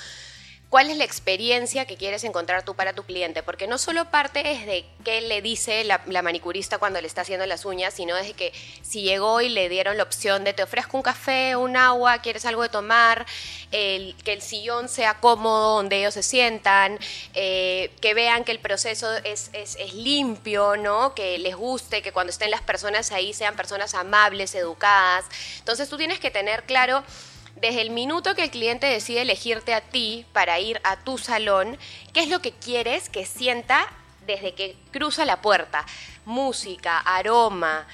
¿Cuál 0.73 0.89
es 0.89 0.97
la 0.97 1.03
experiencia 1.03 1.85
que 1.85 1.97
quieres 1.97 2.23
encontrar 2.23 2.65
tú 2.65 2.73
para 2.73 2.93
tu 2.93 3.03
cliente? 3.03 3.43
Porque 3.43 3.67
no 3.67 3.77
solo 3.77 4.09
parte 4.09 4.53
es 4.53 4.65
de 4.65 4.83
qué 5.05 5.21
le 5.21 5.43
dice 5.43 5.83
la, 5.83 6.01
manicurista 6.23 6.79
cuando 6.79 6.99
le 6.99 7.05
está 7.05 7.21
haciendo 7.21 7.45
las 7.45 7.63
uñas, 7.63 7.93
sino 7.93 8.15
desde 8.15 8.33
que 8.33 8.51
si 8.81 9.03
llegó 9.03 9.39
y 9.41 9.49
le 9.49 9.69
dieron 9.69 9.97
la 9.97 10.01
opción 10.01 10.43
de 10.43 10.51
te 10.53 10.63
ofrezco 10.63 10.97
un 10.97 11.03
café, 11.03 11.55
un 11.55 11.77
agua, 11.77 12.23
quieres 12.23 12.43
algo 12.47 12.63
de 12.63 12.69
tomar, 12.69 13.23
que 13.69 14.15
el 14.25 14.41
sillón 14.41 14.89
sea 14.89 15.19
cómodo 15.19 15.75
donde 15.75 15.99
ellos 15.99 16.15
se 16.15 16.23
sientan, 16.23 16.97
eh, 17.35 17.91
que 18.01 18.15
vean 18.15 18.43
que 18.43 18.51
el 18.51 18.59
proceso 18.59 19.13
es, 19.17 19.51
es- 19.53 19.75
es 19.75 19.93
limpio, 19.93 20.75
¿no? 20.75 21.13
Que 21.13 21.37
les 21.37 21.55
guste, 21.55 22.01
que 22.01 22.11
cuando 22.11 22.31
estén 22.31 22.49
las 22.49 22.63
personas 22.63 23.11
ahí 23.11 23.35
sean 23.35 23.55
personas 23.55 23.93
amables, 23.93 24.55
educadas. 24.55 25.25
Entonces 25.59 25.87
tú 25.87 25.97
tienes 25.97 26.19
que 26.19 26.31
tener 26.31 26.63
claro 26.63 27.03
desde 27.63 27.79
el 27.79 27.91
minuto 27.91 28.35
que 28.35 28.43
el 28.43 28.51
cliente 28.51 28.87
decide 28.87 29.21
elegirte 29.21 29.73
a 29.73 29.79
ti 29.79 30.25
para 30.33 30.59
ir 30.59 30.81
a 30.83 30.97
tu 30.97 31.17
salón, 31.17 31.77
¿qué 32.11 32.19
es 32.19 32.27
lo 32.27 32.41
que 32.41 32.51
quieres 32.51 33.07
que 33.07 33.25
sienta 33.25 33.87
desde 34.27 34.53
que 34.53 34.75
cruza 34.91 35.23
la 35.23 35.41
puerta? 35.41 35.85
Música, 36.25 36.99
aroma, 36.99 37.87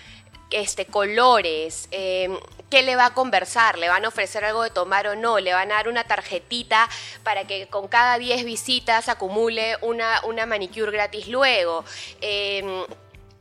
este, 0.49 0.87
colores, 0.87 1.87
eh, 1.91 2.35
qué 2.71 2.81
le 2.81 2.95
va 2.95 3.05
a 3.05 3.13
conversar, 3.13 3.77
le 3.77 3.89
van 3.89 4.05
a 4.05 4.07
ofrecer 4.07 4.43
algo 4.43 4.63
de 4.63 4.71
tomar 4.71 5.05
o 5.05 5.15
no, 5.15 5.39
le 5.39 5.53
van 5.53 5.71
a 5.71 5.75
dar 5.75 5.87
una 5.87 6.03
tarjetita 6.03 6.89
para 7.21 7.45
que 7.45 7.67
con 7.67 7.87
cada 7.87 8.17
10 8.17 8.45
visitas 8.45 9.07
acumule 9.07 9.77
una, 9.81 10.19
una 10.25 10.47
manicure 10.47 10.91
gratis 10.91 11.27
luego. 11.27 11.85
Eh, 12.21 12.87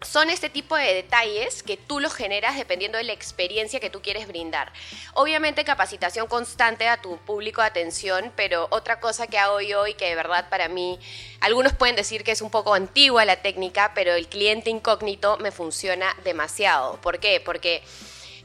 son 0.00 0.30
este 0.30 0.48
tipo 0.48 0.76
de 0.76 0.94
detalles 0.94 1.62
que 1.62 1.76
tú 1.76 1.98
los 1.98 2.14
generas 2.14 2.56
dependiendo 2.56 2.98
de 2.98 3.04
la 3.04 3.12
experiencia 3.12 3.80
que 3.80 3.90
tú 3.90 4.00
quieres 4.00 4.28
brindar. 4.28 4.72
Obviamente 5.14 5.64
capacitación 5.64 6.28
constante 6.28 6.86
a 6.88 7.02
tu 7.02 7.16
público 7.18 7.60
de 7.60 7.66
atención, 7.66 8.32
pero 8.36 8.68
otra 8.70 9.00
cosa 9.00 9.26
que 9.26 9.38
hago 9.38 9.60
yo 9.60 9.86
y 9.86 9.94
que 9.94 10.08
de 10.08 10.14
verdad 10.14 10.48
para 10.48 10.68
mí, 10.68 10.98
algunos 11.40 11.72
pueden 11.72 11.96
decir 11.96 12.22
que 12.22 12.32
es 12.32 12.42
un 12.42 12.50
poco 12.50 12.74
antigua 12.74 13.24
la 13.24 13.42
técnica, 13.42 13.92
pero 13.94 14.14
el 14.14 14.28
cliente 14.28 14.70
incógnito 14.70 15.36
me 15.38 15.50
funciona 15.50 16.14
demasiado. 16.24 17.00
¿Por 17.00 17.18
qué? 17.18 17.42
Porque... 17.44 17.82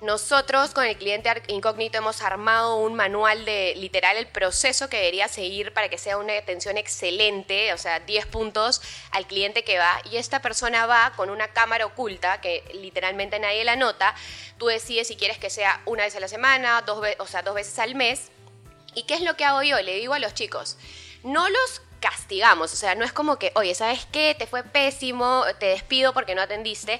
Nosotros 0.03 0.71
con 0.71 0.83
el 0.83 0.97
cliente 0.97 1.31
incógnito 1.47 1.97
hemos 1.97 2.21
armado 2.21 2.75
un 2.75 2.93
manual 2.93 3.45
de 3.45 3.73
literal 3.77 4.17
el 4.17 4.27
proceso 4.27 4.89
que 4.89 4.97
debería 4.97 5.29
seguir 5.29 5.71
para 5.73 5.87
que 5.87 5.97
sea 5.97 6.17
una 6.17 6.37
atención 6.37 6.77
excelente, 6.77 7.71
o 7.71 7.77
sea, 7.77 8.01
10 8.01 8.25
puntos 8.25 8.81
al 9.11 9.25
cliente 9.27 9.63
que 9.63 9.79
va 9.79 10.01
y 10.11 10.17
esta 10.17 10.41
persona 10.41 10.85
va 10.87 11.13
con 11.15 11.29
una 11.29 11.53
cámara 11.53 11.85
oculta 11.85 12.41
que 12.41 12.65
literalmente 12.73 13.39
nadie 13.39 13.63
la 13.63 13.77
nota, 13.77 14.13
tú 14.57 14.65
decides 14.65 15.07
si 15.07 15.15
quieres 15.15 15.37
que 15.37 15.49
sea 15.49 15.81
una 15.85 16.03
vez 16.03 16.13
a 16.17 16.19
la 16.19 16.27
semana, 16.27 16.81
dos 16.81 16.99
ve- 16.99 17.15
o 17.19 17.25
sea, 17.25 17.41
dos 17.41 17.55
veces 17.55 17.79
al 17.79 17.95
mes. 17.95 18.29
¿Y 18.95 19.03
qué 19.03 19.13
es 19.13 19.21
lo 19.21 19.37
que 19.37 19.45
hago 19.45 19.63
yo? 19.63 19.79
Le 19.81 19.95
digo 19.95 20.13
a 20.13 20.19
los 20.19 20.33
chicos, 20.33 20.77
no 21.23 21.47
los 21.47 21.81
castigamos, 22.01 22.73
o 22.73 22.75
sea, 22.75 22.93
no 22.95 23.05
es 23.05 23.13
como 23.13 23.39
que, 23.39 23.53
oye, 23.55 23.73
¿sabes 23.73 24.05
qué? 24.11 24.35
Te 24.37 24.47
fue 24.47 24.63
pésimo, 24.63 25.45
te 25.61 25.67
despido 25.67 26.11
porque 26.13 26.35
no 26.35 26.41
atendiste. 26.41 26.99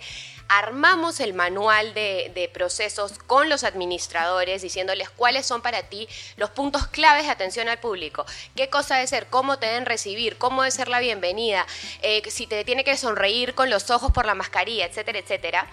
Armamos 0.55 1.19
el 1.19 1.33
manual 1.33 1.95
de, 1.95 2.31
de 2.35 2.47
procesos 2.47 3.13
con 3.25 3.49
los 3.49 3.63
administradores, 3.63 4.61
diciéndoles 4.61 5.09
cuáles 5.09 5.47
son 5.47 5.63
para 5.63 5.83
ti 5.89 6.08
los 6.37 6.51
puntos 6.51 6.85
claves 6.85 7.25
de 7.25 7.31
atención 7.31 7.69
al 7.69 7.79
público. 7.79 8.23
¿Qué 8.56 8.69
cosa 8.69 8.95
debe 8.95 9.08
ser? 9.08 9.27
¿Cómo 9.27 9.58
te 9.58 9.65
deben 9.65 9.87
recibir? 9.87 10.37
¿Cómo 10.37 10.62
debe 10.62 10.69
ser 10.69 10.89
la 10.89 10.99
bienvenida? 10.99 11.65
Eh, 12.04 12.21
si 12.29 12.45
te 12.45 12.63
tiene 12.63 12.83
que 12.83 12.95
sonreír 12.97 13.56
con 13.56 13.71
los 13.71 13.89
ojos 13.89 14.12
por 14.12 14.27
la 14.27 14.35
mascarilla, 14.35 14.85
etcétera, 14.85 15.17
etcétera. 15.17 15.67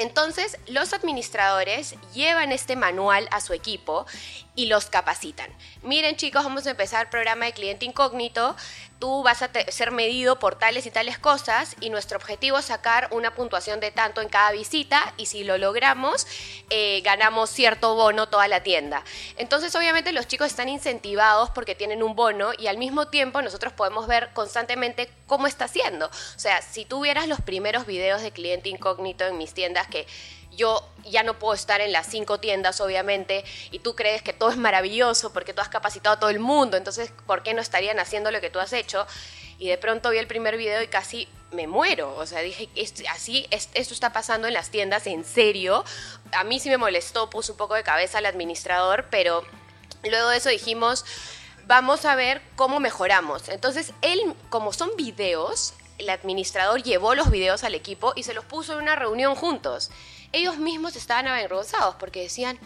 Entonces, 0.00 0.56
los 0.66 0.94
administradores 0.94 1.94
llevan 2.14 2.52
este 2.52 2.74
manual 2.74 3.28
a 3.32 3.42
su 3.42 3.52
equipo 3.52 4.06
y 4.54 4.66
los 4.66 4.86
capacitan. 4.86 5.50
Miren 5.82 6.16
chicos, 6.16 6.42
vamos 6.42 6.66
a 6.66 6.70
empezar 6.70 7.10
programa 7.10 7.44
de 7.44 7.52
cliente 7.52 7.84
incógnito. 7.84 8.56
Tú 9.00 9.22
vas 9.24 9.42
a 9.42 9.50
ser 9.68 9.90
medido 9.90 10.38
por 10.38 10.56
tales 10.56 10.86
y 10.86 10.90
tales 10.90 11.18
cosas 11.18 11.74
y 11.80 11.90
nuestro 11.90 12.18
objetivo 12.18 12.58
es 12.58 12.66
sacar 12.66 13.08
una 13.10 13.34
puntuación 13.34 13.80
de 13.80 13.90
tanto 13.90 14.20
en 14.20 14.28
cada 14.28 14.52
visita 14.52 15.12
y 15.16 15.26
si 15.26 15.42
lo 15.42 15.58
logramos 15.58 16.26
eh, 16.68 17.00
ganamos 17.02 17.50
cierto 17.50 17.94
bono 17.94 18.28
toda 18.28 18.46
la 18.46 18.62
tienda. 18.62 19.02
Entonces 19.38 19.74
obviamente 19.74 20.12
los 20.12 20.28
chicos 20.28 20.48
están 20.48 20.68
incentivados 20.68 21.50
porque 21.50 21.74
tienen 21.74 22.02
un 22.02 22.14
bono 22.14 22.50
y 22.58 22.66
al 22.66 22.76
mismo 22.76 23.08
tiempo 23.08 23.42
nosotros 23.42 23.72
podemos 23.72 24.06
ver 24.06 24.30
constantemente 24.34 25.10
cómo 25.26 25.46
está 25.46 25.64
haciendo. 25.64 26.06
O 26.06 26.38
sea, 26.38 26.60
si 26.60 26.84
tú 26.84 27.00
vieras 27.00 27.26
los 27.26 27.40
primeros 27.40 27.86
videos 27.86 28.20
de 28.22 28.30
cliente 28.30 28.68
incógnito 28.68 29.24
en 29.24 29.38
mis 29.38 29.54
tiendas 29.54 29.88
que 29.88 30.06
yo 30.60 30.86
ya 31.04 31.22
no 31.22 31.38
puedo 31.38 31.54
estar 31.54 31.80
en 31.80 31.92
las 31.92 32.06
cinco 32.06 32.38
tiendas, 32.38 32.80
obviamente, 32.80 33.44
y 33.70 33.78
tú 33.78 33.94
crees 33.94 34.20
que 34.22 34.32
todo 34.32 34.50
es 34.50 34.56
maravilloso 34.56 35.32
porque 35.32 35.54
tú 35.54 35.60
has 35.62 35.68
capacitado 35.68 36.16
a 36.16 36.20
todo 36.20 36.30
el 36.30 36.38
mundo, 36.40 36.76
entonces, 36.76 37.10
¿por 37.26 37.42
qué 37.42 37.54
no 37.54 37.62
estarían 37.62 37.98
haciendo 37.98 38.30
lo 38.30 38.40
que 38.40 38.50
tú 38.50 38.58
has 38.60 38.72
hecho? 38.72 39.06
Y 39.58 39.68
de 39.68 39.78
pronto 39.78 40.10
vi 40.10 40.18
el 40.18 40.26
primer 40.26 40.56
video 40.56 40.82
y 40.82 40.88
casi 40.88 41.28
me 41.52 41.66
muero. 41.66 42.14
O 42.16 42.26
sea, 42.26 42.40
dije, 42.40 42.68
"Es- 42.76 42.94
así, 43.10 43.46
es- 43.50 43.68
esto 43.74 43.92
está 43.94 44.12
pasando 44.12 44.46
en 44.48 44.54
las 44.54 44.70
tiendas, 44.70 45.06
en 45.06 45.24
serio. 45.24 45.84
A 46.32 46.44
mí 46.44 46.60
sí 46.60 46.68
me 46.70 46.76
molestó, 46.78 47.28
puso 47.28 47.52
un 47.52 47.58
poco 47.58 47.74
de 47.74 47.82
cabeza 47.82 48.18
al 48.18 48.26
administrador, 48.26 49.06
pero 49.10 49.42
luego 50.04 50.28
de 50.30 50.36
eso 50.38 50.48
dijimos, 50.48 51.04
vamos 51.66 52.04
a 52.04 52.14
ver 52.14 52.40
cómo 52.56 52.80
mejoramos. 52.80 53.48
Entonces, 53.48 53.92
él, 54.02 54.20
como 54.48 54.72
son 54.72 54.90
videos, 54.96 55.74
el 55.98 56.08
administrador 56.08 56.82
llevó 56.82 57.14
los 57.14 57.30
videos 57.30 57.62
al 57.64 57.74
equipo 57.74 58.12
y 58.16 58.22
se 58.22 58.32
los 58.34 58.44
puso 58.46 58.72
en 58.72 58.78
una 58.80 58.96
reunión 58.96 59.34
juntos. 59.34 59.90
Ellos 60.32 60.58
mismos 60.58 60.96
estaban 60.96 61.26
avergonzados 61.26 61.96
porque 61.96 62.22
decían, 62.22 62.58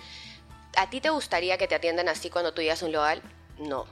¿a 0.77 0.91
ti 0.91 1.01
te 1.01 1.11
gustaría 1.11 1.57
que 1.59 1.67
te 1.69 1.75
atiendan 1.75 2.09
así 2.09 2.31
cuando 2.31 2.53
tú 2.53 2.63
llegas 2.63 2.83
a 2.83 2.87
un 2.87 2.93
local? 2.93 3.23
No. 3.59 3.87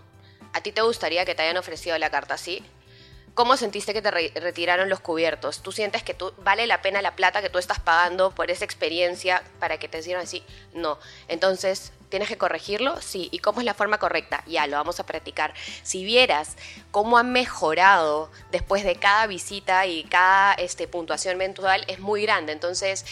¿A 0.52 0.60
ti 0.60 0.72
te 0.72 0.82
gustaría 0.82 1.24
que 1.24 1.34
te 1.34 1.42
hayan 1.42 1.56
ofrecido 1.56 1.96
la 1.98 2.10
carta 2.10 2.34
así? 2.34 2.62
¿Cómo 3.34 3.56
sentiste 3.56 3.94
que 3.94 4.02
te 4.02 4.10
re- 4.10 4.32
retiraron 4.34 4.90
los 4.90 5.00
cubiertos? 5.00 5.62
¿Tú 5.62 5.72
sientes 5.72 6.02
que 6.02 6.12
tú, 6.12 6.34
vale 6.44 6.66
la 6.66 6.82
pena 6.82 7.00
la 7.00 7.16
plata 7.16 7.40
que 7.40 7.48
tú 7.48 7.56
estás 7.58 7.80
pagando 7.80 8.30
por 8.34 8.50
esa 8.50 8.66
experiencia 8.66 9.42
para 9.58 9.78
que 9.78 9.88
te 9.88 10.00
hicieran 10.00 10.24
así? 10.24 10.44
No. 10.74 10.98
Entonces, 11.28 11.92
¿tienes 12.10 12.28
que 12.28 12.36
corregirlo? 12.36 13.00
Sí. 13.00 13.30
¿Y 13.32 13.38
cómo 13.38 13.60
es 13.60 13.64
la 13.64 13.72
forma 13.72 13.96
correcta? 13.96 14.44
Ya, 14.46 14.66
lo 14.66 14.76
vamos 14.76 15.00
a 15.00 15.06
practicar. 15.06 15.54
Si 15.82 16.04
vieras 16.04 16.58
cómo 16.90 17.16
han 17.16 17.32
mejorado 17.32 18.30
después 18.50 18.84
de 18.84 18.96
cada 18.96 19.26
visita 19.26 19.86
y 19.86 20.04
cada 20.04 20.52
este, 20.52 20.86
puntuación 20.86 21.38
mensual, 21.38 21.86
es 21.88 22.00
muy 22.00 22.20
grande. 22.20 22.52
Entonces, 22.52 23.06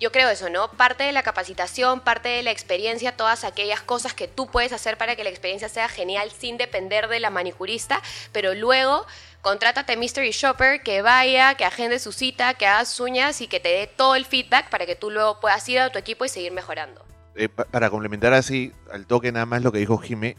yo 0.00 0.10
creo 0.12 0.28
eso, 0.28 0.48
¿no? 0.50 0.70
Parte 0.72 1.04
de 1.04 1.12
la 1.12 1.22
capacitación, 1.22 2.00
parte 2.00 2.28
de 2.28 2.42
la 2.42 2.50
experiencia, 2.50 3.16
todas 3.16 3.44
aquellas 3.44 3.80
cosas 3.80 4.14
que 4.14 4.28
tú 4.28 4.46
puedes 4.48 4.72
hacer 4.72 4.98
para 4.98 5.16
que 5.16 5.24
la 5.24 5.30
experiencia 5.30 5.68
sea 5.68 5.88
genial 5.88 6.30
sin 6.30 6.56
depender 6.58 7.08
de 7.08 7.20
la 7.20 7.30
manicurista, 7.30 8.02
pero 8.32 8.54
luego 8.54 9.06
contrátate 9.40 9.96
Mystery 9.96 10.30
Shopper 10.30 10.82
que 10.82 11.02
vaya, 11.02 11.54
que 11.54 11.64
agende 11.64 11.98
su 11.98 12.12
cita, 12.12 12.54
que 12.54 12.66
haga 12.66 12.84
uñas 13.00 13.40
y 13.40 13.46
que 13.48 13.60
te 13.60 13.68
dé 13.68 13.86
todo 13.86 14.14
el 14.14 14.24
feedback 14.24 14.70
para 14.70 14.86
que 14.86 14.96
tú 14.96 15.10
luego 15.10 15.40
puedas 15.40 15.68
ir 15.68 15.78
a 15.80 15.90
tu 15.90 15.98
equipo 15.98 16.24
y 16.24 16.28
seguir 16.28 16.52
mejorando. 16.52 17.04
Eh, 17.36 17.48
pa- 17.48 17.64
para 17.64 17.90
complementar 17.90 18.32
así, 18.32 18.72
al 18.92 19.06
toque 19.06 19.32
nada 19.32 19.46
más 19.46 19.62
lo 19.62 19.72
que 19.72 19.78
dijo 19.78 19.98
Jimé, 19.98 20.36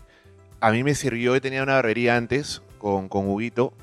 a 0.61 0.71
mí 0.71 0.83
me 0.83 0.95
sirvió, 0.95 1.35
yo 1.35 1.41
tenía 1.41 1.61
una 1.63 1.75
barbería 1.75 2.15
antes 2.15 2.61
con, 2.79 3.09
con 3.09 3.27
Huguito 3.29 3.73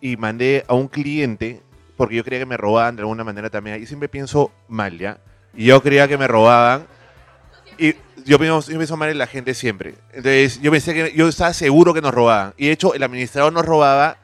y 0.00 0.16
mandé 0.16 0.64
a 0.68 0.74
un 0.74 0.88
cliente, 0.88 1.60
porque 2.00 2.16
yo 2.16 2.24
creía 2.24 2.40
que 2.40 2.46
me 2.46 2.56
robaban 2.56 2.96
de 2.96 3.02
alguna 3.02 3.24
manera 3.24 3.50
también, 3.50 3.82
y 3.82 3.84
siempre 3.84 4.08
pienso 4.08 4.50
mal, 4.68 4.98
¿ya? 4.98 5.18
Y 5.54 5.66
yo 5.66 5.82
creía 5.82 6.08
que 6.08 6.16
me 6.16 6.26
robaban, 6.26 6.86
y 7.76 7.94
yo 8.24 8.38
pienso, 8.38 8.66
pienso 8.68 8.96
mal 8.96 9.10
en 9.10 9.18
la 9.18 9.26
gente 9.26 9.52
siempre. 9.52 9.96
Entonces 10.08 10.62
yo 10.62 10.70
pensé 10.70 10.94
que, 10.94 11.12
yo 11.14 11.28
estaba 11.28 11.52
seguro 11.52 11.92
que 11.92 12.00
nos 12.00 12.14
robaban, 12.14 12.54
y 12.56 12.68
de 12.68 12.72
hecho 12.72 12.94
el 12.94 13.02
administrador 13.02 13.52
nos 13.52 13.66
robaba 13.66 14.16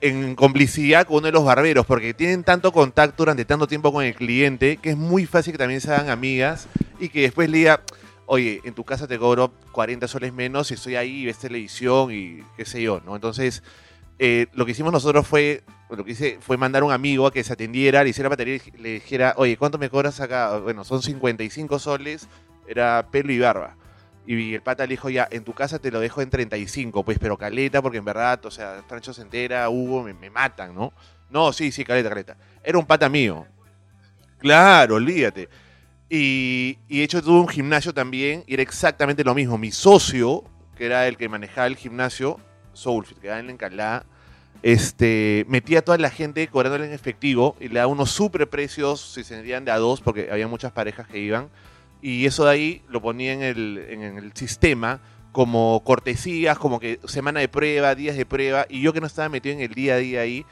en 0.00 0.34
complicidad 0.34 1.06
con 1.06 1.18
uno 1.18 1.26
de 1.26 1.32
los 1.32 1.44
barberos, 1.44 1.84
porque 1.84 2.14
tienen 2.14 2.42
tanto 2.42 2.72
contacto 2.72 3.16
durante 3.18 3.44
tanto 3.44 3.66
tiempo 3.66 3.92
con 3.92 4.02
el 4.02 4.14
cliente 4.14 4.78
que 4.78 4.88
es 4.88 4.96
muy 4.96 5.26
fácil 5.26 5.52
que 5.52 5.58
también 5.58 5.82
se 5.82 5.92
hagan 5.92 6.08
amigas 6.08 6.68
y 6.98 7.10
que 7.10 7.20
después 7.20 7.50
le 7.50 7.58
diga, 7.58 7.82
oye, 8.24 8.62
en 8.64 8.72
tu 8.72 8.82
casa 8.82 9.06
te 9.06 9.18
cobro 9.18 9.52
40 9.72 10.08
soles 10.08 10.32
menos 10.32 10.70
y 10.70 10.74
estoy 10.74 10.96
ahí, 10.96 11.26
ves 11.26 11.36
televisión 11.36 12.10
y 12.12 12.42
qué 12.56 12.64
sé 12.64 12.80
yo, 12.80 13.02
¿no? 13.04 13.14
Entonces, 13.14 13.62
eh, 14.18 14.46
lo 14.54 14.64
que 14.64 14.72
hicimos 14.72 14.90
nosotros 14.90 15.26
fue, 15.26 15.64
lo 15.96 16.04
que 16.04 16.12
hice 16.12 16.38
fue 16.40 16.56
mandar 16.56 16.82
a 16.82 16.86
un 16.86 16.92
amigo 16.92 17.26
a 17.26 17.32
que 17.32 17.44
se 17.44 17.52
atendiera, 17.52 18.02
le 18.04 18.10
hiciera 18.10 18.28
batería 18.28 18.56
y 18.56 18.70
le 18.78 18.88
dijera, 18.94 19.34
oye, 19.36 19.56
¿cuánto 19.56 19.78
me 19.78 19.90
cobras 19.90 20.20
acá? 20.20 20.58
Bueno, 20.58 20.84
son 20.84 21.02
55 21.02 21.78
soles, 21.78 22.28
era 22.66 23.06
pelo 23.10 23.32
y 23.32 23.38
barba. 23.38 23.76
Y 24.26 24.54
el 24.54 24.62
pata 24.62 24.84
le 24.84 24.90
dijo, 24.90 25.10
ya, 25.10 25.28
en 25.30 25.44
tu 25.44 25.52
casa 25.52 25.78
te 25.78 25.90
lo 25.90 26.00
dejo 26.00 26.22
en 26.22 26.30
35, 26.30 27.04
pues, 27.04 27.18
pero 27.18 27.36
caleta, 27.36 27.82
porque 27.82 27.98
en 27.98 28.04
verdad, 28.04 28.44
o 28.46 28.50
sea, 28.50 28.82
Francho 28.88 29.12
se 29.12 29.22
entera, 29.22 29.68
Hugo, 29.68 30.02
me, 30.02 30.30
matan, 30.30 30.74
¿no? 30.74 30.92
No, 31.30 31.52
sí, 31.52 31.70
sí, 31.70 31.84
caleta, 31.84 32.08
caleta. 32.08 32.36
Era 32.62 32.78
un 32.78 32.86
pata 32.86 33.08
mío. 33.08 33.46
Claro, 34.38 34.94
olvídate. 34.94 35.48
Y, 36.08 36.78
y 36.88 36.98
de 36.98 37.04
hecho 37.04 37.22
tuve 37.22 37.40
un 37.40 37.48
gimnasio 37.48 37.92
también 37.92 38.44
y 38.46 38.54
era 38.54 38.62
exactamente 38.62 39.24
lo 39.24 39.34
mismo. 39.34 39.58
Mi 39.58 39.72
socio, 39.72 40.44
que 40.74 40.86
era 40.86 41.06
el 41.06 41.16
que 41.16 41.28
manejaba 41.28 41.66
el 41.66 41.76
gimnasio, 41.76 42.40
Soulfit, 42.72 43.18
que 43.18 43.26
era 43.26 43.38
en 43.38 43.46
la 43.46 43.52
Encalada, 43.52 44.06
este, 44.62 45.44
metía 45.48 45.80
a 45.80 45.82
toda 45.82 45.98
la 45.98 46.10
gente 46.10 46.46
cobrándole 46.48 46.86
en 46.86 46.92
efectivo 46.92 47.56
y 47.60 47.68
le 47.68 47.74
daba 47.80 47.92
unos 47.92 48.10
super 48.10 48.48
precios 48.48 49.00
si 49.00 49.24
se 49.24 49.36
vendían 49.36 49.64
de 49.64 49.72
a 49.72 49.78
dos, 49.78 50.00
porque 50.00 50.30
había 50.30 50.48
muchas 50.48 50.72
parejas 50.72 51.06
que 51.06 51.18
iban. 51.18 51.48
Y 52.00 52.26
eso 52.26 52.44
de 52.44 52.50
ahí 52.50 52.82
lo 52.88 53.00
ponía 53.00 53.32
en 53.32 53.42
el, 53.42 53.78
en 53.88 54.02
el 54.02 54.32
sistema 54.34 55.00
como 55.32 55.82
cortesías, 55.84 56.58
como 56.58 56.78
que 56.78 57.00
semana 57.06 57.40
de 57.40 57.48
prueba, 57.48 57.94
días 57.94 58.16
de 58.16 58.24
prueba. 58.24 58.66
Y 58.68 58.80
yo 58.80 58.92
que 58.92 59.00
no 59.00 59.06
estaba 59.06 59.28
metido 59.28 59.54
en 59.54 59.60
el 59.60 59.74
día 59.74 59.94
a 59.94 59.98
día 59.98 60.20
ahí, 60.20 60.46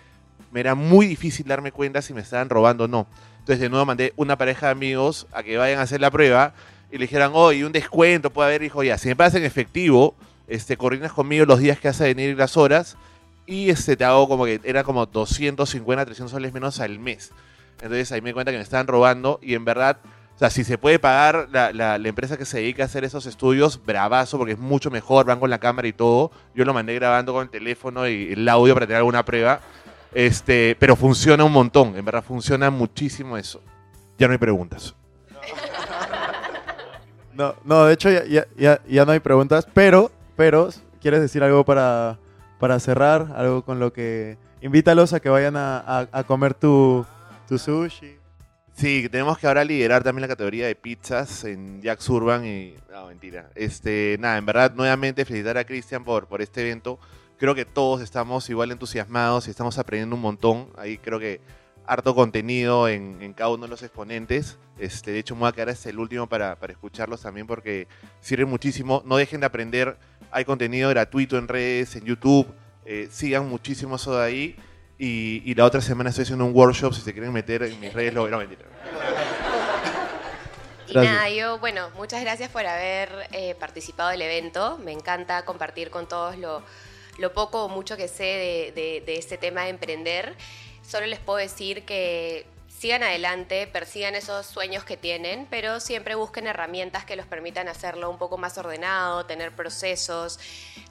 me 0.50 0.61
era 0.61 0.74
muy 0.74 1.07
difícil 1.07 1.46
darme 1.46 1.72
cuenta 1.72 2.03
si 2.03 2.12
me 2.12 2.20
estaban 2.20 2.48
robando 2.50 2.84
o 2.84 2.88
no. 2.88 3.07
Entonces 3.38 3.61
de 3.61 3.68
nuevo 3.68 3.86
mandé 3.86 4.12
una 4.16 4.36
pareja 4.36 4.66
de 4.66 4.72
amigos 4.72 5.26
a 5.32 5.42
que 5.42 5.57
vayan 5.57 5.78
a 5.78 5.82
hacer 5.82 6.00
la 6.00 6.11
prueba 6.11 6.55
y 6.90 6.98
le 6.98 7.05
dijeran, 7.05 7.32
oye, 7.34 7.64
un 7.64 7.72
descuento 7.72 8.30
puede 8.30 8.48
haber, 8.48 8.62
dijo, 8.62 8.82
ya, 8.82 8.98
si 8.98 9.09
me 9.09 9.16
pasas 9.16 9.36
en 9.36 9.44
efectivo, 9.44 10.14
este, 10.46 10.76
coordinas 10.76 11.12
conmigo 11.12 11.46
los 11.46 11.61
días 11.61 11.78
que 11.78 11.88
vas 11.88 12.00
a 12.00 12.05
venir 12.05 12.30
y 12.30 12.34
las 12.34 12.57
horas 12.57 12.96
y 13.47 13.70
este, 13.70 13.97
te 13.97 14.05
hago 14.05 14.28
como 14.28 14.45
que 14.45 14.61
era 14.64 14.84
como 14.84 15.07
250, 15.07 16.05
300 16.05 16.30
soles 16.30 16.53
menos 16.53 16.80
al 16.80 16.99
mes. 16.99 17.32
Entonces 17.80 18.12
ahí 18.12 18.20
me 18.20 18.30
di 18.30 18.34
cuenta 18.34 18.53
que 18.53 18.59
me 18.59 18.62
estaban 18.62 18.86
robando 18.86 19.38
y 19.43 19.55
en 19.55 19.64
verdad, 19.64 19.99
o 20.36 20.38
sea, 20.38 20.51
si 20.51 20.62
se 20.64 20.78
puede 20.78 20.99
pagar 20.99 21.49
la, 21.53 21.72
la- 21.72 21.99
la 21.99 22.09
empresa 22.09 22.36
que 22.36 22.45
se 22.45 22.59
dedica 22.59 22.82
a 22.84 22.86
hacer 22.86 23.03
esos 23.05 23.26
estudios, 23.26 23.84
bravazo, 23.84 24.38
porque 24.38 24.53
es 24.53 24.59
mucho 24.59 24.90
mejor, 24.90 25.26
van 25.26 25.40
con 25.40 25.51
la 25.51 25.59
cámara 25.59 25.88
y 25.88 25.93
todo. 25.93 26.30
Yo 26.55 26.64
lo 26.64 26.72
mandé 26.74 26.95
grabando 26.95 27.32
con 27.32 27.43
el 27.43 27.51
teléfono 27.51 28.07
y 28.09 28.32
el 28.32 28.49
audio 28.49 28.74
para 28.74 28.86
tener 28.86 28.99
alguna 28.99 29.24
prueba. 29.24 29.61
Este, 30.14 30.76
pero 30.78 30.95
funciona 30.95 31.43
un 31.43 31.53
montón, 31.53 31.97
en 31.97 32.05
verdad 32.05 32.22
funciona 32.22 32.70
muchísimo 32.70 33.36
eso. 33.36 33.61
Ya 34.18 34.26
no 34.28 34.32
hay 34.32 34.38
preguntas. 34.38 34.95
No, 37.34 37.55
no, 37.64 37.86
de 37.86 37.95
hecho 37.95 38.11
ya, 38.11 38.24
ya, 38.26 38.47
ya, 38.57 38.80
ya 38.86 39.05
no 39.07 39.12
hay 39.12 39.20
preguntas, 39.20 39.66
pero, 39.72 40.11
pero, 40.36 40.68
¿quieres 41.01 41.20
decir 41.20 41.43
algo 41.43 41.64
para, 41.64 42.18
para 42.62 42.78
cerrar? 42.78 43.32
Algo 43.34 43.64
con 43.64 43.80
lo 43.80 43.92
que... 43.92 44.38
Invítalos 44.60 45.12
a 45.12 45.18
que 45.18 45.28
vayan 45.28 45.56
a, 45.56 45.78
a- 45.80 46.08
a 46.12 46.22
comer 46.22 46.54
tu, 46.54 47.04
tu 47.48 47.58
sushi. 47.58 48.14
Sí, 48.72 49.08
tenemos 49.10 49.36
que 49.36 49.48
ahora 49.48 49.64
liderar 49.64 50.04
también 50.04 50.20
la 50.22 50.28
categoría 50.28 50.68
de 50.68 50.76
pizzas 50.76 51.42
en 51.42 51.82
Jax 51.82 52.08
Urban 52.08 52.46
y... 52.46 52.76
No, 52.92 53.08
mentira. 53.08 53.50
Este, 53.56 54.16
nada, 54.20 54.38
en 54.38 54.46
verdad, 54.46 54.72
nuevamente 54.76 55.24
felicitar 55.24 55.58
a 55.58 55.64
Cristian 55.64 56.04
por, 56.04 56.28
por 56.28 56.40
este 56.40 56.60
evento. 56.60 57.00
Creo 57.36 57.56
que 57.56 57.64
todos 57.64 58.00
estamos 58.00 58.48
igual 58.48 58.70
entusiasmados 58.70 59.48
y 59.48 59.50
estamos 59.50 59.76
aprendiendo 59.78 60.14
un 60.14 60.22
montón. 60.22 60.68
Ahí 60.78 60.98
creo 60.98 61.18
que 61.18 61.40
harto 61.93 62.14
contenido 62.14 62.88
en, 62.88 63.20
en 63.20 63.32
cada 63.34 63.51
uno 63.51 63.64
de 63.64 63.68
los 63.68 63.82
exponentes. 63.82 64.59
Este, 64.78 65.11
de 65.12 65.18
hecho, 65.18 65.34
me 65.34 65.40
voy 65.40 65.49
a 65.51 65.53
quedar 65.53 65.68
hasta 65.68 65.88
el 65.90 65.99
último 65.99 66.26
para, 66.28 66.57
para 66.57 66.72
escucharlos 66.72 67.20
también 67.22 67.47
porque 67.47 67.86
sirven 68.20 68.49
muchísimo. 68.49 69.03
No 69.05 69.16
dejen 69.16 69.40
de 69.40 69.47
aprender. 69.47 69.97
Hay 70.30 70.45
contenido 70.45 70.88
gratuito 70.90 71.36
en 71.38 71.49
redes, 71.49 71.95
en 71.97 72.05
YouTube. 72.05 72.47
Eh, 72.84 73.09
sigan 73.11 73.49
muchísimo 73.49 73.97
eso 73.97 74.16
de 74.16 74.24
ahí. 74.24 74.57
Y, 74.99 75.43
y 75.45 75.55
la 75.55 75.64
otra 75.64 75.80
semana 75.80 76.11
estoy 76.11 76.22
haciendo 76.22 76.45
un 76.47 76.55
workshop. 76.55 76.95
Si 76.95 77.01
se 77.03 77.12
quieren 77.12 77.32
meter 77.32 77.62
en 77.64 77.78
mis 77.80 77.93
redes, 77.93 78.14
lo 78.14 78.28
no, 78.28 78.38
mentira. 78.38 78.62
Y 80.88 80.93
Gracias. 80.93 81.14
nada, 81.14 81.30
yo, 81.30 81.59
bueno, 81.59 81.88
muchas 81.97 82.20
gracias 82.22 82.51
por 82.51 82.66
haber 82.66 83.11
eh, 83.32 83.55
participado 83.59 84.11
del 84.11 84.22
evento. 84.22 84.78
Me 84.84 84.93
encanta 84.93 85.45
compartir 85.45 85.90
con 85.90 86.07
todos 86.09 86.36
lo, 86.38 86.62
lo 87.18 87.32
poco 87.32 87.64
o 87.64 87.68
mucho 87.68 87.97
que 87.97 88.09
sé 88.09 88.24
de, 88.24 88.72
de- 88.74 89.03
de 89.07 89.16
este 89.18 89.38
tema 89.38 89.62
de 89.64 89.70
emprender. 89.70 90.34
Solo 90.86 91.06
les 91.06 91.20
puedo 91.20 91.38
decir 91.38 91.84
que 91.84 92.46
sigan 92.82 93.04
adelante, 93.04 93.68
persigan 93.68 94.16
esos 94.16 94.44
sueños 94.44 94.82
que 94.82 94.96
tienen, 94.96 95.46
pero 95.48 95.78
siempre 95.78 96.16
busquen 96.16 96.48
herramientas 96.48 97.04
que 97.04 97.14
los 97.14 97.26
permitan 97.26 97.68
hacerlo 97.68 98.10
un 98.10 98.18
poco 98.18 98.38
más 98.38 98.58
ordenado, 98.58 99.24
tener 99.24 99.52
procesos, 99.52 100.40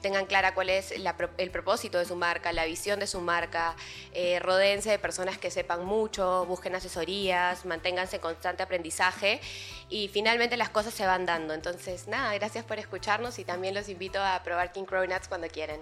tengan 0.00 0.24
clara 0.24 0.54
cuál 0.54 0.70
es 0.70 0.90
el 0.90 1.50
propósito 1.50 1.98
de 1.98 2.06
su 2.06 2.16
marca, 2.16 2.50
la 2.54 2.64
visión 2.64 2.98
de 2.98 3.06
su 3.06 3.20
marca, 3.20 3.76
eh, 4.14 4.38
rodéense 4.38 4.88
de 4.88 4.98
personas 4.98 5.36
que 5.36 5.50
sepan 5.50 5.84
mucho, 5.84 6.46
busquen 6.46 6.74
asesorías, 6.74 7.66
manténganse 7.66 8.16
en 8.16 8.22
constante 8.22 8.62
aprendizaje 8.62 9.42
y 9.90 10.08
finalmente 10.08 10.56
las 10.56 10.70
cosas 10.70 10.94
se 10.94 11.04
van 11.04 11.26
dando. 11.26 11.52
Entonces, 11.52 12.08
nada, 12.08 12.32
gracias 12.32 12.64
por 12.64 12.78
escucharnos 12.78 13.38
y 13.38 13.44
también 13.44 13.74
los 13.74 13.90
invito 13.90 14.18
a 14.18 14.42
probar 14.42 14.72
King 14.72 14.84
Crow 14.84 15.04
Nuts 15.04 15.28
cuando 15.28 15.48
quieran. 15.48 15.80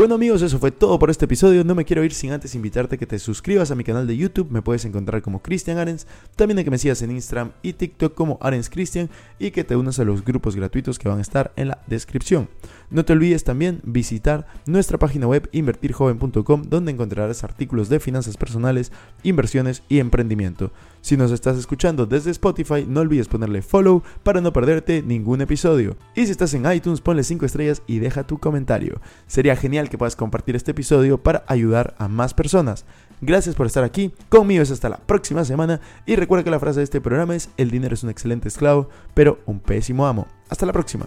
Bueno 0.00 0.14
amigos, 0.14 0.40
eso 0.40 0.58
fue 0.58 0.70
todo 0.70 0.98
por 0.98 1.10
este 1.10 1.26
episodio. 1.26 1.62
No 1.62 1.74
me 1.74 1.84
quiero 1.84 2.02
ir 2.02 2.14
sin 2.14 2.32
antes 2.32 2.54
invitarte 2.54 2.94
a 2.94 2.98
que 2.98 3.04
te 3.04 3.18
suscribas 3.18 3.70
a 3.70 3.74
mi 3.74 3.84
canal 3.84 4.06
de 4.06 4.16
YouTube. 4.16 4.50
Me 4.50 4.62
puedes 4.62 4.86
encontrar 4.86 5.20
como 5.20 5.42
Cristian 5.42 5.76
Arens. 5.76 6.06
También 6.36 6.56
de 6.56 6.64
que 6.64 6.70
me 6.70 6.78
sigas 6.78 7.02
en 7.02 7.10
Instagram 7.10 7.52
y 7.60 7.74
TikTok 7.74 8.14
como 8.14 8.38
Arens 8.40 8.70
Cristian 8.70 9.10
y 9.38 9.50
que 9.50 9.62
te 9.62 9.76
unas 9.76 9.98
a 9.98 10.04
los 10.04 10.24
grupos 10.24 10.56
gratuitos 10.56 10.98
que 10.98 11.10
van 11.10 11.18
a 11.18 11.20
estar 11.20 11.52
en 11.54 11.68
la 11.68 11.82
descripción. 11.86 12.48
No 12.90 13.04
te 13.04 13.12
olvides 13.12 13.44
también 13.44 13.80
visitar 13.84 14.46
nuestra 14.66 14.98
página 14.98 15.28
web 15.28 15.48
invertirjoven.com 15.52 16.62
donde 16.68 16.90
encontrarás 16.90 17.44
artículos 17.44 17.88
de 17.88 18.00
finanzas 18.00 18.36
personales, 18.36 18.90
inversiones 19.22 19.82
y 19.88 20.00
emprendimiento. 20.00 20.72
Si 21.00 21.16
nos 21.16 21.30
estás 21.30 21.56
escuchando 21.56 22.06
desde 22.06 22.32
Spotify, 22.32 22.84
no 22.86 23.00
olvides 23.00 23.28
ponerle 23.28 23.62
follow 23.62 24.02
para 24.22 24.40
no 24.40 24.52
perderte 24.52 25.02
ningún 25.02 25.40
episodio. 25.40 25.96
Y 26.16 26.26
si 26.26 26.32
estás 26.32 26.52
en 26.54 26.70
iTunes, 26.70 27.00
ponle 27.00 27.22
5 27.22 27.46
estrellas 27.46 27.82
y 27.86 28.00
deja 28.00 28.26
tu 28.26 28.38
comentario. 28.38 29.00
Sería 29.26 29.56
genial 29.56 29.88
que 29.88 29.98
puedas 29.98 30.16
compartir 30.16 30.56
este 30.56 30.72
episodio 30.72 31.22
para 31.22 31.44
ayudar 31.46 31.94
a 31.98 32.08
más 32.08 32.34
personas. 32.34 32.84
Gracias 33.20 33.54
por 33.54 33.66
estar 33.66 33.84
aquí, 33.84 34.12
conmigo 34.28 34.62
es 34.62 34.70
hasta 34.70 34.88
la 34.88 34.96
próxima 34.96 35.44
semana 35.44 35.80
y 36.06 36.16
recuerda 36.16 36.42
que 36.42 36.50
la 36.50 36.60
frase 36.60 36.80
de 36.80 36.84
este 36.84 37.00
programa 37.00 37.36
es 37.36 37.50
el 37.58 37.70
dinero 37.70 37.94
es 37.94 38.02
un 38.02 38.10
excelente 38.10 38.48
esclavo, 38.48 38.88
pero 39.14 39.40
un 39.46 39.60
pésimo 39.60 40.06
amo. 40.06 40.26
Hasta 40.48 40.66
la 40.66 40.72
próxima. 40.72 41.06